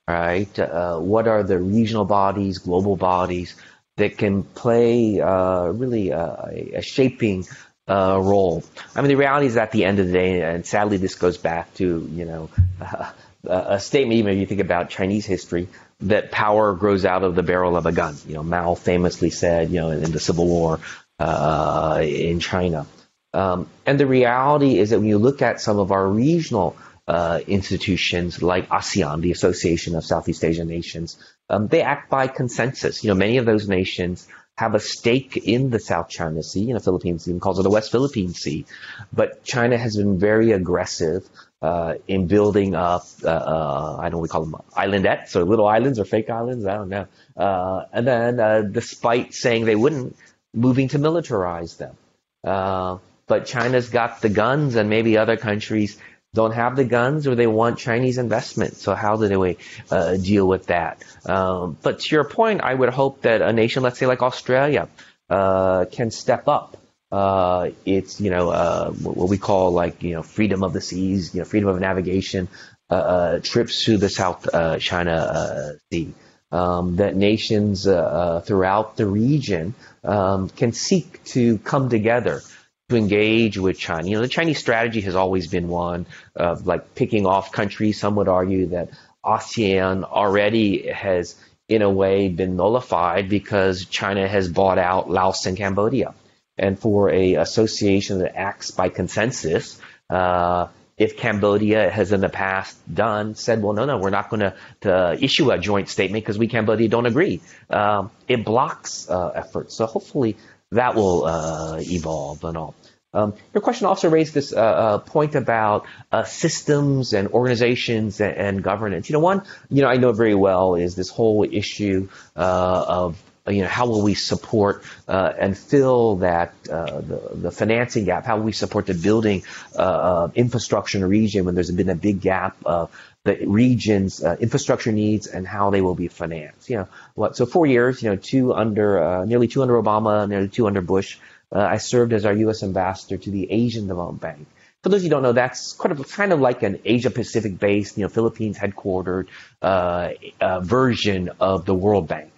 right? 0.08 0.60
Uh, 0.60 1.00
what 1.00 1.28
are 1.28 1.42
the 1.42 1.58
regional 1.58 2.06
bodies, 2.06 2.60
global 2.60 2.96
bodies 2.96 3.56
that 3.98 4.18
can 4.18 4.44
play 4.44 5.22
uh, 5.22 5.66
really 5.66 6.10
a, 6.10 6.72
a 6.76 6.82
shaping 6.82 7.46
uh, 7.88 8.20
role? 8.22 8.64
I 8.96 9.02
mean, 9.02 9.10
the 9.10 9.16
reality 9.16 9.48
is 9.48 9.58
at 9.58 9.72
the 9.72 9.86
end 9.86 10.00
of 10.00 10.08
the 10.08 10.14
day, 10.14 10.42
and 10.42 10.66
sadly, 10.66 10.98
this 10.98 11.16
goes 11.16 11.38
back 11.38 11.74
to 11.76 12.10
you 12.12 12.26
know 12.26 12.50
a 13.46 13.80
statement. 13.80 14.20
Even 14.20 14.34
if 14.34 14.40
you 14.40 14.46
think 14.46 14.62
about 14.62 14.90
Chinese 14.90 15.26
history, 15.26 15.68
that 16.02 16.32
power 16.32 16.74
grows 16.74 17.06
out 17.06 17.24
of 17.24 17.36
the 17.36 17.44
barrel 17.44 17.78
of 17.78 17.86
a 17.86 17.92
gun. 17.92 18.16
You 18.28 18.36
know, 18.36 18.44
Mao 18.44 18.76
famously 18.76 19.30
said, 19.30 19.70
you 19.70 19.80
know, 19.80 19.92
in 19.92 20.12
the 20.12 20.20
Civil 20.20 20.48
War 20.48 20.80
uh, 21.20 22.02
in 22.04 22.40
China. 22.40 22.86
Um, 23.34 23.68
and 23.86 24.00
the 24.00 24.06
reality 24.06 24.78
is 24.78 24.92
that 24.92 25.00
when 25.00 25.08
you 25.08 25.18
look 25.18 25.42
at 25.42 25.60
some 25.60 25.80
of 25.80 25.92
our 25.92 26.08
regional 26.08 26.78
uh, 27.08 27.40
institutions 27.48 28.42
like 28.42 28.70
ASEAN, 28.70 29.22
the 29.22 29.32
Association 29.32 29.96
of 29.96 30.06
Southeast 30.06 30.44
Asian 30.44 30.68
Nations, 30.68 31.18
um, 31.50 31.68
they 31.68 31.82
act 31.82 32.10
by 32.10 32.28
consensus. 32.28 33.04
You 33.04 33.10
know, 33.10 33.16
many 33.16 33.38
of 33.38 33.46
those 33.46 33.68
nations 33.68 34.28
have 34.58 34.76
a 34.76 34.80
stake 34.80 35.36
in 35.36 35.70
the 35.70 35.80
South 35.80 36.10
China 36.10 36.44
Sea. 36.44 36.62
You 36.62 36.74
know, 36.74 36.80
Philippines 36.80 37.28
even 37.28 37.40
calls 37.40 37.60
it 37.60 37.64
the 37.64 37.70
West 37.70 37.92
Philippine 37.92 38.34
Sea. 38.34 38.66
But 39.12 39.44
China 39.44 39.78
has 39.78 39.98
been 39.98 40.20
very 40.20 40.52
aggressive 40.52 41.28
uh, 41.62 41.96
in 42.08 42.28
building 42.28 42.76
up, 42.76 43.06
uh, 43.24 43.30
uh, 43.30 43.98
I 44.00 44.04
don't 44.04 44.14
know 44.14 44.18
we 44.20 44.28
call 44.28 44.46
them 44.46 44.62
islandettes 44.76 45.36
or 45.36 45.44
little 45.44 45.68
islands 45.68 45.98
or 45.98 46.06
fake 46.06 46.30
islands, 46.30 46.66
I 46.66 46.76
don't 46.76 46.90
know. 46.90 47.08
Uh, 47.36 47.86
and 47.92 48.06
then, 48.06 48.40
uh, 48.40 48.62
despite 48.62 49.34
saying 49.34 49.66
they 49.66 49.76
wouldn't, 49.76 50.16
moving 50.54 50.90
to 50.90 51.00
militarize 51.00 51.78
them. 51.78 51.96
Uh, 52.44 52.98
but 53.28 53.46
China's 53.46 53.90
got 53.90 54.22
the 54.22 54.30
guns, 54.30 54.76
and 54.76 54.90
maybe 54.90 55.18
other 55.18 55.38
countries 55.38 55.98
don't 56.34 56.54
have 56.54 56.76
the 56.76 56.84
guns 56.84 57.28
or 57.28 57.36
they 57.36 57.48
want 57.48 57.78
Chinese 57.78 58.18
investment. 58.18 58.76
So 58.78 58.96
how 58.96 59.18
do 59.18 59.28
they 59.28 59.58
uh, 59.92 60.18
deal 60.18 60.48
with 60.48 60.68
that? 60.68 61.04
Um, 61.26 61.78
but 61.82 62.00
to 62.00 62.16
your 62.16 62.24
point, 62.24 62.62
I 62.62 62.74
would 62.74 62.90
hope 62.90 63.22
that 63.22 63.42
a 63.42 63.54
nation, 63.54 63.84
let's 63.84 64.00
say 64.00 64.08
like 64.08 64.24
Australia, 64.24 64.90
uh, 65.30 65.86
can 65.92 66.12
step 66.12 66.48
up. 66.48 66.78
Uh, 67.12 67.70
it's 67.86 68.20
you 68.20 68.32
know 68.32 68.50
uh, 68.50 68.92
what 68.92 69.30
we 69.30 69.38
call 69.38 69.72
like 69.72 70.02
you 70.02 70.16
know 70.16 70.24
freedom 70.24 70.64
of 70.64 70.74
the 70.74 70.82
seas, 70.82 71.36
you 71.36 71.42
know 71.42 71.46
freedom 71.46 71.70
of 71.70 71.80
navigation, 71.80 72.48
uh, 72.90 72.94
uh, 72.96 73.40
trips 73.40 73.86
to 73.86 73.98
the 73.98 74.10
South 74.10 74.48
China 74.80 75.76
Sea. 75.92 76.14
Um, 76.52 76.98
that 76.98 77.16
nations 77.16 77.86
throughout 77.86 78.96
the 78.96 79.08
region 79.08 79.74
um, 80.04 80.50
can 80.50 80.72
seek 80.72 81.24
to 81.26 81.58
come 81.60 81.90
together 81.90 82.42
to 82.90 82.98
engage 82.98 83.58
with 83.58 83.80
China. 83.80 84.08
You 84.08 84.16
know, 84.16 84.22
the 84.22 84.28
Chinese 84.28 84.60
strategy 84.60 85.02
has 85.02 85.16
always 85.16 85.48
been 85.48 85.68
one 85.68 86.06
of 86.36 86.68
like 86.68 86.96
picking 86.96 87.26
off 87.26 87.52
countries. 87.52 88.00
Some 88.00 88.16
would 88.16 88.28
argue 88.28 88.68
that 88.68 88.90
ASEAN 89.24 90.04
already 90.04 90.90
has, 90.90 91.36
in 91.70 91.82
a 91.82 91.90
way, 91.90 92.28
been 92.28 92.56
nullified 92.56 93.30
because 93.30 93.86
China 93.86 94.28
has 94.28 94.50
bought 94.50 94.78
out 94.78 95.10
Laos 95.10 95.46
and 95.46 95.58
Cambodia. 95.58 96.14
And 96.58 96.78
for 96.78 97.10
a 97.10 97.36
association 97.36 98.20
that 98.20 98.36
acts 98.36 98.72
by 98.72 98.90
consensus, 98.90 99.80
uh, 100.10 100.68
if 100.98 101.18
Cambodia 101.18 101.90
has 101.90 102.12
in 102.12 102.22
the 102.22 102.30
past 102.30 102.78
done 102.94 103.34
said, 103.34 103.64
well, 103.64 103.74
no, 103.74 103.86
no, 103.86 103.98
we're 103.98 104.12
not 104.12 104.30
going 104.30 104.52
to 104.82 105.18
issue 105.20 105.50
a 105.50 105.58
joint 105.58 105.90
statement 105.90 106.24
because 106.24 106.38
we 106.38 106.48
Cambodia 106.48 106.88
don't 106.88 107.08
agree. 107.08 107.42
Um, 107.70 108.12
it 108.28 108.46
blocks 108.46 109.10
uh, 109.10 109.30
efforts. 109.30 109.76
So 109.76 109.88
hopefully 109.88 110.38
that 110.74 110.96
will 110.96 111.26
uh, 111.26 111.78
evolve 111.80 112.44
and 112.44 112.58
all. 112.58 112.76
Um, 113.16 113.36
your 113.54 113.62
question 113.62 113.86
also 113.86 114.10
raised 114.10 114.34
this 114.34 114.54
uh, 114.54 114.60
uh, 114.60 114.98
point 114.98 115.36
about 115.36 115.86
uh, 116.12 116.24
systems 116.24 117.14
and 117.14 117.28
organizations 117.28 118.20
and, 118.20 118.36
and, 118.36 118.64
governance. 118.64 119.08
You 119.08 119.14
know, 119.14 119.20
one, 119.20 119.44
you 119.70 119.84
know, 119.84 119.88
I 119.88 119.98
know 119.98 120.14
very 120.14 120.34
well 120.34 120.74
is 120.74 120.96
this 120.96 121.10
whole 121.10 121.44
issue 121.44 122.10
uh, 122.36 122.86
of 122.88 123.22
you 123.48 123.62
know 123.62 123.68
how 123.68 123.88
will 123.88 124.02
we 124.02 124.14
support 124.14 124.84
uh, 125.08 125.34
and 125.38 125.58
fill 125.58 126.18
that 126.18 126.54
uh, 126.70 127.02
the, 127.02 127.30
the 127.34 127.52
financing 127.52 128.06
gap? 128.06 128.26
How 128.26 128.38
will 128.38 128.46
we 128.46 128.54
support 128.54 128.86
the 128.86 128.94
building 128.94 129.44
of 129.76 130.36
infrastructure 130.36 130.98
in 130.98 131.04
a 131.04 131.08
region 131.08 131.46
when 131.46 131.56
there's 131.56 131.72
been 131.72 131.90
a 131.90 131.96
big 131.96 132.22
gap 132.22 132.56
of 132.66 132.90
the 133.24 133.46
region's 133.46 134.24
uh, 134.24 134.36
infrastructure 134.40 134.92
needs 134.92 135.28
and 135.28 135.48
how 135.48 135.70
they 135.70 135.82
will 135.82 135.96
be 135.96 136.08
financed. 136.08 136.70
You 136.70 136.78
know, 136.78 136.88
what? 137.16 137.38
So 137.38 137.46
four 137.46 137.66
years, 137.66 138.04
you 138.04 138.10
know, 138.10 138.16
two 138.18 138.54
under, 138.54 139.02
uh, 139.02 139.26
nearly 139.26 139.48
two 139.48 139.62
under 139.62 139.82
Obama, 139.82 140.28
nearly 140.28 140.50
two 140.50 140.68
under 140.68 140.82
Bush. 140.82 141.18
Uh, 141.52 141.60
I 141.60 141.78
served 141.78 142.14
as 142.14 142.26
our 142.26 142.34
U.S. 142.34 142.64
ambassador 142.64 143.18
to 143.18 143.32
the 143.32 143.50
Asian 143.52 143.88
Development 143.88 144.22
Bank. 144.22 144.48
For 144.82 144.90
those 144.90 145.00
of 145.00 145.04
you 145.04 145.10
who 145.10 145.16
don't 145.16 145.24
know, 145.24 145.32
that's 145.32 145.72
kind 145.74 145.98
of 145.98 146.12
kind 146.12 146.34
of 146.34 146.42
like 146.42 146.64
an 146.64 146.80
Asia 146.84 147.10
Pacific 147.10 147.58
based, 147.58 147.98
you 147.98 148.04
know, 148.04 148.10
Philippines 148.10 148.58
headquartered 148.58 149.28
uh, 149.62 150.10
uh, 150.42 150.60
version 150.60 151.30
of 151.40 151.64
the 151.64 151.74
World 151.74 152.10
Bank 152.10 152.33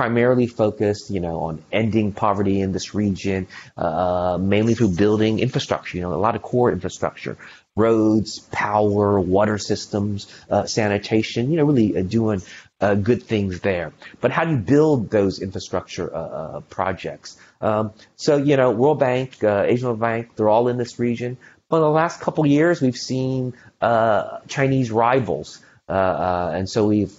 primarily 0.00 0.46
focused, 0.46 1.10
you 1.10 1.20
know, 1.20 1.40
on 1.40 1.62
ending 1.70 2.10
poverty 2.10 2.62
in 2.62 2.72
this 2.72 2.94
region, 2.94 3.46
uh, 3.76 4.38
mainly 4.40 4.72
through 4.72 4.88
building 4.88 5.40
infrastructure, 5.40 5.98
you 5.98 6.02
know, 6.02 6.14
a 6.14 6.16
lot 6.16 6.34
of 6.34 6.40
core 6.40 6.72
infrastructure, 6.72 7.36
roads, 7.76 8.38
power, 8.50 9.20
water 9.20 9.58
systems, 9.58 10.26
uh, 10.48 10.64
sanitation, 10.64 11.50
you 11.50 11.58
know, 11.58 11.64
really 11.64 11.98
uh, 11.98 12.00
doing 12.00 12.40
uh, 12.80 12.94
good 12.94 13.22
things 13.24 13.60
there. 13.60 13.92
But 14.22 14.30
how 14.32 14.46
do 14.46 14.52
you 14.52 14.56
build 14.56 15.10
those 15.10 15.38
infrastructure 15.42 16.08
uh, 16.10 16.18
uh, 16.18 16.60
projects? 16.60 17.36
Um, 17.60 17.92
so, 18.16 18.38
you 18.38 18.56
know, 18.56 18.70
World 18.70 19.00
Bank, 19.00 19.44
uh, 19.44 19.64
Asian 19.66 19.96
Bank, 19.96 20.34
they're 20.34 20.48
all 20.48 20.68
in 20.68 20.78
this 20.78 20.98
region. 20.98 21.36
But 21.68 21.76
in 21.76 21.82
the 21.82 21.90
last 21.90 22.22
couple 22.22 22.46
years, 22.46 22.80
we've 22.80 22.96
seen 22.96 23.52
Chinese 24.48 24.90
rivals. 24.90 25.60
And 25.90 26.68
so 26.68 26.86
we've 26.86 27.12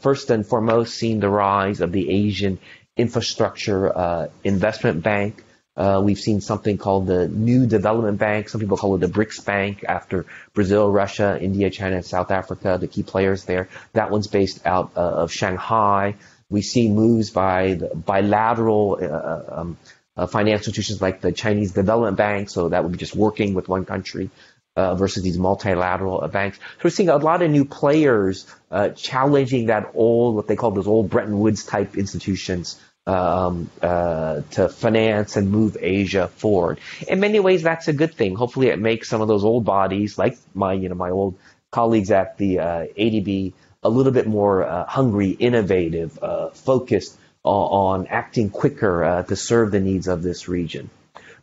first 0.00 0.30
and 0.30 0.46
foremost 0.46 0.94
seen 0.94 1.20
the 1.20 1.28
rise 1.28 1.80
of 1.80 1.92
the 1.92 2.10
Asian 2.10 2.58
Infrastructure 2.96 4.30
Investment 4.44 5.02
Bank, 5.02 5.44
uh, 5.78 6.00
we've 6.02 6.18
seen 6.18 6.40
something 6.40 6.76
called 6.76 7.06
the 7.06 7.28
New 7.28 7.64
Development 7.64 8.18
Bank. 8.18 8.48
Some 8.48 8.60
people 8.60 8.76
call 8.76 8.96
it 8.96 8.98
the 8.98 9.06
BRICS 9.06 9.44
Bank 9.44 9.84
after 9.88 10.26
Brazil, 10.52 10.90
Russia, 10.90 11.38
India, 11.40 11.70
China, 11.70 11.94
and 11.94 12.04
South 12.04 12.32
Africa, 12.32 12.78
the 12.80 12.88
key 12.88 13.04
players 13.04 13.44
there. 13.44 13.68
That 13.92 14.10
one's 14.10 14.26
based 14.26 14.66
out 14.66 14.90
uh, 14.96 15.00
of 15.00 15.32
Shanghai. 15.32 16.16
We 16.50 16.62
see 16.62 16.90
moves 16.90 17.30
by 17.30 17.76
bilateral 17.94 18.98
uh, 19.00 19.06
uh, 19.06 19.44
um, 19.52 19.76
uh, 20.16 20.26
financial 20.26 20.58
institutions 20.58 21.00
like 21.00 21.20
the 21.20 21.30
Chinese 21.30 21.70
Development 21.70 22.16
Bank, 22.16 22.50
so 22.50 22.70
that 22.70 22.82
would 22.82 22.90
be 22.90 22.98
just 22.98 23.14
working 23.14 23.54
with 23.54 23.68
one 23.68 23.84
country. 23.84 24.30
Uh, 24.78 24.94
versus 24.94 25.24
these 25.24 25.36
multilateral 25.36 26.28
banks. 26.28 26.56
So 26.56 26.82
we're 26.84 26.90
seeing 26.90 27.08
a 27.08 27.16
lot 27.16 27.42
of 27.42 27.50
new 27.50 27.64
players 27.64 28.46
uh, 28.70 28.90
challenging 28.90 29.66
that 29.66 29.90
old, 29.94 30.36
what 30.36 30.46
they 30.46 30.54
call 30.54 30.70
those 30.70 30.86
old 30.86 31.10
Bretton 31.10 31.40
Woods 31.40 31.64
type 31.64 31.98
institutions 31.98 32.80
um, 33.04 33.72
uh, 33.82 34.42
to 34.52 34.68
finance 34.68 35.36
and 35.36 35.50
move 35.50 35.76
Asia 35.80 36.28
forward. 36.28 36.78
In 37.08 37.18
many 37.18 37.40
ways, 37.40 37.64
that's 37.64 37.88
a 37.88 37.92
good 37.92 38.14
thing. 38.14 38.36
Hopefully, 38.36 38.68
it 38.68 38.78
makes 38.78 39.08
some 39.08 39.20
of 39.20 39.26
those 39.26 39.42
old 39.42 39.64
bodies, 39.64 40.16
like 40.16 40.38
my 40.54 40.74
you 40.74 40.88
know 40.88 40.94
my 40.94 41.10
old 41.10 41.36
colleagues 41.72 42.12
at 42.12 42.38
the 42.38 42.60
uh, 42.60 42.86
ADB, 42.96 43.54
a 43.82 43.90
little 43.90 44.12
bit 44.12 44.28
more 44.28 44.62
uh, 44.62 44.84
hungry, 44.86 45.30
innovative, 45.30 46.22
uh, 46.22 46.50
focused 46.50 47.18
on, 47.42 48.02
on, 48.02 48.06
acting 48.06 48.48
quicker 48.48 49.02
uh, 49.02 49.22
to 49.24 49.34
serve 49.34 49.72
the 49.72 49.80
needs 49.80 50.06
of 50.06 50.22
this 50.22 50.46
region. 50.46 50.88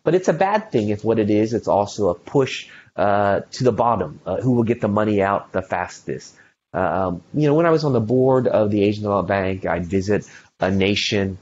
But 0.05 0.15
it's 0.15 0.29
a 0.29 0.33
bad 0.33 0.71
thing 0.71 0.89
if 0.89 1.03
what 1.03 1.19
it 1.19 1.29
is, 1.29 1.53
it's 1.53 1.67
also 1.67 2.07
a 2.09 2.15
push 2.15 2.69
uh, 2.95 3.41
to 3.51 3.63
the 3.65 3.73
bottom. 3.73 4.21
who 4.41 4.53
will 4.53 4.63
get 4.63 4.79
the 4.79 4.87
money 4.87 5.21
out 5.21 5.51
the 5.51 5.61
fastest? 5.61 6.33
Um, 6.71 7.23
you 7.33 7.47
know, 7.47 7.55
when 7.55 7.65
I 7.65 7.71
was 7.71 7.83
on 7.83 7.91
the 7.91 7.99
board 7.99 8.47
of 8.47 8.71
the 8.71 8.83
Asian 8.83 9.03
Development 9.03 9.27
Bank, 9.27 9.65
I'd 9.65 9.85
visit 9.85 10.25
a 10.61 10.71
nation 10.71 11.37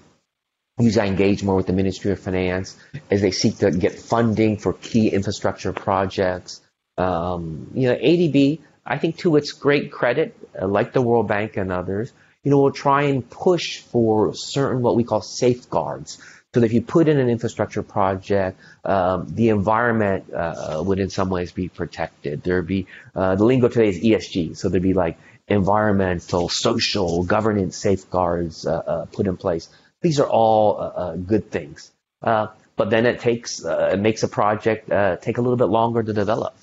Usually 0.80 1.06
I 1.06 1.08
engage 1.08 1.44
more 1.44 1.56
with 1.56 1.68
the 1.68 1.74
Ministry 1.74 2.12
of 2.12 2.20
Finance 2.20 2.76
as 3.12 3.22
they 3.22 3.30
seek 3.30 3.60
to 3.60 3.70
get 3.70 4.00
funding 4.00 4.58
for 4.58 4.74
key 4.74 5.10
infrastructure 5.10 5.72
projects. 5.72 6.62
Um, 6.98 7.70
you 7.76 7.90
know, 7.90 7.96
ADB, 7.96 8.60
I 8.84 8.98
think 8.98 9.18
to 9.18 9.36
its 9.36 9.52
great 9.52 9.92
credit, 9.92 10.36
uh, 10.60 10.68
like 10.68 10.92
the 10.92 11.02
World 11.02 11.28
Bank 11.28 11.58
and 11.58 11.72
others, 11.72 12.12
you 12.44 12.50
know, 12.50 12.58
will 12.58 12.72
try 12.72 13.04
and 13.04 13.28
push 13.30 13.82
for 13.82 14.34
certain 14.34 14.82
what 14.82 14.96
we 14.96 15.04
call 15.04 15.22
safeguards. 15.22 16.18
So 16.54 16.60
that 16.60 16.68
if 16.68 16.74
you 16.74 16.84
put 16.84 17.08
in 17.08 17.18
an 17.18 17.30
infrastructure 17.30 17.82
project, 17.82 18.60
um, 18.86 19.26
the 19.34 19.50
environment 19.50 20.32
uh, 20.32 20.84
would 20.86 21.00
in 21.00 21.10
some 21.10 21.30
ways 21.32 21.52
be 21.52 21.68
protected. 21.68 22.44
There'd 22.44 22.68
be 22.68 22.86
uh, 23.16 23.36
the 23.36 23.44
lingo 23.44 23.70
today 23.70 23.90
is 23.90 24.00
ESG, 24.00 24.56
so 24.56 24.70
there'd 24.70 24.84
be 24.84 24.94
like 24.94 25.18
environmental, 25.48 26.50
social, 26.50 27.24
governance 27.24 27.76
safeguards 27.76 28.68
uh, 28.68 28.76
uh, 28.76 29.06
put 29.06 29.26
in 29.26 29.36
place. 29.36 29.68
These 30.02 30.20
are 30.20 30.28
all 30.28 30.80
uh, 30.80 30.84
uh 30.84 31.16
good 31.16 31.50
things. 31.50 31.92
But 32.22 32.90
then 32.90 33.06
it 33.06 33.20
takes 33.20 33.64
it 33.66 34.00
makes 34.00 34.22
a 34.24 34.28
project 34.28 34.90
take 35.22 35.38
a 35.38 35.42
little 35.42 35.58
bit 35.58 35.70
longer 35.70 36.04
to 36.04 36.14
develop. 36.14 36.56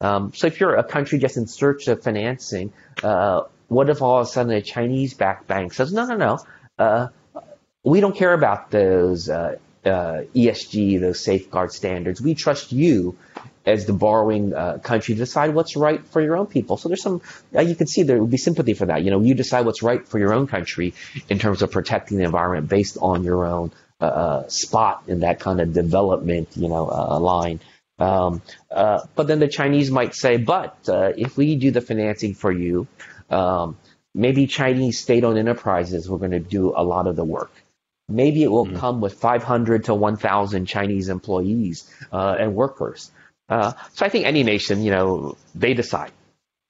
Um, 0.00 0.32
so 0.34 0.46
if 0.46 0.60
you're 0.60 0.76
a 0.76 0.84
country 0.84 1.18
just 1.18 1.36
in 1.36 1.46
search 1.46 1.88
of 1.88 2.02
financing, 2.02 2.72
what 3.02 3.90
if 3.90 4.00
all 4.00 4.20
of 4.20 4.26
a 4.26 4.30
sudden 4.30 4.52
a 4.52 4.62
Chinese-backed 4.62 5.46
bank 5.46 5.72
says, 5.72 5.92
no, 5.92 6.04
no, 6.04 6.16
no, 6.16 7.10
we 7.84 8.00
don't 8.00 8.16
care 8.16 8.32
about 8.32 8.70
those 8.70 9.28
ESG, 9.28 11.00
those 11.00 11.20
safeguard 11.20 11.72
standards. 11.72 12.20
We 12.20 12.34
trust 12.34 12.72
you 12.72 13.16
as 13.66 13.86
the 13.86 13.92
borrowing 13.92 14.54
uh, 14.54 14.78
country 14.78 15.14
to 15.14 15.18
decide 15.18 15.54
what's 15.54 15.76
right 15.76 16.04
for 16.08 16.20
your 16.20 16.36
own 16.36 16.46
people. 16.46 16.76
So 16.76 16.88
there's 16.88 17.02
some, 17.02 17.22
uh, 17.54 17.62
you 17.62 17.74
can 17.74 17.86
see 17.86 18.02
there 18.02 18.20
would 18.20 18.30
be 18.30 18.36
sympathy 18.36 18.74
for 18.74 18.86
that. 18.86 19.02
You 19.02 19.10
know, 19.10 19.20
you 19.20 19.34
decide 19.34 19.64
what's 19.64 19.82
right 19.82 20.06
for 20.06 20.18
your 20.18 20.34
own 20.34 20.46
country 20.46 20.94
in 21.28 21.38
terms 21.38 21.62
of 21.62 21.70
protecting 21.70 22.18
the 22.18 22.24
environment 22.24 22.68
based 22.68 22.98
on 23.00 23.24
your 23.24 23.46
own 23.46 23.72
uh, 24.00 24.04
uh 24.04 24.48
spot 24.48 25.04
in 25.06 25.20
that 25.20 25.40
kind 25.40 25.60
of 25.60 25.72
development, 25.72 26.48
you 26.56 26.68
know, 26.68 26.90
uh, 26.90 27.18
line. 27.18 27.60
Um, 27.98 28.42
uh, 28.70 29.00
but 29.14 29.28
then 29.28 29.38
the 29.38 29.48
Chinese 29.48 29.90
might 29.90 30.14
say, 30.14 30.36
but 30.36 30.76
if 30.88 31.36
we 31.36 31.56
do 31.56 31.70
the 31.70 31.80
financing 31.80 32.34
for 32.34 32.50
you, 32.50 32.86
um, 33.30 33.78
maybe 34.14 34.46
Chinese 34.46 34.98
state-owned 34.98 35.38
enterprises 35.38 36.08
were 36.08 36.18
going 36.18 36.32
to 36.32 36.40
do 36.40 36.74
a 36.76 36.82
lot 36.82 37.06
of 37.06 37.14
the 37.16 37.24
work. 37.24 37.52
Maybe 38.08 38.42
it 38.42 38.50
will 38.50 38.66
mm-hmm. 38.66 38.76
come 38.76 39.00
with 39.00 39.14
500 39.14 39.84
to 39.84 39.94
1,000 39.94 40.66
Chinese 40.66 41.08
employees 41.08 41.90
and 42.12 42.54
workers. 42.54 43.10
Uh, 43.48 43.72
so 43.92 44.06
I 44.06 44.08
think 44.08 44.26
any 44.26 44.42
nation, 44.42 44.82
you 44.82 44.90
know, 44.90 45.36
they 45.54 45.74
decide, 45.74 46.12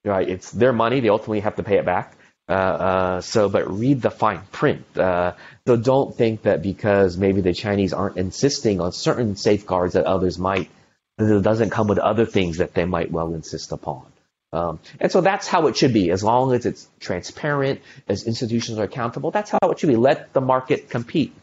right? 0.05 0.29
It's 0.29 0.51
their 0.51 0.73
money; 0.73 1.01
they 1.01 1.09
ultimately 1.09 1.41
have 1.41 1.57
to 1.57 1.63
pay 1.63 1.79
it 1.79 1.85
back. 1.85 2.17
Uh, 2.49 2.53
uh, 2.53 3.21
so, 3.21 3.49
but 3.49 3.71
read 3.71 4.03
the 4.03 4.11
fine 4.11 4.43
print. 4.53 4.85
Uh, 4.99 5.33
so 5.67 5.77
don't 5.77 6.15
think 6.15 6.43
that 6.43 6.63
because 6.63 7.17
maybe 7.17 7.41
the 7.41 7.55
Chinese 7.55 7.93
aren't 7.93 8.19
insisting 8.19 8.81
on 8.81 8.93
certain 8.93 9.37
safeguards 9.37 9.95
that 9.95 10.05
others 10.05 10.39
might, 10.39 10.69
that 11.17 11.37
it 11.37 11.43
doesn't 11.43 11.71
come 11.71 11.87
with 11.89 11.99
other 11.99 12.27
things 12.27 12.59
that 12.59 12.75
they 12.75 12.85
might 12.85 13.11
well 13.11 13.33
insist 13.33 13.73
upon. 13.73 14.05
Um, 14.55 14.79
and 15.01 15.11
so 15.11 15.21
that's 15.21 15.49
how 15.49 15.67
it 15.67 15.77
should 15.77 15.93
be. 15.93 16.11
As 16.13 16.23
long 16.23 16.53
as 16.53 16.65
it's 16.65 16.89
transparent, 17.01 17.81
as 18.09 18.25
institutions 18.25 18.79
are 18.79 18.85
accountable, 18.85 19.33
that's 19.33 19.51
how 19.51 19.59
it 19.71 19.79
should 19.81 19.89
be. 19.89 19.97
Let 19.97 20.33
the 20.33 20.41
market 20.41 20.89
compete. 20.89 21.35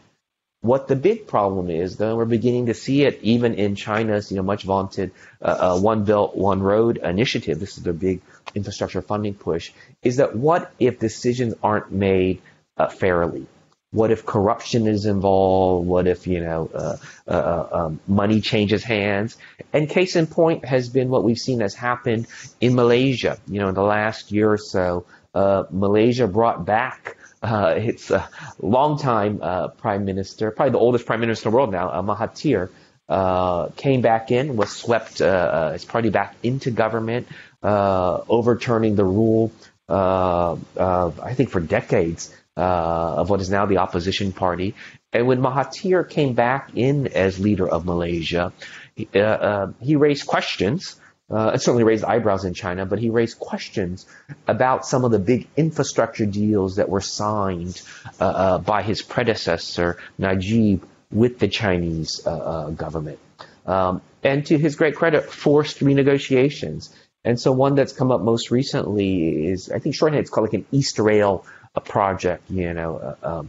What 0.62 0.86
the 0.88 0.96
big 0.96 1.26
problem 1.26 1.68
is, 1.70 1.96
though, 1.96 2.16
we're 2.16 2.24
beginning 2.24 2.66
to 2.66 2.74
see 2.74 3.02
it 3.02 3.18
even 3.22 3.54
in 3.54 3.74
China's, 3.74 4.30
you 4.30 4.36
know, 4.36 4.44
much 4.44 4.62
vaunted 4.62 5.10
uh, 5.42 5.74
uh, 5.74 5.80
One 5.80 6.04
Belt, 6.04 6.36
One 6.36 6.62
Road 6.62 6.98
initiative. 6.98 7.58
This 7.58 7.76
is 7.76 7.82
their 7.82 7.92
big 7.92 8.22
infrastructure 8.54 9.02
funding 9.02 9.34
push. 9.34 9.72
Is 10.02 10.16
that 10.16 10.34
what 10.36 10.72
if 10.78 10.98
decisions 10.98 11.54
aren't 11.62 11.92
made 11.92 12.40
uh, 12.78 12.88
fairly? 12.88 13.46
What 13.92 14.10
if 14.10 14.26
corruption 14.26 14.86
is 14.86 15.06
involved? 15.06 15.86
What 15.86 16.06
if 16.06 16.26
you 16.26 16.40
know 16.40 16.70
uh, 16.74 16.96
uh, 17.28 17.30
uh, 17.30 17.68
um, 17.72 18.00
money 18.08 18.40
changes 18.40 18.82
hands? 18.82 19.36
And 19.72 19.88
case 19.88 20.16
in 20.16 20.26
point 20.26 20.64
has 20.64 20.88
been 20.88 21.08
what 21.08 21.24
we've 21.24 21.38
seen 21.38 21.60
has 21.60 21.74
happened 21.74 22.26
in 22.60 22.74
Malaysia. 22.74 23.38
You 23.46 23.60
know, 23.60 23.68
in 23.68 23.74
the 23.74 23.82
last 23.82 24.32
year 24.32 24.50
or 24.52 24.58
so, 24.58 25.06
Malaysia 25.70 26.26
brought 26.26 26.64
back 26.64 27.16
uh, 27.42 27.74
it's 27.76 28.10
a 28.10 28.28
longtime 28.60 29.40
uh, 29.42 29.68
prime 29.68 30.04
minister, 30.04 30.50
probably 30.50 30.72
the 30.72 30.78
oldest 30.78 31.06
prime 31.06 31.20
minister 31.20 31.48
in 31.48 31.50
the 31.50 31.56
world 31.56 31.72
now, 31.72 31.90
uh, 31.90 32.02
Mahathir, 32.02 32.70
uh, 33.08 33.68
came 33.70 34.00
back 34.00 34.30
in, 34.30 34.56
was 34.56 34.70
swept 34.70 35.20
uh, 35.20 35.26
uh, 35.26 35.72
his 35.72 35.84
party 35.84 36.08
back 36.08 36.36
into 36.42 36.70
government, 36.70 37.26
overturning 37.62 38.94
the 38.94 39.04
rule 39.04 39.52
of, 39.88 40.62
I 40.78 41.34
think, 41.34 41.50
for 41.50 41.60
decades 41.60 42.34
of 42.56 43.30
what 43.30 43.40
is 43.40 43.50
now 43.50 43.66
the 43.66 43.78
opposition 43.78 44.32
party. 44.32 44.74
And 45.12 45.26
when 45.26 45.40
Mahathir 45.40 46.08
came 46.08 46.34
back 46.34 46.70
in 46.74 47.08
as 47.08 47.38
leader 47.38 47.68
of 47.68 47.84
Malaysia, 47.84 48.52
he, 48.94 49.08
he 49.80 49.96
raised 49.96 50.26
questions 50.26 50.96
uh, 51.32 51.52
it 51.54 51.62
certainly 51.62 51.82
raised 51.82 52.04
eyebrows 52.04 52.44
in 52.44 52.52
China, 52.52 52.84
but 52.84 52.98
he 52.98 53.08
raised 53.08 53.38
questions 53.38 54.06
about 54.46 54.84
some 54.84 55.04
of 55.04 55.10
the 55.10 55.18
big 55.18 55.48
infrastructure 55.56 56.26
deals 56.26 56.76
that 56.76 56.90
were 56.90 57.00
signed 57.00 57.80
uh, 58.20 58.24
uh, 58.24 58.58
by 58.58 58.82
his 58.82 59.00
predecessor, 59.00 59.98
Najib, 60.18 60.86
with 61.10 61.38
the 61.38 61.48
Chinese 61.48 62.20
uh, 62.26 62.30
uh, 62.30 62.70
government. 62.70 63.18
Um, 63.64 64.02
and 64.22 64.44
to 64.46 64.58
his 64.58 64.76
great 64.76 64.94
credit, 64.94 65.24
forced 65.24 65.80
renegotiations. 65.80 66.94
And 67.24 67.40
so 67.40 67.52
one 67.52 67.76
that's 67.76 67.92
come 67.92 68.10
up 68.10 68.20
most 68.20 68.50
recently 68.50 69.46
is, 69.46 69.70
I 69.70 69.78
think 69.78 69.94
shorthand 69.94 70.20
it's 70.20 70.30
called 70.30 70.48
like 70.48 70.54
an 70.54 70.66
East 70.70 70.98
Rail 70.98 71.46
project, 71.80 72.50
you 72.50 72.72
know, 72.74 73.16
uh, 73.22 73.46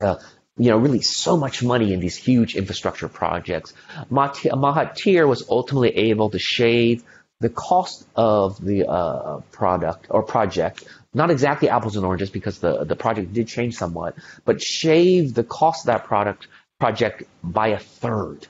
um, 0.00 0.18
you 0.56 0.70
know, 0.70 0.76
really 0.76 1.00
so 1.00 1.36
much 1.36 1.62
money 1.62 1.92
in 1.92 2.00
these 2.00 2.16
huge 2.16 2.54
infrastructure 2.54 3.08
projects. 3.08 3.72
Mahathir 4.10 5.26
was 5.26 5.48
ultimately 5.48 5.96
able 6.10 6.30
to 6.30 6.38
shave 6.38 7.02
the 7.40 7.48
cost 7.48 8.06
of 8.14 8.62
the 8.62 8.86
uh, 8.86 9.40
product 9.50 10.06
or 10.10 10.22
project, 10.22 10.84
not 11.14 11.30
exactly 11.30 11.70
apples 11.70 11.96
and 11.96 12.04
oranges 12.04 12.28
because 12.28 12.58
the, 12.58 12.84
the 12.84 12.96
project 12.96 13.32
did 13.32 13.48
change 13.48 13.74
somewhat, 13.74 14.14
but 14.44 14.60
shave 14.60 15.32
the 15.32 15.44
cost 15.44 15.84
of 15.84 15.86
that 15.86 16.04
product 16.04 16.46
project 16.78 17.22
by 17.42 17.68
a 17.68 17.78
third. 17.78 18.46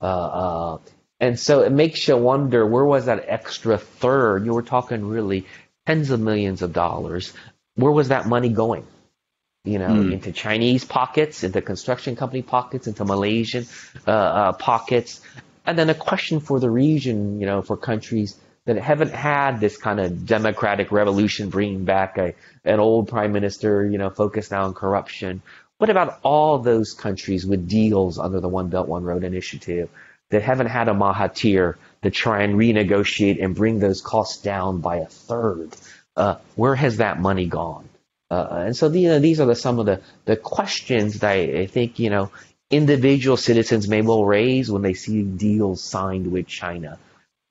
Uh, 0.00 0.04
uh, 0.04 0.78
and 1.20 1.38
so 1.38 1.60
it 1.60 1.70
makes 1.70 2.08
you 2.08 2.16
wonder 2.16 2.66
where 2.66 2.84
was 2.84 3.06
that 3.06 3.24
extra 3.28 3.78
third? 3.78 4.44
You 4.44 4.54
were 4.54 4.62
talking 4.62 5.06
really 5.06 5.46
tens 5.86 6.10
of 6.10 6.18
millions 6.18 6.62
of 6.62 6.72
dollars. 6.72 7.32
Where 7.74 7.92
was 7.92 8.08
that 8.08 8.26
money 8.26 8.50
going? 8.50 8.86
you 9.64 9.78
know, 9.78 9.88
mm. 9.88 10.12
into 10.12 10.32
Chinese 10.32 10.84
pockets, 10.84 11.44
into 11.44 11.62
construction 11.62 12.16
company 12.16 12.42
pockets, 12.42 12.86
into 12.86 13.04
Malaysian 13.04 13.66
uh, 14.06 14.10
uh, 14.10 14.52
pockets. 14.52 15.20
And 15.64 15.78
then 15.78 15.88
a 15.88 15.94
question 15.94 16.40
for 16.40 16.58
the 16.58 16.70
region, 16.70 17.38
you 17.38 17.46
know, 17.46 17.62
for 17.62 17.76
countries 17.76 18.36
that 18.64 18.76
haven't 18.76 19.12
had 19.12 19.60
this 19.60 19.76
kind 19.76 20.00
of 20.00 20.26
democratic 20.26 20.90
revolution 20.90 21.48
bringing 21.48 21.84
back 21.84 22.18
a, 22.18 22.34
an 22.64 22.80
old 22.80 23.08
prime 23.08 23.32
minister, 23.32 23.86
you 23.86 23.98
know, 23.98 24.10
focused 24.10 24.50
now 24.50 24.64
on 24.64 24.74
corruption. 24.74 25.42
What 25.78 25.90
about 25.90 26.18
all 26.22 26.58
those 26.58 26.92
countries 26.92 27.46
with 27.46 27.68
deals 27.68 28.18
under 28.18 28.40
the 28.40 28.48
One 28.48 28.68
Belt, 28.68 28.88
One 28.88 29.04
Road 29.04 29.24
initiative 29.24 29.88
that 30.30 30.42
haven't 30.42 30.68
had 30.68 30.88
a 30.88 30.92
Mahathir 30.92 31.74
to 32.02 32.10
try 32.10 32.42
and 32.42 32.54
renegotiate 32.54 33.42
and 33.42 33.54
bring 33.54 33.78
those 33.78 34.00
costs 34.00 34.42
down 34.42 34.80
by 34.80 34.96
a 34.96 35.06
third? 35.06 35.76
Uh, 36.16 36.36
where 36.56 36.74
has 36.74 36.98
that 36.98 37.20
money 37.20 37.46
gone? 37.46 37.88
Uh, 38.30 38.64
and 38.66 38.76
so 38.76 38.88
you 38.90 39.08
know, 39.08 39.18
these 39.18 39.40
are 39.40 39.46
the, 39.46 39.54
some 39.54 39.78
of 39.78 39.86
the, 39.86 40.00
the 40.24 40.36
questions 40.36 41.20
that 41.20 41.30
I, 41.30 41.60
I, 41.60 41.66
think 41.66 41.98
you 41.98 42.08
know 42.08 42.30
individual 42.70 43.36
citizens 43.36 43.86
may 43.86 44.00
well 44.00 44.24
raise 44.24 44.70
when 44.70 44.82
they 44.82 44.94
see 44.94 45.22
deals 45.22 45.82
signed 45.82 46.32
with 46.32 46.46
China. 46.46 46.98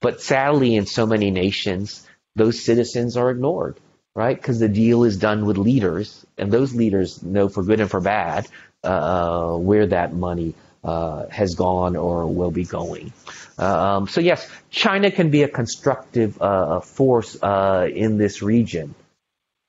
But 0.01 0.21
sadly, 0.21 0.75
in 0.75 0.87
so 0.87 1.05
many 1.05 1.29
nations, 1.29 2.07
those 2.35 2.63
citizens 2.63 3.17
are 3.17 3.29
ignored, 3.29 3.79
right? 4.15 4.35
Because 4.35 4.59
the 4.59 4.69
deal 4.69 5.03
is 5.03 5.17
done 5.17 5.45
with 5.45 5.57
leaders, 5.57 6.25
and 6.37 6.51
those 6.51 6.73
leaders 6.73 7.21
know 7.21 7.47
for 7.47 7.61
good 7.61 7.79
and 7.79 7.91
for 7.91 8.01
bad 8.01 8.47
uh, 8.83 9.55
where 9.55 9.87
that 9.87 10.13
money 10.13 10.55
uh, 10.83 11.27
has 11.29 11.55
gone 11.55 11.95
or 11.95 12.27
will 12.27 12.51
be 12.51 12.63
going. 12.63 13.13
Um, 13.57 14.07
so 14.07 14.21
yes, 14.21 14.49
China 14.69 15.11
can 15.11 15.29
be 15.29 15.43
a 15.43 15.47
constructive 15.47 16.41
uh, 16.41 16.79
force 16.79 17.37
uh, 17.41 17.87
in 17.93 18.17
this 18.17 18.41
region. 18.41 18.95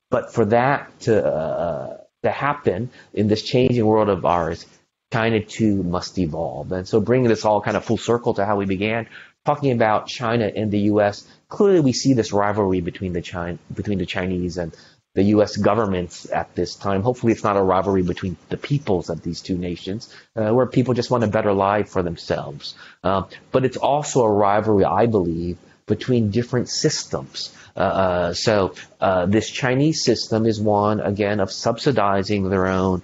But 0.09 0.33
for 0.33 0.45
that 0.45 0.99
to 1.01 1.25
uh, 1.25 1.97
to 2.23 2.31
happen 2.31 2.89
in 3.13 3.27
this 3.27 3.43
changing 3.43 3.85
world 3.85 4.09
of 4.09 4.25
ours, 4.25 4.65
China 5.11 5.43
too 5.43 5.83
must 5.83 6.17
evolve. 6.17 6.71
And 6.71 6.87
so 6.87 6.99
bringing 6.99 7.29
this 7.29 7.45
all 7.45 7.61
kind 7.61 7.77
of 7.77 7.85
full 7.85 7.97
circle 7.97 8.33
to 8.35 8.45
how 8.45 8.57
we 8.57 8.65
began, 8.65 9.07
talking 9.45 9.71
about 9.71 10.07
China 10.07 10.51
and 10.55 10.71
the 10.71 10.79
U.S. 10.93 11.27
Clearly, 11.49 11.81
we 11.81 11.93
see 11.93 12.13
this 12.13 12.31
rivalry 12.31 12.81
between 12.81 13.13
the 13.13 13.21
China, 13.21 13.57
between 13.73 13.99
the 13.99 14.05
Chinese 14.05 14.57
and 14.57 14.75
the 15.13 15.23
U.S. 15.35 15.57
governments 15.57 16.29
at 16.31 16.55
this 16.55 16.75
time. 16.75 17.03
Hopefully, 17.03 17.33
it's 17.33 17.43
not 17.43 17.55
a 17.55 17.61
rivalry 17.61 18.01
between 18.01 18.35
the 18.49 18.57
peoples 18.57 19.09
of 19.09 19.21
these 19.21 19.41
two 19.41 19.57
nations, 19.57 20.13
uh, 20.35 20.51
where 20.51 20.65
people 20.65 20.93
just 20.93 21.11
want 21.11 21.23
a 21.23 21.27
better 21.27 21.53
life 21.53 21.89
for 21.89 22.01
themselves. 22.01 22.75
Uh, 23.03 23.23
but 23.51 23.63
it's 23.63 23.77
also 23.77 24.23
a 24.23 24.31
rivalry, 24.31 24.85
I 24.85 25.05
believe, 25.05 25.57
between 25.85 26.31
different 26.31 26.69
systems. 26.69 27.55
Uh, 27.75 27.79
uh, 27.79 28.33
so 28.33 28.75
uh, 29.01 29.25
this 29.25 29.49
Chinese 29.49 30.03
system 30.03 30.45
is 30.45 30.59
one 30.59 30.99
again 30.99 31.39
of 31.39 31.51
subsidizing 31.51 32.49
their 32.49 32.67
own 32.67 33.03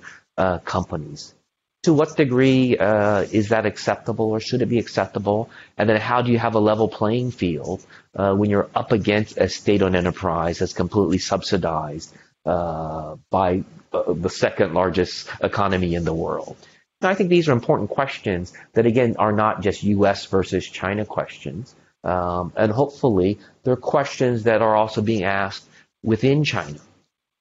companies. 0.63 1.33
To 1.83 1.93
what 1.93 2.17
degree 2.17 2.77
uh, 2.77 3.21
is 3.31 3.49
that 3.49 3.65
acceptable, 3.65 4.31
or 4.31 4.41
should 4.41 4.61
it 4.61 4.65
be 4.65 4.79
acceptable? 4.79 5.49
And 5.77 5.89
then 5.89 5.99
how 6.01 6.21
do 6.21 6.31
you 6.31 6.37
have 6.37 6.55
a 6.55 6.59
level 6.59 6.89
playing 6.89 7.31
field 7.31 7.85
uh, 8.15 8.35
when 8.35 8.49
you're 8.49 8.69
up 8.75 8.91
against 8.91 9.37
a 9.37 9.47
state-owned 9.47 9.95
enterprise 9.95 10.59
that's 10.59 10.73
completely 10.73 11.19
subsidized 11.19 12.13
uh, 12.45 13.15
by 13.29 13.63
the 13.91 14.29
second 14.29 14.73
largest 14.73 15.29
economy 15.41 15.95
in 15.95 16.03
the 16.03 16.13
world? 16.13 16.57
I 17.01 17.13
think 17.13 17.29
these 17.29 17.47
are 17.47 17.53
important 17.53 17.89
questions 17.89 18.51
that, 18.73 18.85
again, 18.85 19.15
are 19.17 19.31
not 19.31 19.61
just 19.61 19.83
U.S. 19.83 20.25
versus 20.25 20.67
China 20.67 21.05
questions. 21.05 21.73
Um, 22.03 22.51
and 22.57 22.73
hopefully, 22.73 23.39
there 23.63 23.73
are 23.73 23.77
questions 23.77 24.43
that 24.43 24.61
are 24.61 24.75
also 24.75 25.01
being 25.01 25.23
asked 25.23 25.65
within 26.03 26.43
China. 26.43 26.79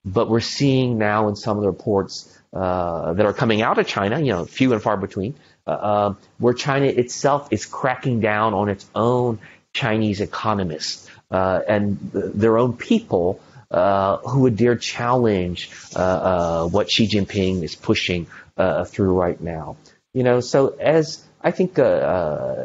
But 0.05 0.31
we're 0.31 0.41
seeing 0.41 0.97
now 0.97 1.29
in 1.29 1.35
some 1.35 1.57
of 1.57 1.63
the 1.63 1.71
reports 1.71 2.38
uh, 2.53 3.13
that 3.13 3.27
are 3.27 3.35
coming 3.35 3.61
out 3.61 3.79
of 3.79 3.87
China, 3.87 4.19
you 4.19 4.33
know, 4.33 4.45
few 4.47 4.73
and 4.73 4.83
far 4.83 4.97
between, 4.97 5.35
uh, 5.67 5.71
uh, 5.71 6.15
where 6.39 6.55
China 6.55 6.87
itself 6.87 7.49
is 7.51 7.67
cracking 7.67 8.21
down 8.21 8.55
on 8.55 8.71
its 8.71 8.87
own 8.95 9.39
Chinese 9.75 10.23
economists 10.23 11.11
uh, 11.31 11.61
and 11.69 11.99
th- 12.11 12.25
their 12.33 12.57
own 12.57 12.73
people 12.75 13.39
uh, 13.71 14.17
who 14.19 14.41
would 14.41 14.57
dare 14.57 14.77
challenge 14.77 15.71
uh, 15.95 16.67
what 16.69 16.91
Xi 16.91 17.07
Jinping 17.07 17.63
is 17.63 17.75
pushing 17.75 18.27
through 18.87 19.13
right 19.13 19.39
now. 19.41 19.77
You 20.15 20.23
know, 20.23 20.41
so 20.41 20.69
as 20.69 21.23
I 21.43 21.51
think 21.51 21.77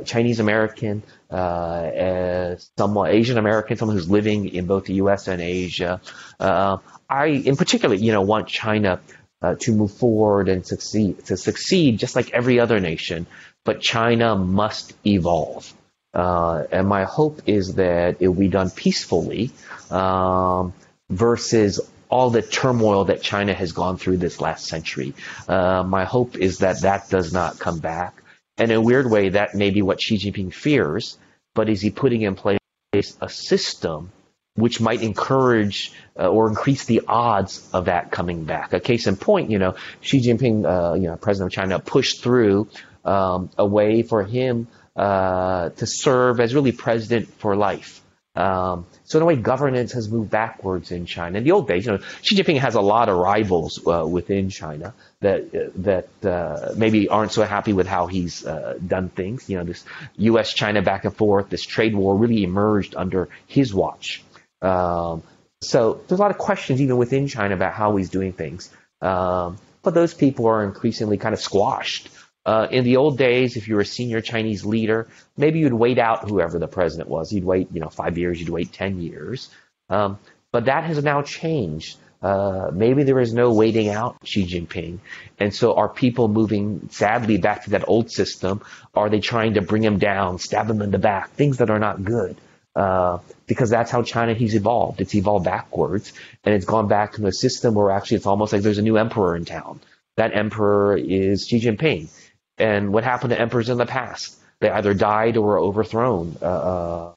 Chinese 0.05 0.39
American, 0.39 1.03
as 1.29 2.69
someone 2.77 3.09
Asian 3.09 3.37
American, 3.37 3.75
someone 3.75 3.97
who's 3.97 4.09
living 4.09 4.47
in 4.47 4.65
both 4.65 4.85
the 4.85 4.93
U.S. 4.93 5.27
and 5.27 5.41
Asia, 5.41 5.99
I, 6.39 7.25
in 7.27 7.57
particular, 7.57 7.95
you 7.95 8.13
know, 8.13 8.21
want 8.21 8.47
China 8.47 9.01
uh, 9.43 9.55
to 9.59 9.73
move 9.73 9.91
forward 9.91 10.47
and 10.47 10.65
succeed, 10.65 11.25
to 11.25 11.37
succeed 11.37 11.99
just 11.99 12.15
like 12.15 12.31
every 12.31 12.59
other 12.59 12.79
nation. 12.79 13.27
But 13.65 13.81
China 13.81 14.35
must 14.35 14.93
evolve. 15.05 15.71
Uh, 16.13 16.63
and 16.71 16.87
my 16.87 17.03
hope 17.03 17.41
is 17.45 17.75
that 17.75 18.17
it 18.19 18.27
will 18.27 18.35
be 18.35 18.47
done 18.47 18.69
peacefully 18.69 19.51
um, 19.91 20.73
versus 21.09 21.79
all 22.09 22.29
the 22.29 22.41
turmoil 22.41 23.05
that 23.05 23.21
China 23.21 23.53
has 23.53 23.71
gone 23.71 23.97
through 23.97 24.17
this 24.17 24.39
last 24.39 24.65
century. 24.65 25.13
Uh, 25.47 25.83
my 25.83 26.05
hope 26.05 26.37
is 26.37 26.59
that 26.59 26.81
that 26.81 27.09
does 27.09 27.33
not 27.33 27.59
come 27.59 27.79
back. 27.79 28.21
And 28.57 28.71
in 28.71 28.77
a 28.77 28.81
weird 28.81 29.09
way, 29.09 29.29
that 29.29 29.55
may 29.55 29.71
be 29.71 29.81
what 29.81 29.99
Xi 29.99 30.17
Jinping 30.17 30.53
fears, 30.53 31.17
but 31.55 31.69
is 31.69 31.81
he 31.81 31.89
putting 31.89 32.21
in 32.21 32.35
place 32.35 32.59
a 32.93 33.29
system 33.29 34.11
which 34.55 34.79
might 34.79 35.01
encourage 35.01 35.91
uh, 36.17 36.27
or 36.27 36.47
increase 36.47 36.85
the 36.85 37.01
odds 37.07 37.67
of 37.73 37.85
that 37.85 38.11
coming 38.11 38.45
back. 38.45 38.73
A 38.73 38.79
case 38.79 39.07
in 39.07 39.15
point, 39.15 39.49
you 39.49 39.57
know, 39.57 39.75
Xi 40.01 40.21
Jinping, 40.21 40.65
uh, 40.65 40.93
you 40.93 41.07
know, 41.07 41.15
president 41.15 41.51
of 41.51 41.55
China, 41.55 41.79
pushed 41.79 42.21
through 42.21 42.67
um, 43.03 43.49
a 43.57 43.65
way 43.65 44.03
for 44.03 44.23
him 44.23 44.67
uh, 44.95 45.69
to 45.69 45.87
serve 45.87 46.39
as 46.39 46.53
really 46.53 46.71
president 46.71 47.27
for 47.39 47.55
life. 47.55 47.99
Um, 48.35 48.87
so 49.03 49.19
in 49.19 49.23
a 49.23 49.25
way, 49.25 49.35
governance 49.35 49.91
has 49.91 50.09
moved 50.09 50.31
backwards 50.31 50.91
in 50.91 51.05
China. 51.05 51.37
In 51.37 51.43
the 51.43 51.51
old 51.51 51.67
days, 51.67 51.85
you 51.85 51.91
know, 51.91 51.99
Xi 52.21 52.35
Jinping 52.35 52.59
has 52.59 52.73
a 52.73 52.81
lot 52.81 53.07
of 53.07 53.17
rivals 53.17 53.79
uh, 53.85 54.05
within 54.07 54.49
China 54.49 54.93
that 55.19 55.51
that 55.83 56.25
uh, 56.25 56.73
maybe 56.75 57.09
aren't 57.09 57.31
so 57.31 57.43
happy 57.43 57.73
with 57.73 57.85
how 57.85 58.07
he's 58.07 58.43
uh, 58.45 58.77
done 58.85 59.09
things. 59.09 59.49
You 59.49 59.57
know, 59.57 59.63
this 59.63 59.83
U.S.-China 60.17 60.83
back 60.83 61.05
and 61.05 61.15
forth, 61.15 61.49
this 61.49 61.63
trade 61.63 61.95
war 61.95 62.15
really 62.15 62.43
emerged 62.43 62.95
under 62.95 63.29
his 63.45 63.71
watch. 63.73 64.23
Um, 64.63 65.21
so 65.61 66.01
there's 66.07 66.19
a 66.19 66.21
lot 66.21 66.31
of 66.31 66.37
questions 66.37 66.81
even 66.81 66.97
within 66.97 67.27
China 67.27 67.53
about 67.53 67.73
how 67.73 67.95
he's 67.95 68.09
doing 68.09 68.33
things. 68.33 68.69
Um, 69.01 69.57
but 69.83 69.93
those 69.93 70.13
people 70.13 70.47
are 70.47 70.63
increasingly 70.63 71.17
kind 71.17 71.33
of 71.33 71.39
squashed. 71.39 72.09
Uh, 72.45 72.67
in 72.71 72.83
the 72.83 72.97
old 72.97 73.17
days, 73.17 73.55
if 73.55 73.67
you 73.67 73.75
were 73.75 73.81
a 73.81 73.85
senior 73.85 74.19
Chinese 74.19 74.65
leader, 74.65 75.07
maybe 75.37 75.59
you'd 75.59 75.73
wait 75.73 75.97
out 75.97 76.29
whoever 76.29 76.59
the 76.59 76.67
president 76.67 77.09
was. 77.09 77.31
You'd 77.31 77.45
wait, 77.45 77.69
you 77.71 77.79
know, 77.79 77.89
five 77.89 78.17
years. 78.17 78.39
You'd 78.39 78.49
wait 78.49 78.73
ten 78.73 79.01
years. 79.01 79.49
Um, 79.89 80.19
but 80.51 80.65
that 80.65 80.83
has 80.83 81.01
now 81.03 81.21
changed. 81.21 81.97
Uh, 82.21 82.69
maybe 82.73 83.03
there 83.03 83.19
is 83.19 83.33
no 83.33 83.53
waiting 83.53 83.89
out 83.89 84.17
Xi 84.23 84.45
Jinping. 84.45 84.99
And 85.39 85.53
so 85.53 85.75
are 85.75 85.89
people 85.89 86.29
moving 86.29 86.87
sadly 86.89 87.37
back 87.37 87.65
to 87.65 87.71
that 87.71 87.87
old 87.87 88.11
system? 88.11 88.61
Are 88.93 89.09
they 89.09 89.19
trying 89.19 89.55
to 89.55 89.61
bring 89.61 89.83
him 89.83 89.99
down, 89.99 90.39
stab 90.39 90.69
him 90.69 90.81
in 90.81 90.91
the 90.91 90.99
back, 90.99 91.31
things 91.31 91.57
that 91.57 91.69
are 91.69 91.79
not 91.79 92.03
good? 92.03 92.37
Uh, 92.75 93.19
because 93.45 93.69
that's 93.69 93.91
how 93.91 94.01
China 94.01 94.33
has 94.33 94.55
evolved. 94.55 94.99
It's 94.99 95.13
evolved 95.13 95.45
backwards, 95.45 96.11
and 96.43 96.55
it's 96.55 96.65
gone 96.65 96.87
back 96.87 97.13
to 97.13 97.27
a 97.27 97.31
system 97.31 97.75
where 97.75 97.91
actually 97.91 98.17
it's 98.17 98.25
almost 98.25 98.51
like 98.51 98.63
there's 98.63 98.79
a 98.79 98.83
new 98.83 98.97
emperor 98.97 99.35
in 99.35 99.45
town. 99.45 99.79
That 100.17 100.35
emperor 100.35 100.97
is 100.97 101.47
Xi 101.47 101.59
Jinping. 101.59 102.09
And 102.57 102.91
what 102.91 103.03
happened 103.03 103.29
to 103.29 103.39
emperors 103.39 103.69
in 103.69 103.77
the 103.77 103.85
past? 103.85 104.35
They 104.59 104.71
either 104.71 104.95
died 104.95 105.37
or 105.37 105.45
were 105.45 105.59
overthrown. 105.59 106.37
Uh, 106.41 107.13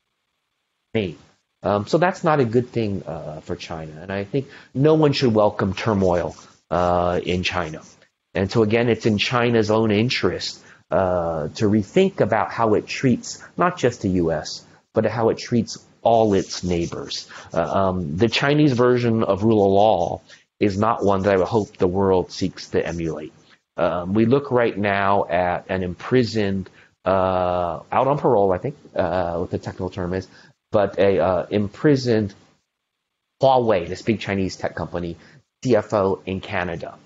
uh, 0.94 1.12
um, 1.62 1.86
so 1.86 1.96
that's 1.96 2.22
not 2.22 2.40
a 2.40 2.44
good 2.44 2.68
thing 2.68 3.02
uh, 3.06 3.40
for 3.40 3.56
China. 3.56 3.92
And 4.02 4.12
I 4.12 4.24
think 4.24 4.48
no 4.74 4.94
one 4.94 5.12
should 5.12 5.34
welcome 5.34 5.72
turmoil 5.72 6.36
uh, 6.70 7.20
in 7.22 7.42
China. 7.42 7.82
And 8.34 8.50
so 8.50 8.62
again, 8.62 8.90
it's 8.90 9.06
in 9.06 9.16
China's 9.16 9.70
own 9.70 9.90
interest 9.90 10.62
to 10.90 11.50
rethink 11.54 12.20
about 12.20 12.52
how 12.52 12.74
it 12.74 12.86
treats 12.86 13.42
not 13.56 13.78
just 13.78 14.02
the 14.02 14.10
U.S 14.20 14.65
but 14.96 15.04
how 15.04 15.28
it 15.28 15.36
treats 15.36 15.78
all 16.00 16.32
its 16.32 16.64
neighbors. 16.64 17.28
Uh, 17.52 17.60
um, 17.60 18.16
the 18.16 18.30
Chinese 18.30 18.72
version 18.72 19.22
of 19.22 19.44
rule 19.44 19.66
of 19.66 19.72
law 19.72 20.20
is 20.58 20.78
not 20.78 21.04
one 21.04 21.22
that 21.22 21.34
I 21.34 21.36
would 21.36 21.46
hope 21.46 21.76
the 21.76 21.86
world 21.86 22.32
seeks 22.32 22.68
to 22.70 22.84
emulate. 22.84 23.34
Um, 23.76 24.14
we 24.14 24.24
look 24.24 24.50
right 24.50 24.76
now 24.76 25.26
at 25.26 25.66
an 25.68 25.82
imprisoned, 25.82 26.70
uh, 27.04 27.80
out 27.92 28.06
on 28.08 28.16
parole, 28.16 28.54
I 28.54 28.58
think, 28.58 28.76
uh, 28.94 29.36
what 29.36 29.50
the 29.50 29.58
technical 29.58 29.90
term 29.90 30.14
is, 30.14 30.26
but 30.72 30.98
a 30.98 31.18
uh, 31.18 31.46
imprisoned 31.50 32.32
Huawei, 33.42 33.86
this 33.86 34.00
big 34.00 34.18
Chinese 34.18 34.56
tech 34.56 34.74
company, 34.74 35.18
CFO 35.62 36.22
in 36.24 36.40
Canada. 36.40 36.96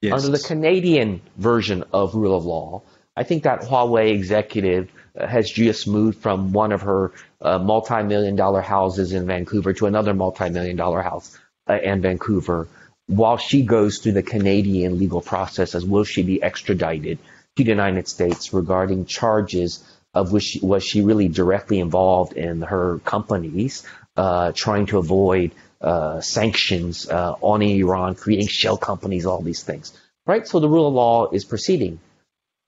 Yes. 0.00 0.12
Under 0.12 0.38
the 0.38 0.44
Canadian 0.44 1.22
version 1.36 1.82
of 1.92 2.14
rule 2.14 2.36
of 2.36 2.44
law, 2.44 2.82
I 3.16 3.24
think 3.24 3.42
that 3.42 3.62
Huawei 3.62 4.12
executive 4.12 4.90
has 5.18 5.50
just 5.50 5.86
moved 5.86 6.18
from 6.18 6.52
one 6.52 6.72
of 6.72 6.82
her 6.82 7.12
uh, 7.40 7.58
multi-million 7.58 8.36
dollar 8.36 8.62
houses 8.62 9.12
in 9.12 9.26
Vancouver 9.26 9.72
to 9.74 9.86
another 9.86 10.14
multi-million 10.14 10.76
dollar 10.76 11.02
house 11.02 11.38
uh, 11.68 11.78
in 11.82 12.00
Vancouver 12.00 12.68
while 13.06 13.36
she 13.36 13.62
goes 13.62 13.98
through 13.98 14.12
the 14.12 14.22
Canadian 14.22 14.98
legal 14.98 15.20
process 15.20 15.74
as 15.74 15.84
will 15.84 16.04
she 16.04 16.22
be 16.22 16.42
extradited 16.42 17.18
to 17.56 17.64
the 17.64 17.70
United 17.70 18.08
States 18.08 18.54
regarding 18.54 19.04
charges 19.04 19.84
of 20.14 20.32
which 20.32 20.58
was 20.62 20.84
she 20.84 21.02
really 21.02 21.28
directly 21.28 21.80
involved 21.80 22.32
in 22.34 22.62
her 22.62 22.98
companies 23.00 23.84
uh, 24.16 24.52
trying 24.54 24.86
to 24.86 24.98
avoid 24.98 25.52
uh, 25.80 26.20
sanctions 26.20 27.08
uh, 27.08 27.34
on 27.40 27.62
Iran, 27.62 28.14
creating 28.14 28.46
shell 28.46 28.76
companies, 28.76 29.26
all 29.26 29.42
these 29.42 29.62
things. 29.62 29.92
Right? 30.26 30.46
So 30.46 30.60
the 30.60 30.68
rule 30.68 30.88
of 30.88 30.94
law 30.94 31.30
is 31.30 31.44
proceeding. 31.44 31.98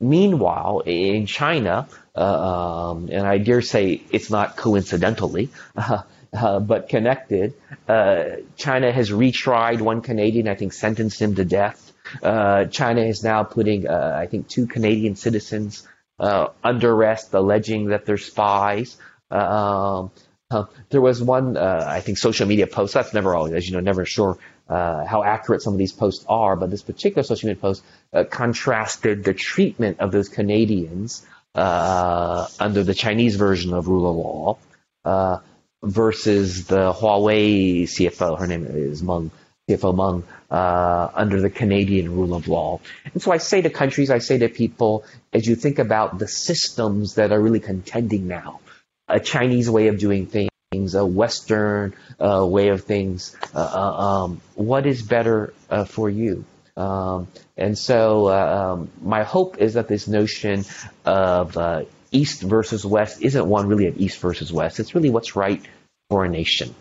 Meanwhile, 0.01 0.83
in 0.87 1.27
China, 1.27 1.89
uh, 2.17 2.91
um, 2.91 3.09
and 3.11 3.27
I 3.27 3.39
dare 3.39 3.63
say 3.63 4.03
it's 4.11 4.31
not 4.31 4.57
coincidentally, 4.57 5.51
uh, 5.77 6.03
uh, 6.33 6.61
but 6.61 6.89
connected, 6.89 7.55
uh, 7.89 8.25
China 8.57 8.91
has 8.91 9.11
retried 9.11 9.81
one 9.81 10.01
Canadian, 10.01 10.49
I 10.49 10.57
think 10.57 10.73
sentenced 10.73 11.21
him 11.21 11.37
to 11.37 11.45
death. 11.45 11.93
Uh, 12.23 12.67
China 12.67 13.03
is 13.03 13.23
now 13.23 13.45
putting, 13.45 13.87
uh, 13.87 14.17
I 14.21 14.27
think, 14.27 14.49
two 14.49 14.67
Canadian 14.67 15.17
citizens 15.17 15.87
under 16.19 16.93
arrest, 16.93 17.33
alleging 17.35 17.87
that 17.87 18.05
they're 18.05 18.19
spies. 18.19 18.97
Um, 19.31 20.11
there 20.91 21.01
was 21.01 21.23
one, 21.23 21.57
I 21.57 22.01
think, 22.01 22.19
social 22.19 22.47
media 22.47 22.67
post. 22.67 22.95
That's 22.95 23.15
never 23.15 23.35
always, 23.35 23.55
as 23.55 23.67
you 23.67 23.75
know, 23.75 23.81
never 23.81 24.05
sure 24.05 24.39
uh, 24.69 25.05
how 25.05 25.23
accurate 25.23 25.63
some 25.63 25.75
of 25.75 25.79
these 25.79 25.93
posts 25.93 26.25
are, 26.29 26.57
but 26.57 26.71
this 26.71 26.83
particular 26.83 27.23
social 27.23 27.49
media 27.49 27.61
post 27.61 27.83
uh, 28.13 28.25
contrasted 28.25 29.25
the 29.25 29.35
treatment 29.35 30.01
of 30.01 30.11
those 30.11 30.29
Canadians 30.29 31.25
uh, 31.55 32.47
under 32.59 32.83
the 32.83 32.95
Chinese 32.95 33.37
version 33.37 33.75
of 33.75 33.89
rule 33.89 34.11
of 34.11 34.17
law 34.17 34.59
uh, 35.05 35.39
versus 35.83 36.67
the 36.67 36.93
Huawei 36.93 37.83
CFO, 37.83 38.39
her 38.39 38.47
name 38.47 38.67
is 38.67 39.03
Meng, 39.03 39.31
CFO 39.69 39.95
Meng, 39.95 40.25
uh, 40.51 41.11
under 41.15 41.41
the 41.41 41.51
Canadian 41.51 42.15
rule 42.15 42.35
of 42.35 42.49
law. 42.49 42.81
And 43.13 43.23
so 43.23 43.33
I 43.33 43.39
say 43.39 43.63
to 43.63 43.71
countries, 43.71 44.11
I 44.11 44.19
say 44.19 44.39
to 44.39 44.49
people, 44.49 45.05
as 45.33 45.47
you 45.47 45.57
think 45.57 45.79
about 45.79 46.19
the 46.19 46.29
systems 46.29 47.15
that 47.15 47.33
are 47.33 47.41
really 47.41 47.61
contending 47.61 48.27
now, 48.27 48.61
a 49.09 49.21
Chinese 49.21 49.69
way 49.69 49.89
of 49.89 49.99
doing 49.99 50.27
things, 50.27 50.51
things, 50.75 50.95
a 50.95 51.07
Western 51.07 51.95
uh, 52.19 52.45
way 52.47 52.69
of 52.69 52.85
things. 52.85 53.37
Uh, 53.55 53.59
uh, 53.59 54.07
um, 54.07 54.41
what 54.55 54.87
is 54.87 55.03
better 55.03 55.53
uh, 55.71 55.85
for 55.85 56.11
you? 56.11 56.45
Um, 56.77 57.29
and 57.57 57.79
so 57.79 58.29
um, 58.31 58.91
my 59.01 59.23
hope 59.23 59.59
is 59.59 59.75
that 59.75 59.87
this 59.87 60.09
notion 60.09 60.65
of 61.05 61.57
uh, 61.57 61.85
East 62.11 62.43
versus 62.43 62.85
West 62.85 63.23
isn't 63.23 63.47
one 63.47 63.69
really 63.69 63.87
of 63.87 64.01
East 64.01 64.19
versus 64.21 64.53
West. 64.53 64.81
It's 64.81 64.95
really 64.95 65.11
what's 65.11 65.37
right 65.37 65.63
for 66.11 66.25
a 66.25 66.29
nation. 66.29 66.75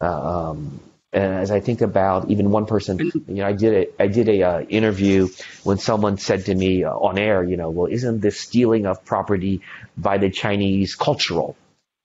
Um, 0.00 0.80
as 1.12 1.50
I 1.50 1.60
think 1.60 1.80
about 1.80 2.30
even 2.30 2.50
one 2.50 2.66
person, 2.66 2.98
you 3.28 3.34
know, 3.34 3.46
I 3.46 3.52
did 3.52 3.72
a 3.74 4.02
I 4.02 4.08
did 4.08 4.28
a 4.28 4.42
uh, 4.42 4.60
interview 4.62 5.28
when 5.62 5.78
someone 5.78 6.16
said 6.18 6.46
to 6.46 6.54
me 6.54 6.84
uh, 6.84 6.90
on 6.90 7.18
air, 7.18 7.44
you 7.44 7.56
know, 7.56 7.70
well, 7.70 7.86
isn't 7.86 8.20
this 8.20 8.40
stealing 8.40 8.86
of 8.86 9.04
property 9.04 9.60
by 9.96 10.18
the 10.18 10.30
Chinese 10.30 10.96
cultural? 10.96 11.56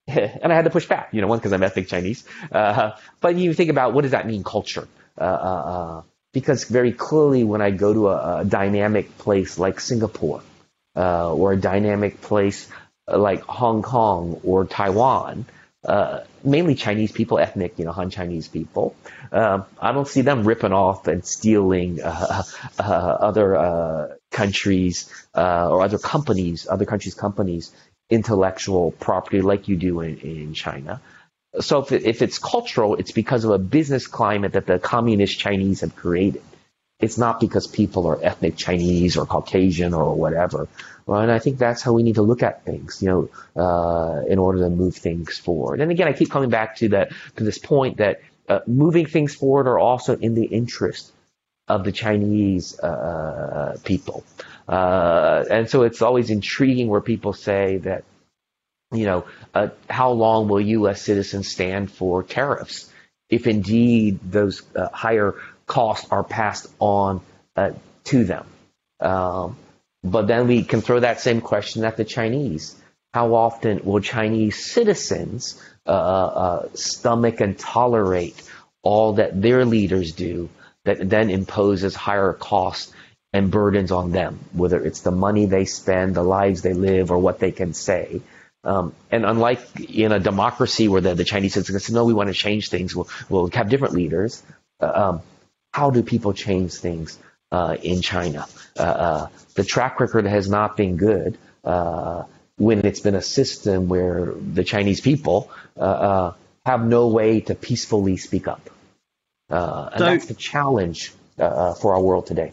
and 0.42 0.52
I 0.52 0.56
had 0.56 0.66
to 0.66 0.72
push 0.72 0.88
back, 0.88 1.10
you 1.14 1.22
know, 1.22 1.28
one 1.28 1.40
because 1.40 1.54
I'm 1.54 1.64
ethnic 1.64 1.88
Chinese. 1.88 2.24
Uh, 2.52 2.92
but 3.22 3.36
you 3.36 3.54
think 3.54 3.70
about 3.70 3.94
what 3.94 4.02
does 4.02 4.12
that 4.12 4.28
mean, 4.28 4.44
culture? 4.44 4.88
Uh, 5.18 5.24
uh, 5.24 5.26
uh 5.26 6.02
because 6.32 6.66
very 6.66 6.92
clearly, 6.92 7.44
when 7.44 7.62
I 7.62 7.72
go 7.72 7.92
to 7.92 8.10
a, 8.10 8.42
a 8.42 8.46
dynamic 8.46 9.18
place 9.18 9.58
like 9.58 9.80
Singapore 9.80 10.44
uh, 10.96 11.34
or 11.34 11.54
a 11.54 11.58
dynamic 11.58 12.22
place 12.22 12.68
like 13.08 13.42
Hong 13.42 13.82
Kong 13.82 14.40
or 14.44 14.66
Taiwan, 14.66 15.46
uh, 15.84 16.20
mainly 16.44 16.76
Chinese 16.76 17.12
people, 17.12 17.40
ethnic, 17.40 17.80
you 17.80 17.86
know, 17.86 17.92
Han 17.92 18.10
Chinese 18.10 18.48
people. 18.48 18.96
Um, 19.32 19.66
I 19.82 19.92
don't 19.92 20.08
see 20.08 20.22
them 20.22 20.44
ripping 20.44 20.74
off 20.74 21.08
and 21.08 21.26
stealing 21.26 22.02
uh, 22.02 22.44
uh, 22.78 22.84
other 22.84 23.56
uh, 23.56 24.08
countries 24.30 25.10
uh, 25.34 25.70
or 25.70 25.82
other 25.82 25.98
companies, 25.98 26.68
other 26.70 26.86
countries' 26.86 27.16
companies' 27.16 27.72
intellectual 28.10 28.92
property 28.92 29.42
like 29.42 29.68
you 29.68 29.76
do 29.76 30.02
in, 30.02 30.18
in 30.20 30.54
China. 30.54 31.02
So 31.60 31.80
if, 31.80 31.92
if 31.92 32.22
it's 32.22 32.40
cultural, 32.40 32.96
it's 32.96 33.12
because 33.12 33.44
of 33.44 33.52
a 33.52 33.58
business 33.58 34.08
climate 34.08 34.54
that 34.54 34.66
the 34.66 34.80
communist 34.80 35.40
Chinese 35.40 35.82
have 35.82 35.96
created. 35.96 36.44
It's 37.00 37.18
not 37.18 37.40
because 37.40 37.66
people 37.66 38.08
are 38.08 38.20
ethnic 38.22 38.58
Chinese 38.58 39.16
or 39.16 39.26
Caucasian 39.26 39.94
or 39.94 40.16
whatever. 40.16 40.68
Well, 41.06 41.22
and 41.22 41.32
I 41.32 41.40
think 41.40 41.58
that's 41.58 41.82
how 41.82 41.94
we 41.94 42.04
need 42.04 42.16
to 42.16 42.22
look 42.22 42.44
at 42.44 42.66
things, 42.66 43.02
you 43.02 43.08
know, 43.10 43.30
uh, 43.62 44.26
in 44.28 44.38
order 44.38 44.60
to 44.60 44.70
move 44.70 44.96
things 44.96 45.38
forward. 45.38 45.80
And 45.80 45.92
again, 45.92 46.08
I 46.08 46.14
keep 46.14 46.30
coming 46.30 46.50
back 46.50 46.76
to 46.78 46.90
that 46.90 47.12
to 47.38 47.44
this 47.44 47.58
point 47.58 47.98
that 47.98 48.22
uh, 48.50 48.60
moving 48.68 49.06
things 49.06 49.34
forward 49.34 49.68
are 49.68 49.80
also 49.80 50.18
in 50.18 50.36
the 50.36 50.46
interest 50.46 51.12
of 51.68 51.84
the 51.84 51.92
Chinese 51.92 52.78
uh, 52.80 53.78
people. 53.86 54.24
Uh, 54.70 55.44
and 55.50 55.68
so 55.68 55.82
it's 55.82 56.04
always 56.04 56.30
intriguing 56.30 56.90
where 56.90 57.02
people 57.02 57.34
say 57.34 57.78
that, 57.78 58.04
you 58.94 59.06
know, 59.06 59.26
uh, 59.56 59.70
how 59.90 60.12
long 60.12 60.48
will 60.48 60.62
U.S. 60.62 61.02
citizens 61.02 61.48
stand 61.48 61.92
for 61.92 62.22
tariffs 62.22 62.92
if 63.30 63.48
indeed 63.48 64.20
those 64.24 64.62
uh, 64.76 64.90
higher 64.90 65.36
costs 65.66 66.08
are 66.12 66.24
passed 66.24 66.68
on 66.80 67.22
uh, 67.56 67.72
to 68.06 68.24
them. 68.24 68.46
Um, 69.00 69.58
but 70.04 70.28
then 70.28 70.48
we 70.48 70.64
can 70.64 70.82
throw 70.82 71.00
that 71.00 71.20
same 71.20 71.42
question 71.42 71.84
at 71.84 71.98
the 71.98 72.06
Chinese. 72.06 72.76
How 73.12 73.34
often 73.34 73.82
will 73.84 74.02
Chinese 74.02 74.72
citizens 74.72 75.62
uh, 75.88 75.90
uh, 75.90 76.70
stomach 76.76 77.42
and 77.42 77.58
tolerate 77.58 78.40
all 78.84 79.14
that 79.14 79.42
their 79.42 79.66
leaders 79.66 80.12
do 80.12 80.50
that 80.86 81.10
then 81.10 81.30
imposes 81.30 81.96
higher 81.96 82.34
costs 82.34 82.94
and 83.34 83.52
burdens 83.52 83.92
on 83.92 84.12
them, 84.12 84.40
whether 84.54 84.84
it's 84.84 85.02
the 85.02 85.12
money 85.12 85.46
they 85.46 85.66
spend, 85.66 86.16
the 86.16 86.24
lives 86.24 86.62
they 86.62 86.74
live, 86.74 87.12
or 87.12 87.20
what 87.20 87.40
they 87.40 87.52
can 87.52 87.74
say? 87.74 88.22
Um, 88.64 88.94
and 89.10 89.26
unlike 89.26 89.62
in 89.80 90.12
a 90.12 90.20
democracy 90.20 90.88
where 90.88 91.02
the, 91.02 91.16
the 91.16 91.24
Chinese 91.24 91.54
citizens 91.54 91.86
say, 91.86 91.94
no, 91.94 92.06
we 92.06 92.14
want 92.14 92.28
to 92.28 92.34
change 92.34 92.70
things, 92.70 92.96
we'll, 92.96 93.08
we'll 93.30 93.50
have 93.52 93.70
different 93.70 93.94
leaders. 93.94 94.44
Uh, 94.82 94.92
um, 94.94 95.22
how 95.72 95.92
do 95.92 96.04
people 96.04 96.34
change 96.34 96.74
things 96.74 97.18
uh, 97.52 97.78
in 97.82 98.02
China? 98.02 98.46
Uh, 98.78 98.82
uh, 98.82 99.28
the 99.54 99.64
track 99.64 100.00
record 100.00 100.26
has 100.26 100.50
not 100.50 100.76
been 100.76 100.98
good 100.98 101.38
uh, 101.64 102.24
when 102.58 102.86
it's 102.86 103.00
been 103.00 103.16
a 103.16 103.22
system 103.22 103.88
where 103.88 104.34
the 104.36 104.64
Chinese 104.64 105.00
people 105.00 105.52
uh, 105.78 106.34
have 106.66 106.86
no 106.86 107.08
way 107.08 107.40
to 107.42 107.56
peacefully 107.56 108.18
speak 108.18 108.48
up. 108.48 108.70
and 109.50 109.98
so, 109.98 110.06
that's 110.06 110.26
the 110.26 110.34
challenge 110.34 111.14
for 111.38 111.94
our 111.94 112.02
world 112.02 112.28
today. 112.28 112.52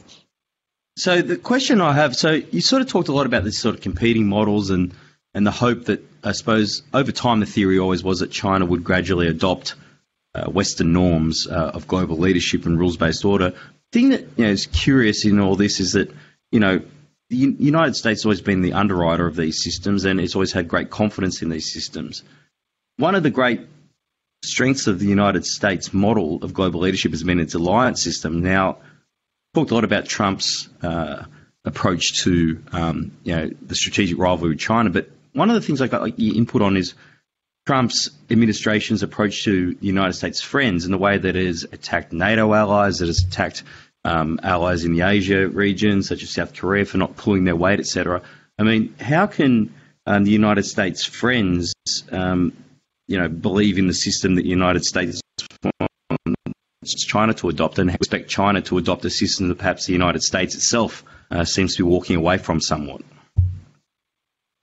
So 0.99 1.21
the 1.21 1.37
question 1.37 1.83
I 1.83 1.93
have, 1.93 2.17
so 2.17 2.33
you 2.33 2.63
sort 2.63 2.81
of 2.81 2.89
talked 2.89 3.09
a 3.09 3.13
lot 3.13 3.27
about 3.27 3.45
this 3.45 3.59
sort 3.59 3.75
of 3.75 3.83
competing 3.83 4.27
models 4.27 4.71
and 4.71 4.95
and 5.35 5.47
the 5.47 5.51
hope 5.51 5.85
that 5.85 6.03
I 6.25 6.33
suppose 6.33 6.83
over 6.95 7.13
time 7.13 7.41
the 7.41 7.47
theory 7.47 7.79
always 7.79 8.03
was 8.03 8.21
that 8.21 8.31
China 8.31 8.65
would 8.65 8.83
gradually 8.83 9.29
adopt 9.29 9.75
uh, 10.35 10.51
Western 10.51 10.95
norms 10.95 11.47
uh, 11.47 11.73
of 11.75 11.87
global 11.87 12.17
leadership 12.17 12.65
and 12.65 12.79
rules 12.79 12.97
based 12.97 13.27
order. 13.27 13.53
Thing 13.93 14.09
that 14.09 14.23
you 14.37 14.47
know, 14.47 14.51
is 14.51 14.65
curious 14.65 15.27
in 15.27 15.39
all 15.39 15.55
this 15.55 15.79
is 15.79 15.93
that 15.93 16.11
you 16.51 16.61
know 16.61 16.81
the 17.29 17.37
United 17.37 17.97
States 17.97 18.21
has 18.21 18.25
always 18.25 18.41
been 18.41 18.63
the 18.63 18.73
underwriter 18.73 19.27
of 19.27 19.37
these 19.37 19.63
systems 19.63 20.07
and 20.07 20.19
it's 20.19 20.35
always 20.35 20.53
had 20.53 20.67
great 20.69 20.89
confidence 20.89 21.43
in 21.43 21.51
these 21.51 21.71
systems. 21.71 22.23
One 22.97 23.15
of 23.15 23.23
the 23.23 23.31
great 23.31 23.61
strengths 24.43 24.87
of 24.87 24.99
the 24.99 25.07
United 25.07 25.45
States 25.45 25.93
model 25.93 26.43
of 26.43 26.55
global 26.55 26.81
leadership 26.81 27.13
has 27.13 27.23
been 27.23 27.41
its 27.41 27.55
alliance 27.55 28.03
system. 28.03 28.41
Now, 28.41 28.79
talked 29.57 29.71
a 29.71 29.75
lot 29.75 29.85
about 29.85 30.05
Trump's 30.05 30.69
uh, 30.83 31.25
approach 31.65 32.23
to 32.25 32.63
um, 32.73 33.17
you 33.25 33.35
know 33.35 33.51
the 33.63 33.75
strategic 33.75 34.19
rivalry 34.19 34.51
with 34.51 34.59
China, 34.59 34.91
but 34.91 35.09
one 35.33 35.49
of 35.49 35.55
the 35.55 35.63
things 35.63 35.81
I 35.81 35.87
got 35.87 36.03
like, 36.03 36.15
your 36.19 36.37
input 36.37 36.61
on 36.61 36.77
is 36.77 36.93
Trump's 37.65 38.11
administration's 38.31 39.03
approach 39.03 39.45
to 39.45 39.75
the 39.75 39.87
United 39.87 40.13
States 40.13 40.43
friends 40.43 40.85
and 40.85 40.93
the 40.93 40.99
way 40.99 41.17
that 41.17 41.37
it 41.37 41.47
has 41.47 41.65
attacked 41.73 42.13
NATO 42.13 42.53
allies, 42.53 42.99
that 42.99 43.07
has 43.07 43.21
attacked 43.21 43.63
um, 44.05 44.39
allies 44.43 44.85
in 44.85 44.93
the 44.93 45.01
Asia 45.01 45.49
region, 45.49 46.03
such 46.03 46.23
as 46.23 46.35
South 46.35 46.55
Korea, 46.55 46.85
for 46.85 46.99
not 46.99 47.17
pulling 47.17 47.45
their 47.45 47.57
weight, 47.57 47.81
etc. 47.81 48.21
I 48.59 48.63
mean, 48.63 48.95
how 49.01 49.27
can 49.27 49.73
um, 50.07 50.25
the 50.25 50.31
United 50.33 50.65
States 50.65 51.07
friends, 51.07 51.73
um, 52.13 52.53
you 53.07 53.19
know, 53.19 53.29
believe 53.29 53.79
in 53.79 53.87
the 53.87 53.95
system 53.95 54.35
that 54.35 54.43
the 54.43 54.51
United 54.51 54.85
States 54.85 55.23
China 56.95 57.35
to 57.35 57.49
adopt, 57.49 57.79
and 57.79 57.91
expect 57.91 58.29
China 58.29 58.63
to 58.63 58.79
adopt 58.79 59.05
a 59.05 59.11
system 59.11 59.49
that 59.49 59.59
perhaps 59.59 59.87
the 59.87 59.93
United 59.93 60.23
States 60.23 60.55
itself 60.55 61.05
uh, 61.31 61.45
seems 61.45 61.77
to 61.77 61.85
be 61.85 61.89
walking 61.89 62.17
away 62.17 62.39
from 62.39 62.61
somewhat? 62.61 63.03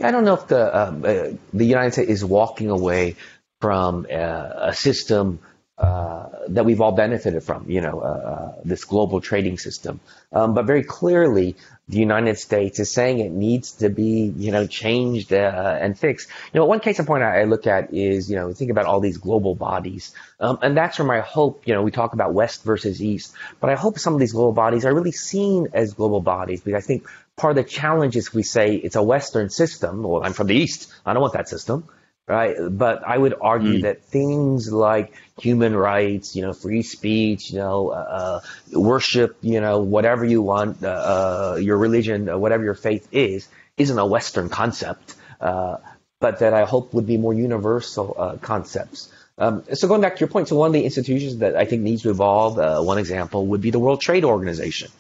I 0.01 0.11
don't 0.11 0.25
know 0.25 0.33
if 0.33 0.47
the 0.47 0.77
um, 0.77 1.05
uh, 1.05 1.37
the 1.53 1.65
United 1.65 1.93
States 1.93 2.09
is 2.09 2.25
walking 2.25 2.69
away 2.69 3.15
from 3.61 4.05
uh, 4.11 4.49
a 4.57 4.73
system 4.73 5.39
uh, 5.75 6.29
that 6.49 6.65
we've 6.65 6.81
all 6.81 6.91
benefited 6.91 7.43
from, 7.43 7.67
you 7.67 7.81
know, 7.81 7.99
uh, 7.99 8.03
uh, 8.05 8.61
this 8.63 8.85
global 8.85 9.19
trading 9.21 9.57
system. 9.57 9.99
Um, 10.31 10.53
but 10.53 10.65
very 10.65 10.83
clearly, 10.83 11.55
the 11.89 11.97
United 11.97 12.37
States 12.37 12.79
is 12.79 12.91
saying 12.91 13.19
it 13.19 13.31
needs 13.31 13.71
to 13.73 13.89
be, 13.89 14.31
you 14.37 14.51
know, 14.51 14.67
changed 14.67 15.33
uh, 15.33 15.77
and 15.81 15.97
fixed. 15.97 16.29
You 16.53 16.59
know, 16.59 16.65
one 16.65 16.79
case 16.79 16.99
in 16.99 17.07
point 17.07 17.23
I 17.23 17.45
look 17.45 17.65
at 17.65 17.91
is, 17.91 18.29
you 18.29 18.35
know, 18.35 18.53
think 18.53 18.69
about 18.69 18.85
all 18.85 18.99
these 18.99 19.17
global 19.17 19.55
bodies, 19.55 20.13
um, 20.39 20.59
and 20.61 20.77
that's 20.77 20.99
where 20.99 21.07
my 21.07 21.21
hope. 21.21 21.67
You 21.67 21.73
know, 21.73 21.81
we 21.81 21.89
talk 21.89 22.13
about 22.13 22.33
West 22.35 22.63
versus 22.63 23.01
East, 23.01 23.33
but 23.59 23.71
I 23.71 23.75
hope 23.75 23.97
some 23.97 24.13
of 24.13 24.19
these 24.19 24.33
global 24.33 24.53
bodies 24.53 24.85
are 24.85 24.93
really 24.93 25.11
seen 25.11 25.69
as 25.73 25.93
global 25.93 26.21
bodies 26.21 26.61
because 26.61 26.83
I 26.83 26.85
think 26.85 27.07
part 27.35 27.57
of 27.57 27.65
the 27.65 27.69
challenge 27.69 28.15
is 28.15 28.31
we 28.31 28.43
say 28.43 28.75
it's 28.75 28.95
a 28.95 29.03
Western 29.03 29.49
system. 29.49 30.03
Well, 30.03 30.23
I'm 30.23 30.33
from 30.33 30.47
the 30.47 30.55
East. 30.55 30.93
I 31.03 31.13
don't 31.13 31.21
want 31.21 31.33
that 31.33 31.49
system. 31.49 31.89
Right. 32.25 32.55
But 32.69 33.03
I 33.05 33.17
would 33.17 33.33
argue 33.41 33.79
mm. 33.79 33.81
that 33.81 34.05
things 34.05 34.71
like 34.71 35.13
human 35.37 35.75
rights, 35.75 36.37
you 36.37 36.41
know, 36.41 36.53
free 36.53 36.81
speech, 36.81 37.51
you 37.51 37.57
know, 37.57 37.89
uh, 37.89 38.41
uh 38.73 38.79
worship, 38.79 39.37
you 39.41 39.59
know, 39.59 39.79
whatever 39.79 40.23
you 40.23 40.41
want, 40.41 40.81
uh, 40.83 40.87
uh, 40.87 41.59
your 41.59 41.77
religion, 41.77 42.29
uh, 42.29 42.37
whatever 42.37 42.63
your 42.63 42.75
faith 42.75 43.09
is, 43.11 43.49
isn't 43.75 43.99
a 43.99 44.05
Western 44.05 44.47
concept, 44.47 45.15
uh, 45.41 45.77
but 46.21 46.39
that 46.39 46.53
I 46.53 46.63
hope 46.63 46.93
would 46.93 47.05
be 47.05 47.17
more 47.17 47.33
universal 47.33 48.39
concepts. 48.41 49.11
Um, 49.37 49.63
so 49.73 49.89
going 49.89 49.99
back 49.99 50.15
to 50.15 50.19
your 50.21 50.29
point, 50.29 50.47
so 50.47 50.55
one 50.55 50.67
of 50.67 50.73
the 50.73 50.85
institutions 50.85 51.39
that 51.39 51.57
I 51.57 51.65
think 51.65 51.81
needs 51.81 52.03
to 52.03 52.09
evolve, 52.09 52.55
one 52.85 52.99
example 52.99 53.47
would 53.47 53.59
be 53.59 53.71
the 53.71 53.79
World 53.79 53.99
Trade 53.99 54.23
Organization 54.23 54.91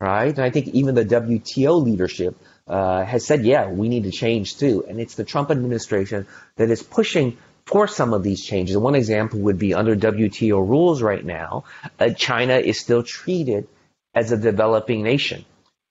right? 0.00 0.34
And 0.34 0.44
I 0.44 0.50
think 0.50 0.68
even 0.68 0.94
the 0.94 1.04
WTO 1.04 1.82
leadership 1.82 2.36
uh, 2.66 3.04
has 3.04 3.26
said, 3.26 3.44
yeah, 3.44 3.68
we 3.68 3.88
need 3.88 4.04
to 4.04 4.10
change 4.10 4.56
too. 4.56 4.84
And 4.88 5.00
it's 5.00 5.14
the 5.14 5.24
Trump 5.24 5.50
administration 5.50 6.26
that 6.56 6.70
is 6.70 6.82
pushing 6.82 7.36
for 7.66 7.88
some 7.88 8.12
of 8.12 8.22
these 8.22 8.44
changes. 8.44 8.76
One 8.76 8.94
example 8.94 9.40
would 9.40 9.58
be 9.58 9.74
under 9.74 9.96
WTO 9.96 10.66
rules 10.68 11.02
right 11.02 11.24
now, 11.24 11.64
uh, 11.98 12.10
China 12.10 12.54
is 12.54 12.78
still 12.78 13.02
treated 13.02 13.68
as 14.14 14.32
a 14.32 14.36
developing 14.36 15.02
nation. 15.02 15.44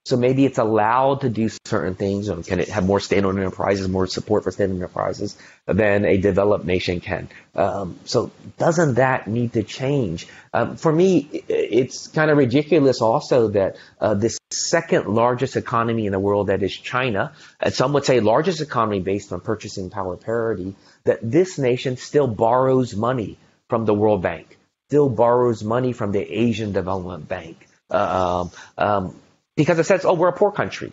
So 0.05 0.17
maybe 0.17 0.43
it's 0.43 0.57
allowed 0.57 1.21
to 1.21 1.29
do 1.29 1.49
certain 1.63 1.95
things. 1.95 2.27
Can 2.45 2.59
it 2.59 2.67
have 2.67 2.85
more 2.85 2.99
state-owned 2.99 3.39
enterprises, 3.39 3.87
more 3.87 4.05
support 4.05 4.43
for 4.43 4.51
state-owned 4.51 4.75
enterprises 4.75 5.37
than 5.65 6.03
a 6.03 6.17
developed 6.17 6.65
nation 6.65 6.99
can? 6.99 7.29
Um, 7.55 7.97
so 8.03 8.29
doesn't 8.57 8.95
that 8.95 9.27
need 9.27 9.53
to 9.53 9.63
change? 9.63 10.27
Um, 10.53 10.75
for 10.75 10.91
me, 10.91 11.29
it's 11.47 12.07
kind 12.07 12.29
of 12.29 12.37
ridiculous 12.37 13.01
also 13.01 13.47
that 13.49 13.77
uh, 14.01 14.13
this 14.13 14.37
second 14.51 15.07
largest 15.07 15.55
economy 15.55 16.05
in 16.05 16.11
the 16.11 16.19
world, 16.19 16.47
that 16.47 16.63
is 16.63 16.75
China, 16.75 17.31
and 17.61 17.73
some 17.73 17.93
would 17.93 18.03
say 18.03 18.19
largest 18.19 18.59
economy 18.59 18.99
based 18.99 19.31
on 19.31 19.39
purchasing 19.39 19.89
power 19.89 20.17
parity, 20.17 20.75
that 21.05 21.19
this 21.21 21.57
nation 21.57 21.95
still 21.95 22.27
borrows 22.27 22.93
money 22.93 23.37
from 23.69 23.85
the 23.85 23.93
World 23.93 24.21
Bank, 24.21 24.57
still 24.89 25.07
borrows 25.07 25.63
money 25.63 25.93
from 25.93 26.11
the 26.11 26.19
Asian 26.21 26.73
Development 26.73 27.25
Bank. 27.25 27.69
Uh, 27.89 28.49
um, 28.77 28.85
um 28.85 29.19
because 29.55 29.79
it 29.79 29.85
says, 29.85 30.05
oh, 30.05 30.13
we're 30.13 30.29
a 30.29 30.33
poor 30.33 30.51
country. 30.51 30.91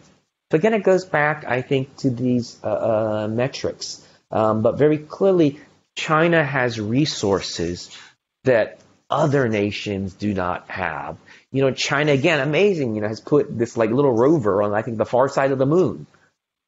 So 0.50 0.56
again, 0.56 0.74
it 0.74 0.82
goes 0.82 1.04
back, 1.04 1.44
I 1.46 1.62
think, 1.62 1.96
to 1.98 2.11
these 2.11 2.58
uh, 2.62 2.66
uh, 2.66 3.28
metrics. 3.30 4.04
Um, 4.30 4.62
but 4.62 4.78
very 4.78 4.98
clearly, 4.98 5.61
China 5.96 6.44
has 6.44 6.80
resources 6.80 7.96
that 8.44 8.80
other 9.08 9.48
nations 9.48 10.14
do 10.14 10.32
not 10.34 10.68
have. 10.70 11.18
You 11.52 11.62
know, 11.62 11.72
China, 11.72 12.12
again, 12.12 12.40
amazing, 12.40 12.94
you 12.94 13.00
know, 13.00 13.08
has 13.08 13.20
put 13.20 13.56
this 13.56 13.76
like 13.76 13.90
little 13.90 14.12
rover 14.12 14.62
on, 14.62 14.72
I 14.72 14.82
think, 14.82 14.98
the 14.98 15.06
far 15.06 15.28
side 15.28 15.52
of 15.52 15.58
the 15.58 15.66
moon. 15.66 16.06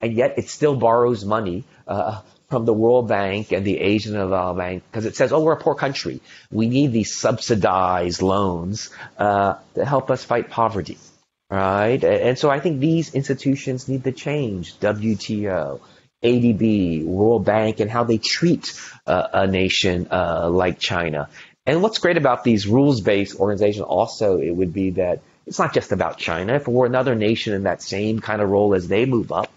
And 0.00 0.14
yet 0.14 0.38
it 0.38 0.48
still 0.48 0.74
borrows 0.74 1.24
money 1.24 1.64
uh, 1.86 2.22
from 2.48 2.64
the 2.64 2.72
World 2.72 3.06
Bank 3.06 3.52
and 3.52 3.64
the 3.64 3.78
Asian 3.78 4.14
Development 4.14 4.58
Bank 4.58 4.82
because 4.90 5.06
it 5.06 5.14
says, 5.14 5.32
oh, 5.32 5.40
we're 5.42 5.52
a 5.52 5.60
poor 5.60 5.76
country. 5.76 6.20
We 6.50 6.68
need 6.68 6.92
these 6.92 7.14
subsidized 7.14 8.20
loans 8.20 8.90
uh, 9.16 9.54
to 9.74 9.84
help 9.84 10.10
us 10.10 10.24
fight 10.24 10.50
poverty 10.50 10.98
right? 11.52 12.02
And 12.02 12.38
so 12.38 12.48
I 12.50 12.60
think 12.60 12.80
these 12.80 13.14
institutions 13.14 13.86
need 13.88 14.04
to 14.04 14.12
change. 14.12 14.78
WTO, 14.78 15.80
ADB, 16.22 17.04
World 17.04 17.44
Bank, 17.44 17.80
and 17.80 17.90
how 17.90 18.04
they 18.04 18.18
treat 18.18 18.72
uh, 19.06 19.28
a 19.34 19.46
nation 19.46 20.08
uh, 20.10 20.48
like 20.48 20.78
China. 20.78 21.28
And 21.66 21.82
what's 21.82 21.98
great 21.98 22.16
about 22.16 22.42
these 22.42 22.66
rules-based 22.66 23.38
organizations 23.38 23.84
also, 23.84 24.38
it 24.38 24.50
would 24.50 24.72
be 24.72 24.90
that 24.92 25.20
it's 25.46 25.58
not 25.58 25.74
just 25.74 25.92
about 25.92 26.16
China. 26.16 26.54
If 26.54 26.66
we're 26.66 26.86
another 26.86 27.14
nation 27.14 27.52
in 27.52 27.64
that 27.64 27.82
same 27.82 28.20
kind 28.20 28.40
of 28.40 28.48
role 28.48 28.74
as 28.74 28.88
they 28.88 29.04
move 29.04 29.30
up, 29.30 29.52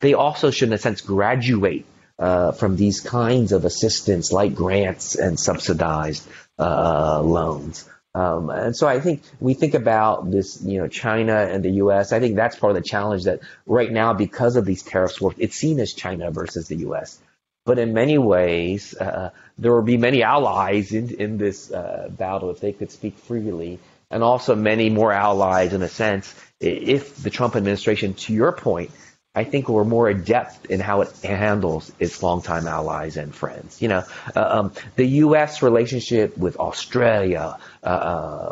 they 0.00 0.14
also 0.14 0.50
should, 0.50 0.68
in 0.68 0.74
a 0.74 0.78
sense, 0.78 1.00
graduate 1.00 1.86
uh, 2.18 2.52
from 2.52 2.76
these 2.76 3.00
kinds 3.00 3.52
of 3.52 3.64
assistance 3.64 4.32
like 4.32 4.54
grants 4.54 5.14
and 5.14 5.38
subsidized 5.38 6.26
uh, 6.58 7.22
loans. 7.22 7.88
Um, 8.16 8.48
and 8.48 8.74
so 8.74 8.88
I 8.88 8.98
think 8.98 9.20
we 9.40 9.52
think 9.52 9.74
about 9.74 10.30
this, 10.30 10.62
you 10.62 10.78
know, 10.78 10.88
China 10.88 11.36
and 11.36 11.62
the 11.62 11.72
U.S. 11.82 12.12
I 12.12 12.18
think 12.18 12.34
that's 12.34 12.56
part 12.56 12.74
of 12.74 12.82
the 12.82 12.88
challenge 12.88 13.24
that 13.24 13.40
right 13.66 13.92
now, 13.92 14.14
because 14.14 14.56
of 14.56 14.64
these 14.64 14.82
tariffs, 14.82 15.18
it's 15.36 15.54
seen 15.54 15.78
as 15.80 15.92
China 15.92 16.30
versus 16.30 16.66
the 16.68 16.76
U.S. 16.76 17.18
But 17.66 17.78
in 17.78 17.92
many 17.92 18.16
ways, 18.16 18.96
uh, 18.96 19.32
there 19.58 19.74
will 19.74 19.82
be 19.82 19.98
many 19.98 20.22
allies 20.22 20.92
in, 20.92 21.10
in 21.16 21.36
this 21.36 21.70
uh, 21.70 22.08
battle 22.10 22.50
if 22.50 22.58
they 22.60 22.72
could 22.72 22.90
speak 22.90 23.18
freely, 23.18 23.80
and 24.10 24.22
also 24.22 24.54
many 24.54 24.88
more 24.88 25.12
allies 25.12 25.74
in 25.74 25.82
a 25.82 25.88
sense 25.88 26.34
if 26.58 27.22
the 27.22 27.28
Trump 27.28 27.54
administration, 27.54 28.14
to 28.14 28.32
your 28.32 28.52
point, 28.52 28.92
I 29.36 29.44
think 29.44 29.68
we're 29.68 29.84
more 29.84 30.08
adept 30.08 30.64
in 30.66 30.80
how 30.80 31.02
it 31.02 31.14
handles 31.22 31.92
its 31.98 32.22
longtime 32.22 32.66
allies 32.66 33.18
and 33.18 33.34
friends. 33.34 33.82
You 33.82 33.88
know, 33.88 34.04
uh, 34.34 34.40
um, 34.40 34.72
the 34.96 35.04
U.S. 35.26 35.60
relationship 35.60 36.38
with 36.38 36.56
Australia, 36.56 37.58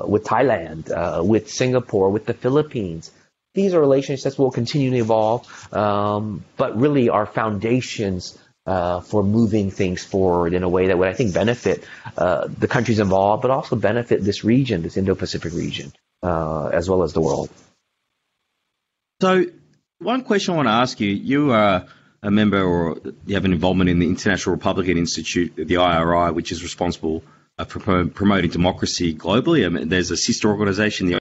with 0.06 0.24
Thailand, 0.24 0.90
uh, 0.90 1.22
with 1.22 1.50
Singapore, 1.50 2.10
with 2.10 2.26
the 2.26 2.34
Philippines. 2.34 3.10
These 3.54 3.74
are 3.74 3.80
relationships 3.80 4.24
that 4.24 4.38
will 4.42 4.50
continue 4.50 4.90
to 4.90 4.96
evolve, 4.96 5.72
um, 5.72 6.44
but 6.56 6.76
really 6.76 7.08
are 7.08 7.26
foundations 7.26 8.38
uh, 8.66 9.00
for 9.00 9.22
moving 9.22 9.70
things 9.70 10.04
forward 10.04 10.54
in 10.54 10.62
a 10.62 10.68
way 10.68 10.88
that 10.88 10.98
would, 10.98 11.08
I 11.08 11.12
think, 11.12 11.34
benefit 11.34 11.84
uh, 12.16 12.48
the 12.48 12.66
countries 12.66 12.98
involved, 12.98 13.42
but 13.42 13.50
also 13.50 13.76
benefit 13.76 14.24
this 14.24 14.42
region, 14.42 14.82
this 14.82 14.96
Indo-Pacific 14.96 15.52
region, 15.52 15.92
as 16.22 16.88
well 16.88 17.02
as 17.02 17.12
the 17.12 17.20
world. 17.20 17.50
So 19.20 19.44
one 19.98 20.24
question 20.24 20.54
I 20.54 20.56
want 20.56 20.68
to 20.68 20.72
ask 20.72 20.98
you: 21.00 21.10
You 21.10 21.52
are 21.52 21.86
a 22.22 22.30
member, 22.30 22.62
or 22.62 22.98
you 23.26 23.34
have 23.34 23.44
an 23.44 23.52
involvement 23.52 23.90
in 23.90 23.98
the 23.98 24.08
International 24.08 24.54
Republican 24.56 24.96
Institute, 24.96 25.54
the 25.56 25.76
IRI, 25.76 26.32
which 26.32 26.50
is 26.50 26.62
responsible 26.62 27.22
uh, 27.22 27.30
for 27.62 28.06
promoting 28.06 28.50
democracy 28.50 29.14
globally. 29.14 29.64
I 29.64 29.68
mean, 29.68 29.88
there's 29.88 30.10
a 30.10 30.16
sister 30.16 30.48
organisation, 30.48 31.06
the 31.06 31.18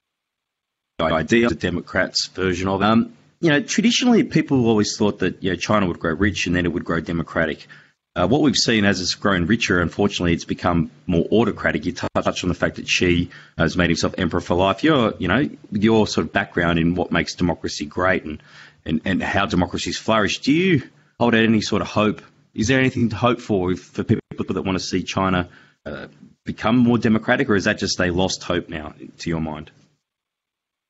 idea, 1.00 1.50
the 1.50 1.56
Democrats' 1.56 2.28
version 2.28 2.68
of. 2.68 2.82
Um, 2.82 3.14
you 3.40 3.50
know, 3.50 3.62
traditionally 3.62 4.24
people 4.24 4.68
always 4.68 4.98
thought 4.98 5.20
that 5.20 5.44
you 5.44 5.52
know, 5.52 5.56
China 5.56 5.86
would 5.88 6.00
grow 6.00 6.14
rich 6.14 6.48
and 6.48 6.56
then 6.56 6.66
it 6.66 6.74
would 6.74 6.86
grow 6.86 7.02
democratic. 7.02 7.68
Uh, 8.16 8.28
what 8.28 8.42
we've 8.42 8.56
seen 8.56 8.86
as 8.86 9.02
it's 9.02 9.16
grown 9.16 9.46
richer, 9.48 9.82
unfortunately, 9.82 10.34
it's 10.34 10.46
become 10.46 10.92
more 11.08 11.26
autocratic. 11.32 11.86
You 11.86 11.94
touch 11.94 12.44
on 12.44 12.48
the 12.48 12.56
fact 12.56 12.76
that 12.76 12.88
Xi 12.88 13.30
has 13.58 13.76
made 13.76 13.90
himself 13.90 14.14
emperor 14.18 14.40
for 14.40 14.56
life. 14.56 14.84
You're, 14.84 15.16
you 15.18 15.28
know, 15.28 15.50
your 15.72 16.08
sort 16.08 16.28
of 16.28 16.34
background 16.34 16.80
in 16.80 16.96
what 16.96 17.12
makes 17.12 17.34
democracy 17.36 17.86
great 17.86 18.24
and, 18.24 18.42
and, 18.86 19.02
and 19.06 19.22
how 19.22 19.46
democracies 19.48 19.98
flourish, 19.98 20.40
do 20.40 20.54
you 20.54 20.84
hold 21.20 21.36
out 21.36 21.44
any 21.44 21.62
sort 21.62 21.82
of 21.82 21.88
hope? 21.88 22.22
Is 22.54 22.68
there 22.68 22.80
anything 22.80 23.10
to 23.10 23.16
hope 23.16 23.42
for 23.42 23.76
for 23.76 24.04
people 24.04 24.22
that 24.48 24.62
want 24.62 24.78
to 24.78 24.84
see 24.84 25.04
China 25.04 25.50
uh, 25.86 26.08
become 26.46 26.78
more 26.78 26.98
democratic, 26.98 27.50
or 27.50 27.56
is 27.56 27.66
that 27.66 27.78
just 27.78 28.00
a 28.00 28.12
lost 28.12 28.44
hope 28.44 28.70
now, 28.70 28.94
to 29.20 29.30
your 29.30 29.42
mind? 29.42 29.72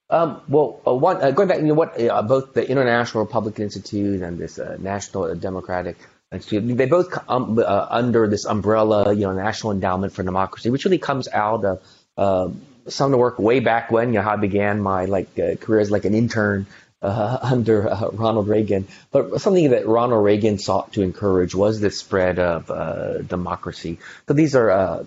Um, 0.09 0.41
well, 0.47 0.81
uh, 0.85 0.93
one, 0.93 1.23
uh, 1.23 1.31
going 1.31 1.47
back, 1.47 1.57
you 1.57 1.65
know 1.65 1.73
what, 1.73 1.99
uh, 1.99 2.21
both 2.21 2.53
the 2.53 2.69
International 2.69 3.23
Republican 3.23 3.63
Institute 3.63 4.21
and 4.21 4.37
this 4.37 4.59
uh, 4.59 4.77
National 4.79 5.33
Democratic 5.33 5.97
Institute, 6.31 6.77
they 6.77 6.85
both 6.85 7.09
come 7.09 7.57
uh, 7.57 7.87
under 7.89 8.27
this 8.27 8.45
umbrella, 8.45 9.13
you 9.13 9.21
know, 9.21 9.33
National 9.33 9.71
Endowment 9.71 10.13
for 10.13 10.21
Democracy, 10.21 10.69
which 10.69 10.85
really 10.85 10.99
comes 10.99 11.27
out 11.27 11.65
of 11.65 12.55
some 12.87 13.05
of 13.05 13.11
the 13.11 13.17
work 13.17 13.39
way 13.39 13.59
back 13.59 13.89
when, 13.89 14.09
you 14.09 14.19
know, 14.19 14.21
how 14.21 14.33
I 14.33 14.35
began 14.35 14.81
my 14.81 15.05
like 15.05 15.35
career 15.35 15.79
as 15.79 15.89
like 15.89 16.05
an 16.05 16.13
intern 16.13 16.67
uh, 17.03 17.37
under 17.43 17.89
uh, 17.89 18.09
Ronald 18.11 18.47
Reagan. 18.47 18.87
But 19.11 19.41
something 19.41 19.69
that 19.71 19.87
Ronald 19.87 20.23
Reagan 20.23 20.57
sought 20.57 20.93
to 20.93 21.01
encourage 21.01 21.53
was 21.53 21.79
the 21.79 21.91
spread 21.91 22.39
of 22.39 22.71
uh, 22.71 23.21
democracy. 23.21 23.99
So 24.27 24.33
these 24.33 24.55
are 24.55 25.05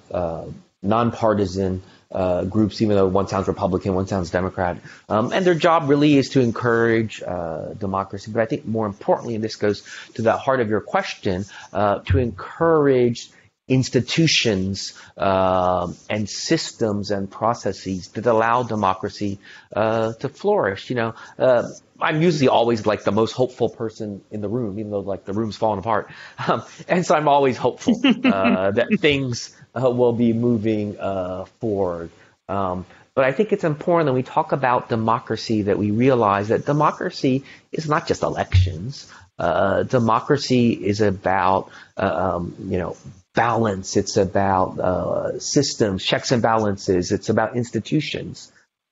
nonpartisan 0.82 1.82
uh, 2.10 2.44
groups, 2.44 2.80
even 2.82 2.96
though 2.96 3.08
one 3.08 3.28
sounds 3.28 3.48
Republican, 3.48 3.94
one 3.94 4.06
sounds 4.06 4.30
Democrat. 4.30 4.78
Um, 5.08 5.32
and 5.32 5.44
their 5.44 5.54
job 5.54 5.88
really 5.88 6.16
is 6.16 6.30
to 6.30 6.40
encourage 6.40 7.22
uh, 7.22 7.74
democracy. 7.74 8.30
But 8.30 8.42
I 8.42 8.46
think 8.46 8.64
more 8.64 8.86
importantly, 8.86 9.34
and 9.34 9.42
this 9.42 9.56
goes 9.56 9.82
to 10.14 10.22
the 10.22 10.36
heart 10.36 10.60
of 10.60 10.68
your 10.68 10.80
question, 10.80 11.44
uh, 11.72 11.98
to 12.06 12.18
encourage 12.18 13.30
institutions 13.68 14.94
um, 15.16 15.96
and 16.08 16.28
systems 16.28 17.10
and 17.10 17.30
processes 17.30 18.08
that 18.08 18.26
allow 18.26 18.62
democracy 18.62 19.38
uh, 19.74 20.12
to 20.14 20.28
flourish. 20.28 20.88
You 20.88 20.96
know, 20.96 21.14
uh, 21.38 21.68
I'm 22.00 22.22
usually 22.22 22.48
always 22.48 22.86
like 22.86 23.04
the 23.04 23.12
most 23.12 23.32
hopeful 23.32 23.68
person 23.68 24.22
in 24.30 24.40
the 24.40 24.48
room, 24.48 24.78
even 24.78 24.90
though 24.92 25.00
like 25.00 25.24
the 25.24 25.32
room's 25.32 25.56
falling 25.56 25.78
apart. 25.78 26.10
Um, 26.48 26.62
and 26.86 27.04
so 27.04 27.16
I'm 27.16 27.28
always 27.28 27.56
hopeful 27.56 28.00
uh, 28.04 28.70
that 28.78 28.98
things 29.00 29.56
uh, 29.74 29.90
will 29.90 30.12
be 30.12 30.32
moving 30.32 30.96
uh, 31.00 31.46
forward. 31.60 32.10
Um, 32.48 32.86
but 33.14 33.24
I 33.24 33.32
think 33.32 33.52
it's 33.52 33.64
important 33.64 34.06
that 34.06 34.12
we 34.12 34.22
talk 34.22 34.52
about 34.52 34.88
democracy 34.88 35.62
that 35.62 35.78
we 35.78 35.90
realize 35.90 36.48
that 36.48 36.66
democracy 36.66 37.42
is 37.72 37.88
not 37.88 38.06
just 38.06 38.22
elections. 38.22 39.10
Uh, 39.38 39.82
democracy 39.82 40.72
is 40.72 41.00
about, 41.00 41.70
uh, 41.96 42.34
um, 42.36 42.54
you 42.60 42.78
know, 42.78 42.96
balance. 43.36 43.96
It's 43.96 44.16
about 44.16 44.80
uh, 44.80 45.38
systems, 45.38 46.04
checks 46.04 46.32
and 46.32 46.42
balances. 46.42 47.12
It's 47.12 47.28
about 47.28 47.56
institutions. 47.56 48.50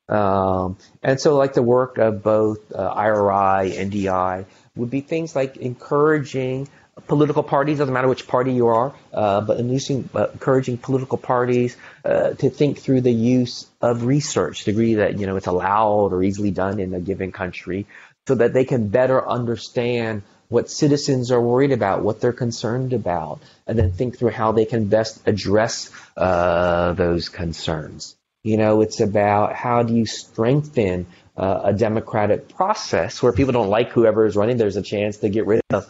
Um, 0.09 0.77
and 1.03 1.21
so, 1.21 1.37
like 1.37 1.55
the 1.55 1.63
work 1.63 1.99
of 1.99 2.23
both 2.23 2.71
uh, 2.73 2.79
IRI, 2.79 3.73
NDI, 3.73 4.45
would 4.77 4.91
be 4.91 5.01
things 5.01 5.35
like 5.35 5.57
encouraging 5.57 6.69
political 7.07 7.43
parties, 7.43 7.79
doesn't 7.79 7.93
matter 7.93 8.07
which 8.07 8.29
party 8.29 8.53
you 8.53 8.69
are, 8.69 8.95
uh, 9.13 9.41
but 9.41 9.59
encouraging, 9.59 10.09
uh, 10.15 10.29
encouraging 10.33 10.79
political 10.79 11.19
parties 11.19 11.77
uh, 12.05 12.31
to 12.35 12.51
think 12.51 12.79
through 12.79 13.01
the 13.01 13.13
use 13.13 13.67
of 13.81 14.05
research, 14.05 14.65
degree 14.65 14.95
that 14.95 15.19
you 15.19 15.27
know 15.27 15.37
it's 15.37 15.47
allowed 15.47 16.13
or 16.13 16.23
easily 16.23 16.51
done 16.51 16.79
in 16.79 16.95
a 16.95 17.01
given 17.01 17.33
country, 17.33 17.87
so 18.29 18.35
that 18.35 18.53
they 18.53 18.65
can 18.65 18.89
better 18.89 19.27
understand 19.27 20.23
what 20.49 20.71
citizens 20.71 21.31
are 21.31 21.41
worried 21.41 21.73
about, 21.73 22.03
what 22.03 22.21
they're 22.21 22.33
concerned 22.33 22.93
about, 22.93 23.41
and 23.67 23.79
then 23.79 23.93
think 23.93 24.19
through 24.19 24.31
how 24.31 24.53
they 24.53 24.65
can 24.65 24.87
best 24.87 25.27
address 25.27 25.91
uh, 26.17 26.93
those 26.93 27.29
concerns. 27.29 28.17
You 28.43 28.59
know, 28.59 28.83
it's 28.83 29.01
about 29.01 29.55
how 29.55 29.83
do 29.83 29.95
you 29.95 30.07
strengthen 30.07 31.07
uh, 31.37 31.63
a 31.65 31.73
democratic 31.73 32.49
process 32.55 33.23
where 33.23 33.33
people 33.33 33.53
don't 33.53 33.71
like 33.71 33.91
whoever 33.91 34.27
is 34.27 34.37
running. 34.37 34.57
There's 34.57 34.77
a 34.77 34.83
chance 34.83 35.19
to 35.19 35.29
get 35.29 35.47
rid 35.47 35.63
of 35.71 35.87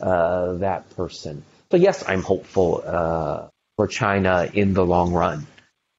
uh, 0.00 0.54
that 0.54 0.88
person. 0.96 1.42
So 1.70 1.76
yes, 1.76 2.04
I'm 2.06 2.22
hopeful 2.22 2.82
uh, 2.86 3.48
for 3.76 3.86
China 3.88 4.48
in 4.52 4.74
the 4.74 4.84
long 4.84 5.12
run. 5.12 5.46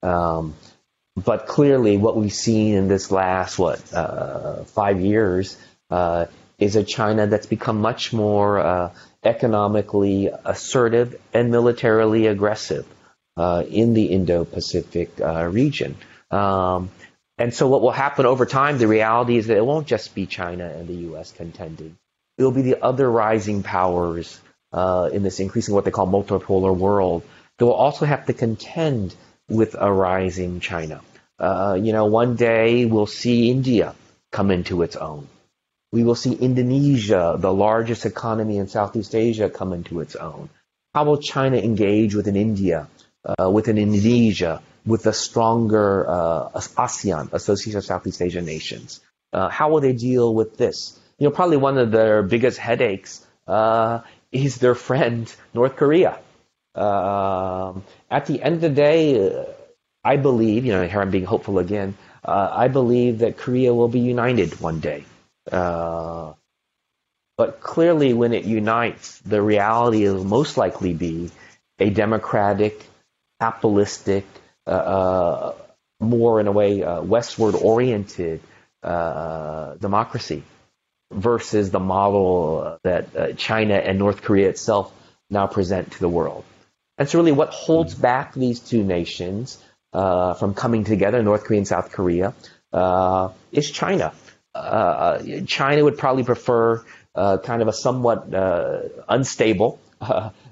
Um, 0.02 0.54
but 1.16 1.46
clearly, 1.46 1.96
what 1.96 2.16
we've 2.16 2.32
seen 2.32 2.74
in 2.74 2.88
this 2.88 3.10
last 3.10 3.58
what 3.58 3.92
uh, 3.92 4.64
five 4.64 5.00
years 5.00 5.56
uh, 5.90 6.26
is 6.60 6.76
a 6.76 6.84
China 6.84 7.26
that's 7.26 7.46
become 7.46 7.80
much 7.80 8.12
more 8.12 8.58
uh, 8.58 8.92
economically 9.24 10.30
assertive 10.44 11.20
and 11.34 11.50
militarily 11.50 12.26
aggressive 12.26 12.86
uh, 13.36 13.64
in 13.68 13.94
the 13.94 14.06
Indo-Pacific 14.06 15.18
region. 15.18 15.96
Um, 16.30 16.90
and 17.38 17.52
so, 17.52 17.66
what 17.68 17.80
will 17.80 17.90
happen 17.90 18.26
over 18.26 18.46
time? 18.46 18.78
The 18.78 18.86
reality 18.86 19.36
is 19.36 19.46
that 19.48 19.56
it 19.56 19.64
won't 19.64 19.86
just 19.86 20.14
be 20.14 20.26
China 20.26 20.66
and 20.66 20.86
the 20.86 20.94
U.S. 21.08 21.32
contending 21.32 21.96
it 22.40 22.44
will 22.44 22.52
be 22.52 22.62
the 22.62 22.82
other 22.82 23.10
rising 23.10 23.62
powers 23.62 24.40
uh, 24.72 25.10
in 25.12 25.22
this 25.22 25.40
increasing 25.40 25.74
what 25.74 25.84
they 25.84 25.90
call 25.90 26.06
multipolar 26.06 26.74
world 26.74 27.22
that 27.58 27.66
will 27.66 27.74
also 27.74 28.06
have 28.06 28.24
to 28.26 28.32
contend 28.32 29.14
with 29.46 29.76
a 29.78 29.92
rising 29.92 30.60
China. 30.60 31.02
Uh, 31.38 31.78
you 31.78 31.92
know, 31.92 32.06
one 32.06 32.36
day 32.36 32.86
we'll 32.86 33.06
see 33.06 33.50
India 33.50 33.94
come 34.30 34.50
into 34.50 34.80
its 34.80 34.96
own. 34.96 35.28
We 35.92 36.04
will 36.04 36.14
see 36.14 36.32
Indonesia, 36.32 37.36
the 37.38 37.52
largest 37.52 38.06
economy 38.06 38.58
in 38.58 38.68
Southeast 38.68 39.14
Asia, 39.14 39.50
come 39.50 39.72
into 39.72 40.00
its 40.00 40.16
own. 40.16 40.48
How 40.94 41.04
will 41.04 41.18
China 41.18 41.56
engage 41.56 42.14
with 42.14 42.28
an 42.28 42.36
India, 42.36 42.88
uh, 43.24 43.50
with 43.50 43.68
an 43.68 43.78
Indonesia, 43.78 44.62
with 44.86 45.06
a 45.06 45.12
stronger 45.12 46.08
uh, 46.08 46.48
ASEAN, 46.54 47.32
Association 47.32 47.78
of 47.78 47.84
Southeast 47.84 48.22
Asian 48.22 48.44
Nations? 48.44 49.00
Uh, 49.32 49.48
how 49.48 49.70
will 49.70 49.80
they 49.80 49.92
deal 49.92 50.34
with 50.34 50.56
this? 50.56 50.98
you 51.20 51.28
know, 51.28 51.30
probably 51.30 51.58
one 51.58 51.78
of 51.78 51.92
their 51.92 52.22
biggest 52.22 52.58
headaches 52.58 53.24
uh, 53.46 54.00
is 54.32 54.56
their 54.56 54.74
friend 54.74 55.32
North 55.54 55.76
Korea. 55.76 56.18
Uh, 56.74 57.74
at 58.10 58.26
the 58.26 58.42
end 58.42 58.56
of 58.56 58.60
the 58.62 58.70
day, 58.70 59.46
I 60.02 60.16
believe, 60.16 60.64
you 60.64 60.72
know, 60.72 60.86
here 60.86 61.00
I'm 61.00 61.10
being 61.10 61.26
hopeful 61.26 61.58
again. 61.58 61.94
Uh, 62.24 62.48
I 62.50 62.68
believe 62.68 63.18
that 63.18 63.36
Korea 63.36 63.74
will 63.74 63.88
be 63.88 64.00
united 64.00 64.60
one 64.60 64.80
day. 64.80 65.04
Uh, 65.52 66.32
But 67.36 67.60
clearly, 67.60 68.12
when 68.12 68.32
it 68.34 68.44
unites, 68.44 69.18
the 69.20 69.42
reality 69.42 70.08
will 70.08 70.24
most 70.24 70.56
likely 70.56 70.92
be 70.94 71.30
a 71.78 71.90
democratic, 71.90 72.84
capitalistic, 73.40 74.26
uh, 74.66 74.70
uh, 74.70 75.54
more 76.00 76.40
in 76.40 76.46
a 76.46 76.52
way 76.52 76.82
uh, 76.82 77.02
westward 77.02 77.54
oriented 77.56 78.40
uh, 78.82 79.74
democracy 79.76 80.42
versus 81.12 81.70
the 81.70 81.80
model 81.80 82.78
that 82.84 83.16
uh, 83.16 83.32
China 83.32 83.74
and 83.74 83.98
North 83.98 84.22
Korea 84.22 84.48
itself 84.50 84.92
now 85.30 85.46
present 85.46 85.92
to 85.92 85.98
the 86.00 86.08
world. 86.08 86.44
And 86.98 87.08
so, 87.08 87.18
really 87.18 87.32
what 87.32 87.50
holds 87.50 87.94
back 87.94 88.34
these 88.34 88.60
two 88.60 88.84
nations 88.84 89.58
uh, 89.94 90.34
from 90.34 90.54
coming 90.54 90.84
together, 90.84 91.22
North 91.22 91.44
Korea 91.44 91.58
and 91.58 91.68
South 91.68 91.90
Korea, 91.92 92.34
uh, 92.72 93.30
is 93.50 93.70
China. 93.70 94.12
Uh, 94.54 95.18
China 95.46 95.84
would 95.84 95.98
probably 95.98 96.24
prefer 96.24 96.84
uh, 97.14 97.38
kind 97.38 97.62
of 97.62 97.68
a 97.68 97.72
somewhat 97.72 98.32
uh, 98.34 98.82
unstable 99.08 99.80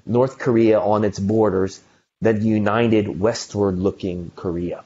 North 0.05 0.37
Korea 0.39 0.79
on 0.79 1.03
its 1.03 1.19
borders 1.19 1.81
than 2.21 2.45
united 2.45 3.19
westward-looking 3.19 4.31
Korea. 4.35 4.83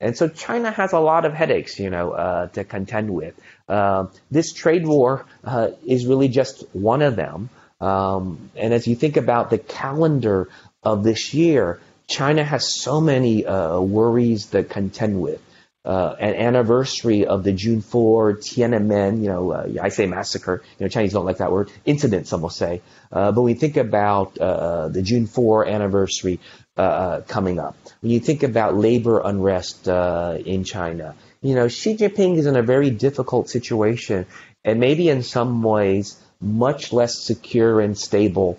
And 0.00 0.16
so 0.16 0.28
China 0.28 0.70
has 0.70 0.92
a 0.92 0.98
lot 0.98 1.24
of 1.24 1.32
headaches, 1.32 1.78
you 1.78 1.90
know, 1.90 2.12
uh, 2.12 2.46
to 2.48 2.64
contend 2.64 3.10
with. 3.10 3.34
Uh, 3.68 4.06
this 4.30 4.52
trade 4.52 4.86
war 4.86 5.24
uh, 5.44 5.70
is 5.86 6.06
really 6.06 6.28
just 6.28 6.64
one 6.74 7.02
of 7.02 7.14
them. 7.14 7.50
Um, 7.80 8.50
and 8.56 8.74
as 8.74 8.86
you 8.86 8.96
think 8.96 9.16
about 9.16 9.50
the 9.50 9.58
calendar 9.58 10.48
of 10.82 11.04
this 11.04 11.34
year, 11.34 11.78
China 12.08 12.42
has 12.42 12.72
so 12.72 13.00
many 13.00 13.44
worries 13.44 14.46
to 14.46 14.64
contend 14.64 15.20
with. 15.20 15.40
Uh, 15.84 16.14
an 16.20 16.34
anniversary 16.36 17.26
of 17.26 17.42
the 17.42 17.52
June 17.52 17.80
4 17.80 18.34
Tiananmen, 18.34 19.20
you 19.20 19.28
know, 19.28 19.50
uh, 19.50 19.68
I 19.82 19.88
say 19.88 20.06
massacre, 20.06 20.62
you 20.78 20.84
know, 20.84 20.88
Chinese 20.88 21.12
don't 21.12 21.24
like 21.24 21.38
that 21.38 21.50
word, 21.50 21.72
incident, 21.84 22.28
some 22.28 22.40
will 22.40 22.50
say. 22.50 22.82
Uh, 23.10 23.32
but 23.32 23.42
when 23.42 23.52
you 23.54 23.58
think 23.58 23.76
about 23.76 24.38
uh, 24.38 24.88
the 24.88 25.02
June 25.02 25.26
4 25.26 25.66
anniversary 25.66 26.38
uh, 26.76 27.22
coming 27.26 27.58
up, 27.58 27.76
when 28.00 28.12
you 28.12 28.20
think 28.20 28.44
about 28.44 28.76
labor 28.76 29.20
unrest 29.24 29.88
in 29.88 30.62
China, 30.62 31.16
you 31.40 31.56
know, 31.56 31.66
Xi 31.66 31.96
Jinping 31.96 32.36
is 32.36 32.46
in 32.46 32.54
a 32.54 32.62
very 32.62 32.90
difficult 32.90 33.50
situation 33.50 34.26
and 34.64 34.78
maybe 34.78 35.08
in 35.08 35.24
some 35.24 35.64
ways 35.64 36.16
much 36.40 36.92
less 36.92 37.18
secure 37.18 37.80
and 37.80 37.98
stable 37.98 38.56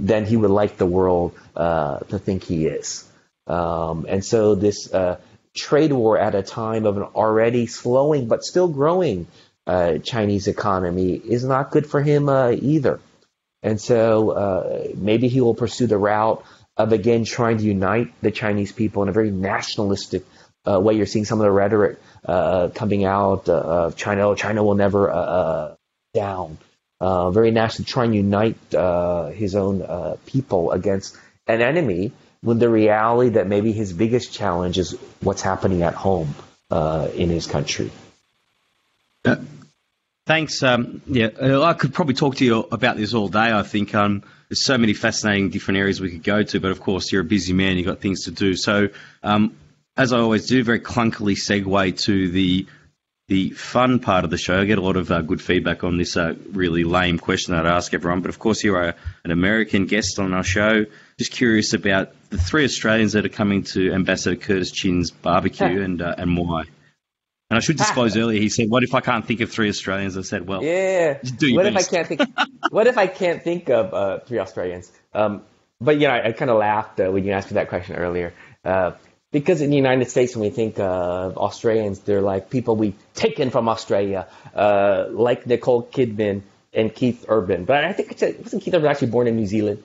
than 0.00 0.24
he 0.24 0.36
would 0.36 0.50
like 0.50 0.76
the 0.76 0.86
world 0.86 1.38
uh, 1.54 1.98
to 1.98 2.18
think 2.18 2.42
he 2.44 2.66
is. 2.66 3.06
Um, 3.46 4.06
and 4.08 4.24
so 4.24 4.54
this 4.54 4.92
uh, 4.92 5.18
trade 5.60 5.92
war 5.92 6.18
at 6.18 6.34
a 6.34 6.42
time 6.42 6.86
of 6.86 6.96
an 6.96 7.02
already 7.02 7.66
slowing 7.66 8.28
but 8.28 8.42
still 8.44 8.68
growing 8.68 9.26
uh, 9.66 9.98
Chinese 9.98 10.48
economy 10.48 11.12
is 11.14 11.44
not 11.44 11.70
good 11.70 11.86
for 11.86 12.02
him 12.02 12.28
uh, 12.28 12.50
either. 12.50 13.00
And 13.62 13.80
so 13.80 14.30
uh, 14.30 14.88
maybe 14.96 15.28
he 15.28 15.40
will 15.40 15.54
pursue 15.54 15.86
the 15.86 15.98
route 15.98 16.42
of 16.76 16.92
again 16.92 17.24
trying 17.24 17.58
to 17.58 17.64
unite 17.64 18.12
the 18.22 18.30
Chinese 18.30 18.72
people 18.72 19.02
in 19.02 19.08
a 19.08 19.12
very 19.12 19.30
nationalistic 19.30 20.24
uh, 20.66 20.80
way. 20.80 20.94
You're 20.94 21.06
seeing 21.06 21.26
some 21.26 21.40
of 21.40 21.44
the 21.44 21.50
rhetoric 21.50 21.98
coming 22.74 23.04
out 23.04 23.48
of 23.48 23.96
China. 23.96 24.28
Oh, 24.28 24.34
China 24.34 24.64
will 24.64 24.74
never 24.74 25.76
down 26.14 26.58
uh, 27.00 27.30
very 27.30 27.50
national, 27.50 27.86
try 27.86 28.04
and 28.04 28.14
unite 28.14 28.74
uh, 28.74 29.28
his 29.28 29.54
own 29.54 29.82
uh, 29.82 30.16
people 30.26 30.70
against 30.72 31.16
an 31.46 31.62
enemy 31.62 32.12
when 32.42 32.58
the 32.58 32.68
reality 32.68 33.30
that 33.30 33.46
maybe 33.46 33.72
his 33.72 33.92
biggest 33.92 34.32
challenge 34.32 34.78
is 34.78 34.92
what's 35.20 35.42
happening 35.42 35.82
at 35.82 35.94
home 35.94 36.34
uh, 36.70 37.08
in 37.14 37.28
his 37.28 37.46
country. 37.46 37.90
Uh, 39.24 39.36
thanks. 40.26 40.62
Um, 40.62 41.02
yeah, 41.06 41.28
I 41.62 41.74
could 41.74 41.92
probably 41.92 42.14
talk 42.14 42.36
to 42.36 42.44
you 42.44 42.60
about 42.70 42.96
this 42.96 43.12
all 43.12 43.28
day. 43.28 43.52
I 43.52 43.62
think 43.62 43.94
um, 43.94 44.22
there's 44.48 44.64
so 44.64 44.78
many 44.78 44.94
fascinating 44.94 45.50
different 45.50 45.78
areas 45.78 46.00
we 46.00 46.10
could 46.10 46.22
go 46.22 46.42
to, 46.42 46.60
but 46.60 46.70
of 46.70 46.80
course 46.80 47.12
you're 47.12 47.22
a 47.22 47.24
busy 47.24 47.52
man. 47.52 47.76
You've 47.76 47.86
got 47.86 48.00
things 48.00 48.24
to 48.24 48.30
do. 48.30 48.56
So, 48.56 48.88
um, 49.22 49.56
as 49.96 50.12
I 50.12 50.18
always 50.18 50.46
do, 50.46 50.64
very 50.64 50.80
clunkily 50.80 51.36
segue 51.36 51.98
to 52.02 52.30
the 52.30 52.66
the 53.28 53.50
fun 53.50 54.00
part 54.00 54.24
of 54.24 54.30
the 54.30 54.36
show. 54.36 54.60
I 54.60 54.64
get 54.64 54.78
a 54.78 54.80
lot 54.80 54.96
of 54.96 55.12
uh, 55.12 55.22
good 55.22 55.40
feedback 55.40 55.84
on 55.84 55.98
this 55.98 56.16
uh, 56.16 56.34
really 56.50 56.82
lame 56.82 57.16
question 57.16 57.54
that 57.54 57.64
I 57.64 57.76
ask 57.76 57.94
everyone. 57.94 58.22
But 58.22 58.30
of 58.30 58.40
course, 58.40 58.64
you 58.64 58.74
are 58.74 58.94
an 59.22 59.30
American 59.30 59.86
guest 59.86 60.18
on 60.18 60.34
our 60.34 60.42
show. 60.42 60.86
Just 61.20 61.32
curious 61.32 61.74
about 61.74 62.14
the 62.30 62.38
three 62.38 62.64
Australians 62.64 63.12
that 63.12 63.26
are 63.26 63.28
coming 63.28 63.64
to 63.64 63.92
Ambassador 63.92 64.36
Curtis 64.36 64.72
Chin's 64.72 65.10
barbecue 65.10 65.82
and 65.82 66.00
uh, 66.00 66.14
and 66.16 66.34
why. 66.34 66.62
And 66.62 67.58
I 67.58 67.60
should 67.60 67.76
disclose 67.76 68.16
earlier, 68.16 68.40
he 68.40 68.48
said, 68.48 68.70
"What 68.70 68.84
if 68.84 68.94
I 68.94 69.02
can't 69.02 69.26
think 69.26 69.42
of 69.42 69.52
three 69.52 69.68
Australians?" 69.68 70.16
I 70.16 70.22
said, 70.22 70.46
"Well, 70.46 70.64
yeah. 70.64 71.18
what 71.18 71.64
best. 71.64 71.66
if 71.66 71.76
I 71.76 71.82
can't 71.82 72.08
think? 72.08 72.22
what 72.70 72.86
if 72.86 72.96
I 72.96 73.06
can't 73.06 73.42
think 73.42 73.68
of 73.68 73.92
uh, 73.92 74.20
three 74.20 74.38
Australians?" 74.38 74.90
Um, 75.12 75.42
but 75.78 76.00
you 76.00 76.08
know, 76.08 76.14
I, 76.14 76.28
I 76.28 76.32
kind 76.32 76.50
of 76.50 76.56
laughed 76.56 76.98
uh, 77.00 77.10
when 77.10 77.22
you 77.24 77.32
asked 77.32 77.50
me 77.50 77.56
that 77.56 77.68
question 77.68 77.96
earlier. 77.96 78.32
Uh, 78.64 78.92
because 79.30 79.60
in 79.60 79.68
the 79.68 79.76
United 79.76 80.08
States, 80.08 80.34
when 80.34 80.48
we 80.48 80.48
think 80.48 80.78
of 80.78 81.36
Australians, 81.36 81.98
they're 82.00 82.22
like 82.22 82.48
people 82.48 82.76
we've 82.76 82.96
taken 83.12 83.50
from 83.50 83.68
Australia, 83.68 84.26
uh, 84.54 85.04
like 85.10 85.46
Nicole 85.46 85.82
Kidman 85.82 86.40
and 86.72 86.94
Keith 86.94 87.26
Urban. 87.28 87.66
But 87.66 87.84
I 87.84 87.92
think 87.92 88.22
it 88.22 88.42
wasn't 88.42 88.62
Keith 88.62 88.72
Urban 88.72 88.90
actually 88.90 89.10
born 89.10 89.26
in 89.26 89.36
New 89.36 89.44
Zealand. 89.44 89.82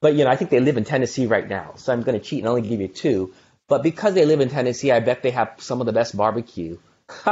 But 0.00 0.14
you 0.14 0.24
know, 0.24 0.30
I 0.30 0.36
think 0.36 0.50
they 0.50 0.60
live 0.60 0.76
in 0.76 0.84
Tennessee 0.84 1.26
right 1.26 1.48
now. 1.48 1.74
So 1.76 1.92
I'm 1.92 2.02
going 2.02 2.18
to 2.18 2.24
cheat 2.24 2.40
and 2.40 2.48
only 2.48 2.62
give 2.62 2.80
you 2.80 2.88
two. 2.88 3.32
But 3.68 3.82
because 3.82 4.14
they 4.14 4.24
live 4.24 4.40
in 4.40 4.48
Tennessee, 4.48 4.92
I 4.92 5.00
bet 5.00 5.22
they 5.22 5.32
have 5.32 5.54
some 5.58 5.80
of 5.80 5.86
the 5.86 5.92
best 5.92 6.16
barbecue 6.16 6.78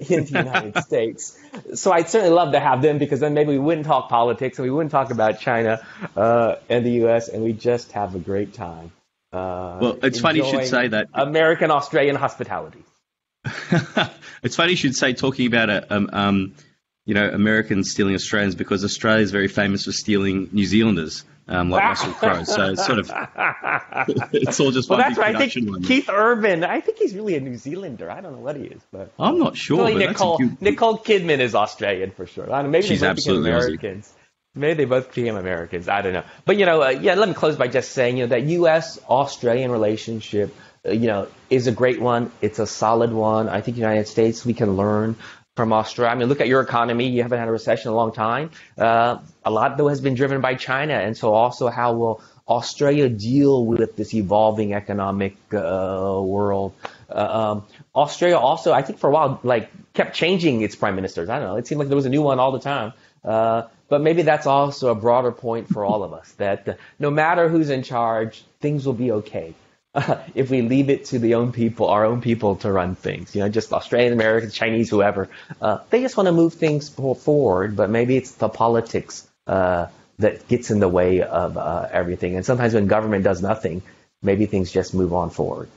in 0.00 0.24
the 0.24 0.30
United 0.30 0.78
States. 0.84 1.38
So 1.74 1.92
I'd 1.92 2.08
certainly 2.08 2.34
love 2.34 2.52
to 2.52 2.60
have 2.60 2.82
them 2.82 2.98
because 2.98 3.20
then 3.20 3.34
maybe 3.34 3.50
we 3.50 3.58
wouldn't 3.58 3.86
talk 3.86 4.08
politics 4.08 4.58
and 4.58 4.64
we 4.64 4.70
wouldn't 4.70 4.92
talk 4.92 5.10
about 5.10 5.40
China 5.40 5.84
uh, 6.16 6.56
and 6.68 6.86
the 6.86 6.92
U.S. 6.92 7.28
and 7.28 7.42
we 7.42 7.52
just 7.52 7.92
have 7.92 8.14
a 8.14 8.18
great 8.18 8.54
time. 8.54 8.92
Uh, 9.32 9.78
well, 9.80 9.98
it's 10.02 10.20
funny 10.20 10.38
you 10.38 10.44
should 10.48 10.66
say 10.66 10.88
that. 10.88 11.08
American 11.12 11.72
Australian 11.72 12.14
hospitality. 12.14 12.84
it's 14.42 14.56
funny 14.56 14.70
you 14.70 14.76
should 14.76 14.94
say 14.94 15.12
talking 15.12 15.46
about 15.46 15.70
a, 15.70 15.92
um, 15.92 16.10
um, 16.12 16.54
you 17.06 17.14
know, 17.14 17.28
Americans 17.28 17.90
stealing 17.90 18.14
Australians 18.14 18.54
because 18.54 18.84
Australia 18.84 19.22
is 19.22 19.30
very 19.30 19.48
famous 19.48 19.84
for 19.84 19.92
stealing 19.92 20.48
New 20.52 20.64
Zealanders, 20.64 21.24
um, 21.48 21.70
like 21.70 21.84
Russell 21.84 22.12
Crowe. 22.14 22.44
So 22.44 22.70
it's 22.70 22.86
sort 22.86 22.98
of, 22.98 23.10
it's 24.32 24.58
all 24.58 24.70
just 24.70 24.88
well, 24.88 24.98
that's 24.98 25.18
right. 25.18 25.36
I 25.36 25.46
think 25.46 25.84
Keith 25.84 26.08
Urban. 26.08 26.64
I 26.64 26.80
think 26.80 26.98
he's 26.98 27.14
really 27.14 27.36
a 27.36 27.40
New 27.40 27.56
Zealander. 27.56 28.10
I 28.10 28.20
don't 28.20 28.32
know 28.32 28.38
what 28.38 28.56
he 28.56 28.64
is, 28.64 28.82
but 28.90 29.12
I'm 29.18 29.38
not 29.38 29.56
sure. 29.56 29.92
Nicole, 29.94 30.40
Nicole 30.60 30.98
Kidman 30.98 31.40
is 31.40 31.54
Australian 31.54 32.10
for 32.10 32.26
sure. 32.26 32.44
I 32.44 32.62
don't 32.62 32.64
know, 32.66 32.70
maybe 32.70 32.86
she's 32.86 33.02
absolutely 33.02 33.50
Americans. 33.50 34.06
Aussie. 34.06 34.20
Maybe 34.56 34.74
they 34.74 34.84
both 34.84 35.12
became 35.12 35.36
Americans. 35.36 35.88
I 35.88 36.00
don't 36.00 36.12
know. 36.12 36.22
But, 36.44 36.58
you 36.58 36.64
know, 36.64 36.80
uh, 36.80 36.90
yeah, 36.90 37.14
let 37.14 37.28
me 37.28 37.34
close 37.34 37.56
by 37.56 37.66
just 37.66 37.90
saying, 37.90 38.18
you 38.18 38.24
know, 38.24 38.28
that 38.28 38.44
U.S. 38.44 39.00
Australian 39.08 39.72
relationship, 39.72 40.54
uh, 40.86 40.92
you 40.92 41.08
know, 41.08 41.26
is 41.50 41.66
a 41.66 41.72
great 41.72 42.00
one. 42.00 42.30
It's 42.40 42.60
a 42.60 42.66
solid 42.66 43.12
one. 43.12 43.48
I 43.48 43.62
think 43.62 43.76
United 43.76 44.06
States, 44.06 44.46
we 44.46 44.54
can 44.54 44.76
learn 44.76 45.16
from 45.54 45.72
Australia. 45.72 46.12
I 46.12 46.16
mean, 46.16 46.28
look 46.28 46.40
at 46.40 46.48
your 46.48 46.60
economy. 46.60 47.08
You 47.08 47.22
haven't 47.22 47.38
had 47.38 47.48
a 47.48 47.52
recession 47.52 47.88
in 47.88 47.92
a 47.92 47.96
long 47.96 48.12
time. 48.12 48.50
Uh, 48.76 49.18
a 49.44 49.50
lot, 49.50 49.76
though, 49.76 49.88
has 49.88 50.00
been 50.00 50.14
driven 50.14 50.40
by 50.40 50.54
China. 50.54 50.94
And 50.94 51.16
so 51.16 51.32
also 51.32 51.68
how 51.68 51.94
will 51.94 52.22
Australia 52.48 53.08
deal 53.08 53.64
with 53.64 53.96
this 53.96 54.14
evolving 54.14 54.74
economic 54.74 55.36
uh, 55.52 56.20
world? 56.20 56.72
Uh, 57.08 57.12
um, 57.14 57.66
Australia 57.94 58.36
also, 58.36 58.72
I 58.72 58.82
think 58.82 58.98
for 58.98 59.08
a 59.08 59.12
while, 59.12 59.40
like 59.44 59.70
kept 59.92 60.16
changing 60.16 60.62
its 60.62 60.74
prime 60.74 60.96
ministers. 60.96 61.28
I 61.28 61.38
don't 61.38 61.48
know. 61.48 61.56
It 61.56 61.66
seemed 61.66 61.78
like 61.78 61.88
there 61.88 61.96
was 61.96 62.06
a 62.06 62.10
new 62.10 62.22
one 62.22 62.40
all 62.40 62.50
the 62.50 62.60
time. 62.60 62.92
Uh, 63.24 63.62
but 63.88 64.00
maybe 64.00 64.22
that's 64.22 64.46
also 64.46 64.90
a 64.90 64.94
broader 64.94 65.30
point 65.30 65.68
for 65.68 65.84
all 65.84 66.02
of 66.02 66.12
us 66.12 66.32
that 66.32 66.68
uh, 66.68 66.74
no 66.98 67.10
matter 67.10 67.48
who's 67.48 67.70
in 67.70 67.82
charge, 67.82 68.44
things 68.60 68.84
will 68.84 68.94
be 68.94 69.12
okay. 69.12 69.54
Uh, 69.94 70.18
if 70.34 70.50
we 70.50 70.62
leave 70.62 70.90
it 70.90 71.06
to 71.06 71.18
the 71.18 71.34
own 71.34 71.52
people, 71.52 71.88
our 71.88 72.04
own 72.04 72.20
people 72.20 72.56
to 72.56 72.70
run 72.70 72.94
things, 72.94 73.34
you 73.34 73.40
know, 73.40 73.48
just 73.48 73.72
Australian 73.72 74.12
Americans, 74.12 74.54
Chinese, 74.54 74.90
whoever, 74.90 75.28
uh, 75.60 75.78
they 75.90 76.00
just 76.00 76.16
want 76.16 76.26
to 76.26 76.32
move 76.32 76.54
things 76.54 76.88
forward, 76.88 77.76
but 77.76 77.90
maybe 77.90 78.16
it's 78.16 78.32
the 78.32 78.48
politics 78.48 79.28
uh, 79.46 79.86
that 80.18 80.46
gets 80.48 80.70
in 80.70 80.80
the 80.80 80.88
way 80.88 81.22
of 81.22 81.56
uh, 81.56 81.88
everything. 81.90 82.36
And 82.36 82.44
sometimes 82.44 82.74
when 82.74 82.86
government 82.86 83.24
does 83.24 83.42
nothing, 83.42 83.82
maybe 84.22 84.46
things 84.46 84.70
just 84.70 84.94
move 84.94 85.12
on 85.12 85.30
forward. 85.30 85.68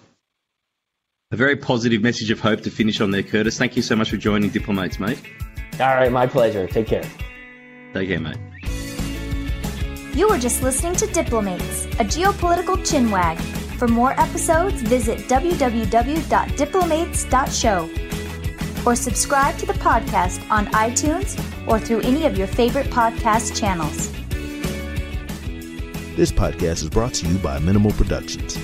A 1.32 1.36
very 1.36 1.58
positive 1.58 2.02
message 2.02 2.32
of 2.32 2.40
hope 2.40 2.62
to 2.62 2.72
finish 2.72 3.02
on 3.02 3.12
there, 3.12 3.24
Curtis. 3.24 3.58
Thank 3.58 3.76
you 3.76 3.82
so 3.82 3.96
much 3.98 4.10
for 4.10 4.18
joining 4.18 4.50
Diplomates, 4.50 4.98
mate. 4.98 5.22
All 5.80 5.88
right, 5.88 6.12
my 6.12 6.26
pleasure. 6.26 6.66
Take 6.68 6.88
care. 6.88 7.04
Take 7.94 8.08
care, 8.08 8.20
mate. 8.20 8.38
You 10.16 10.30
were 10.30 10.40
just 10.40 10.64
listening 10.64 10.96
to 10.96 11.08
Diplomates, 11.08 11.86
a 12.00 12.06
geopolitical 12.06 12.78
chinwag. 12.78 13.67
For 13.78 13.88
more 13.88 14.20
episodes, 14.20 14.82
visit 14.82 15.20
www.diplomates.show 15.28 17.90
or 18.86 18.96
subscribe 18.96 19.58
to 19.58 19.66
the 19.68 19.74
podcast 19.74 20.50
on 20.50 20.68
iTunes 20.68 21.38
or 21.68 21.78
through 21.80 22.00
any 22.02 22.26
of 22.26 22.38
your 22.38 22.48
favorite 22.48 22.88
podcast 22.88 23.60
channels. 23.60 24.12
This 26.16 26.32
podcast 26.32 26.82
is 26.82 26.90
brought 26.90 27.14
to 27.16 27.28
you 27.28 27.38
by 27.38 27.60
Minimal 27.60 27.92
Productions. 27.92 28.58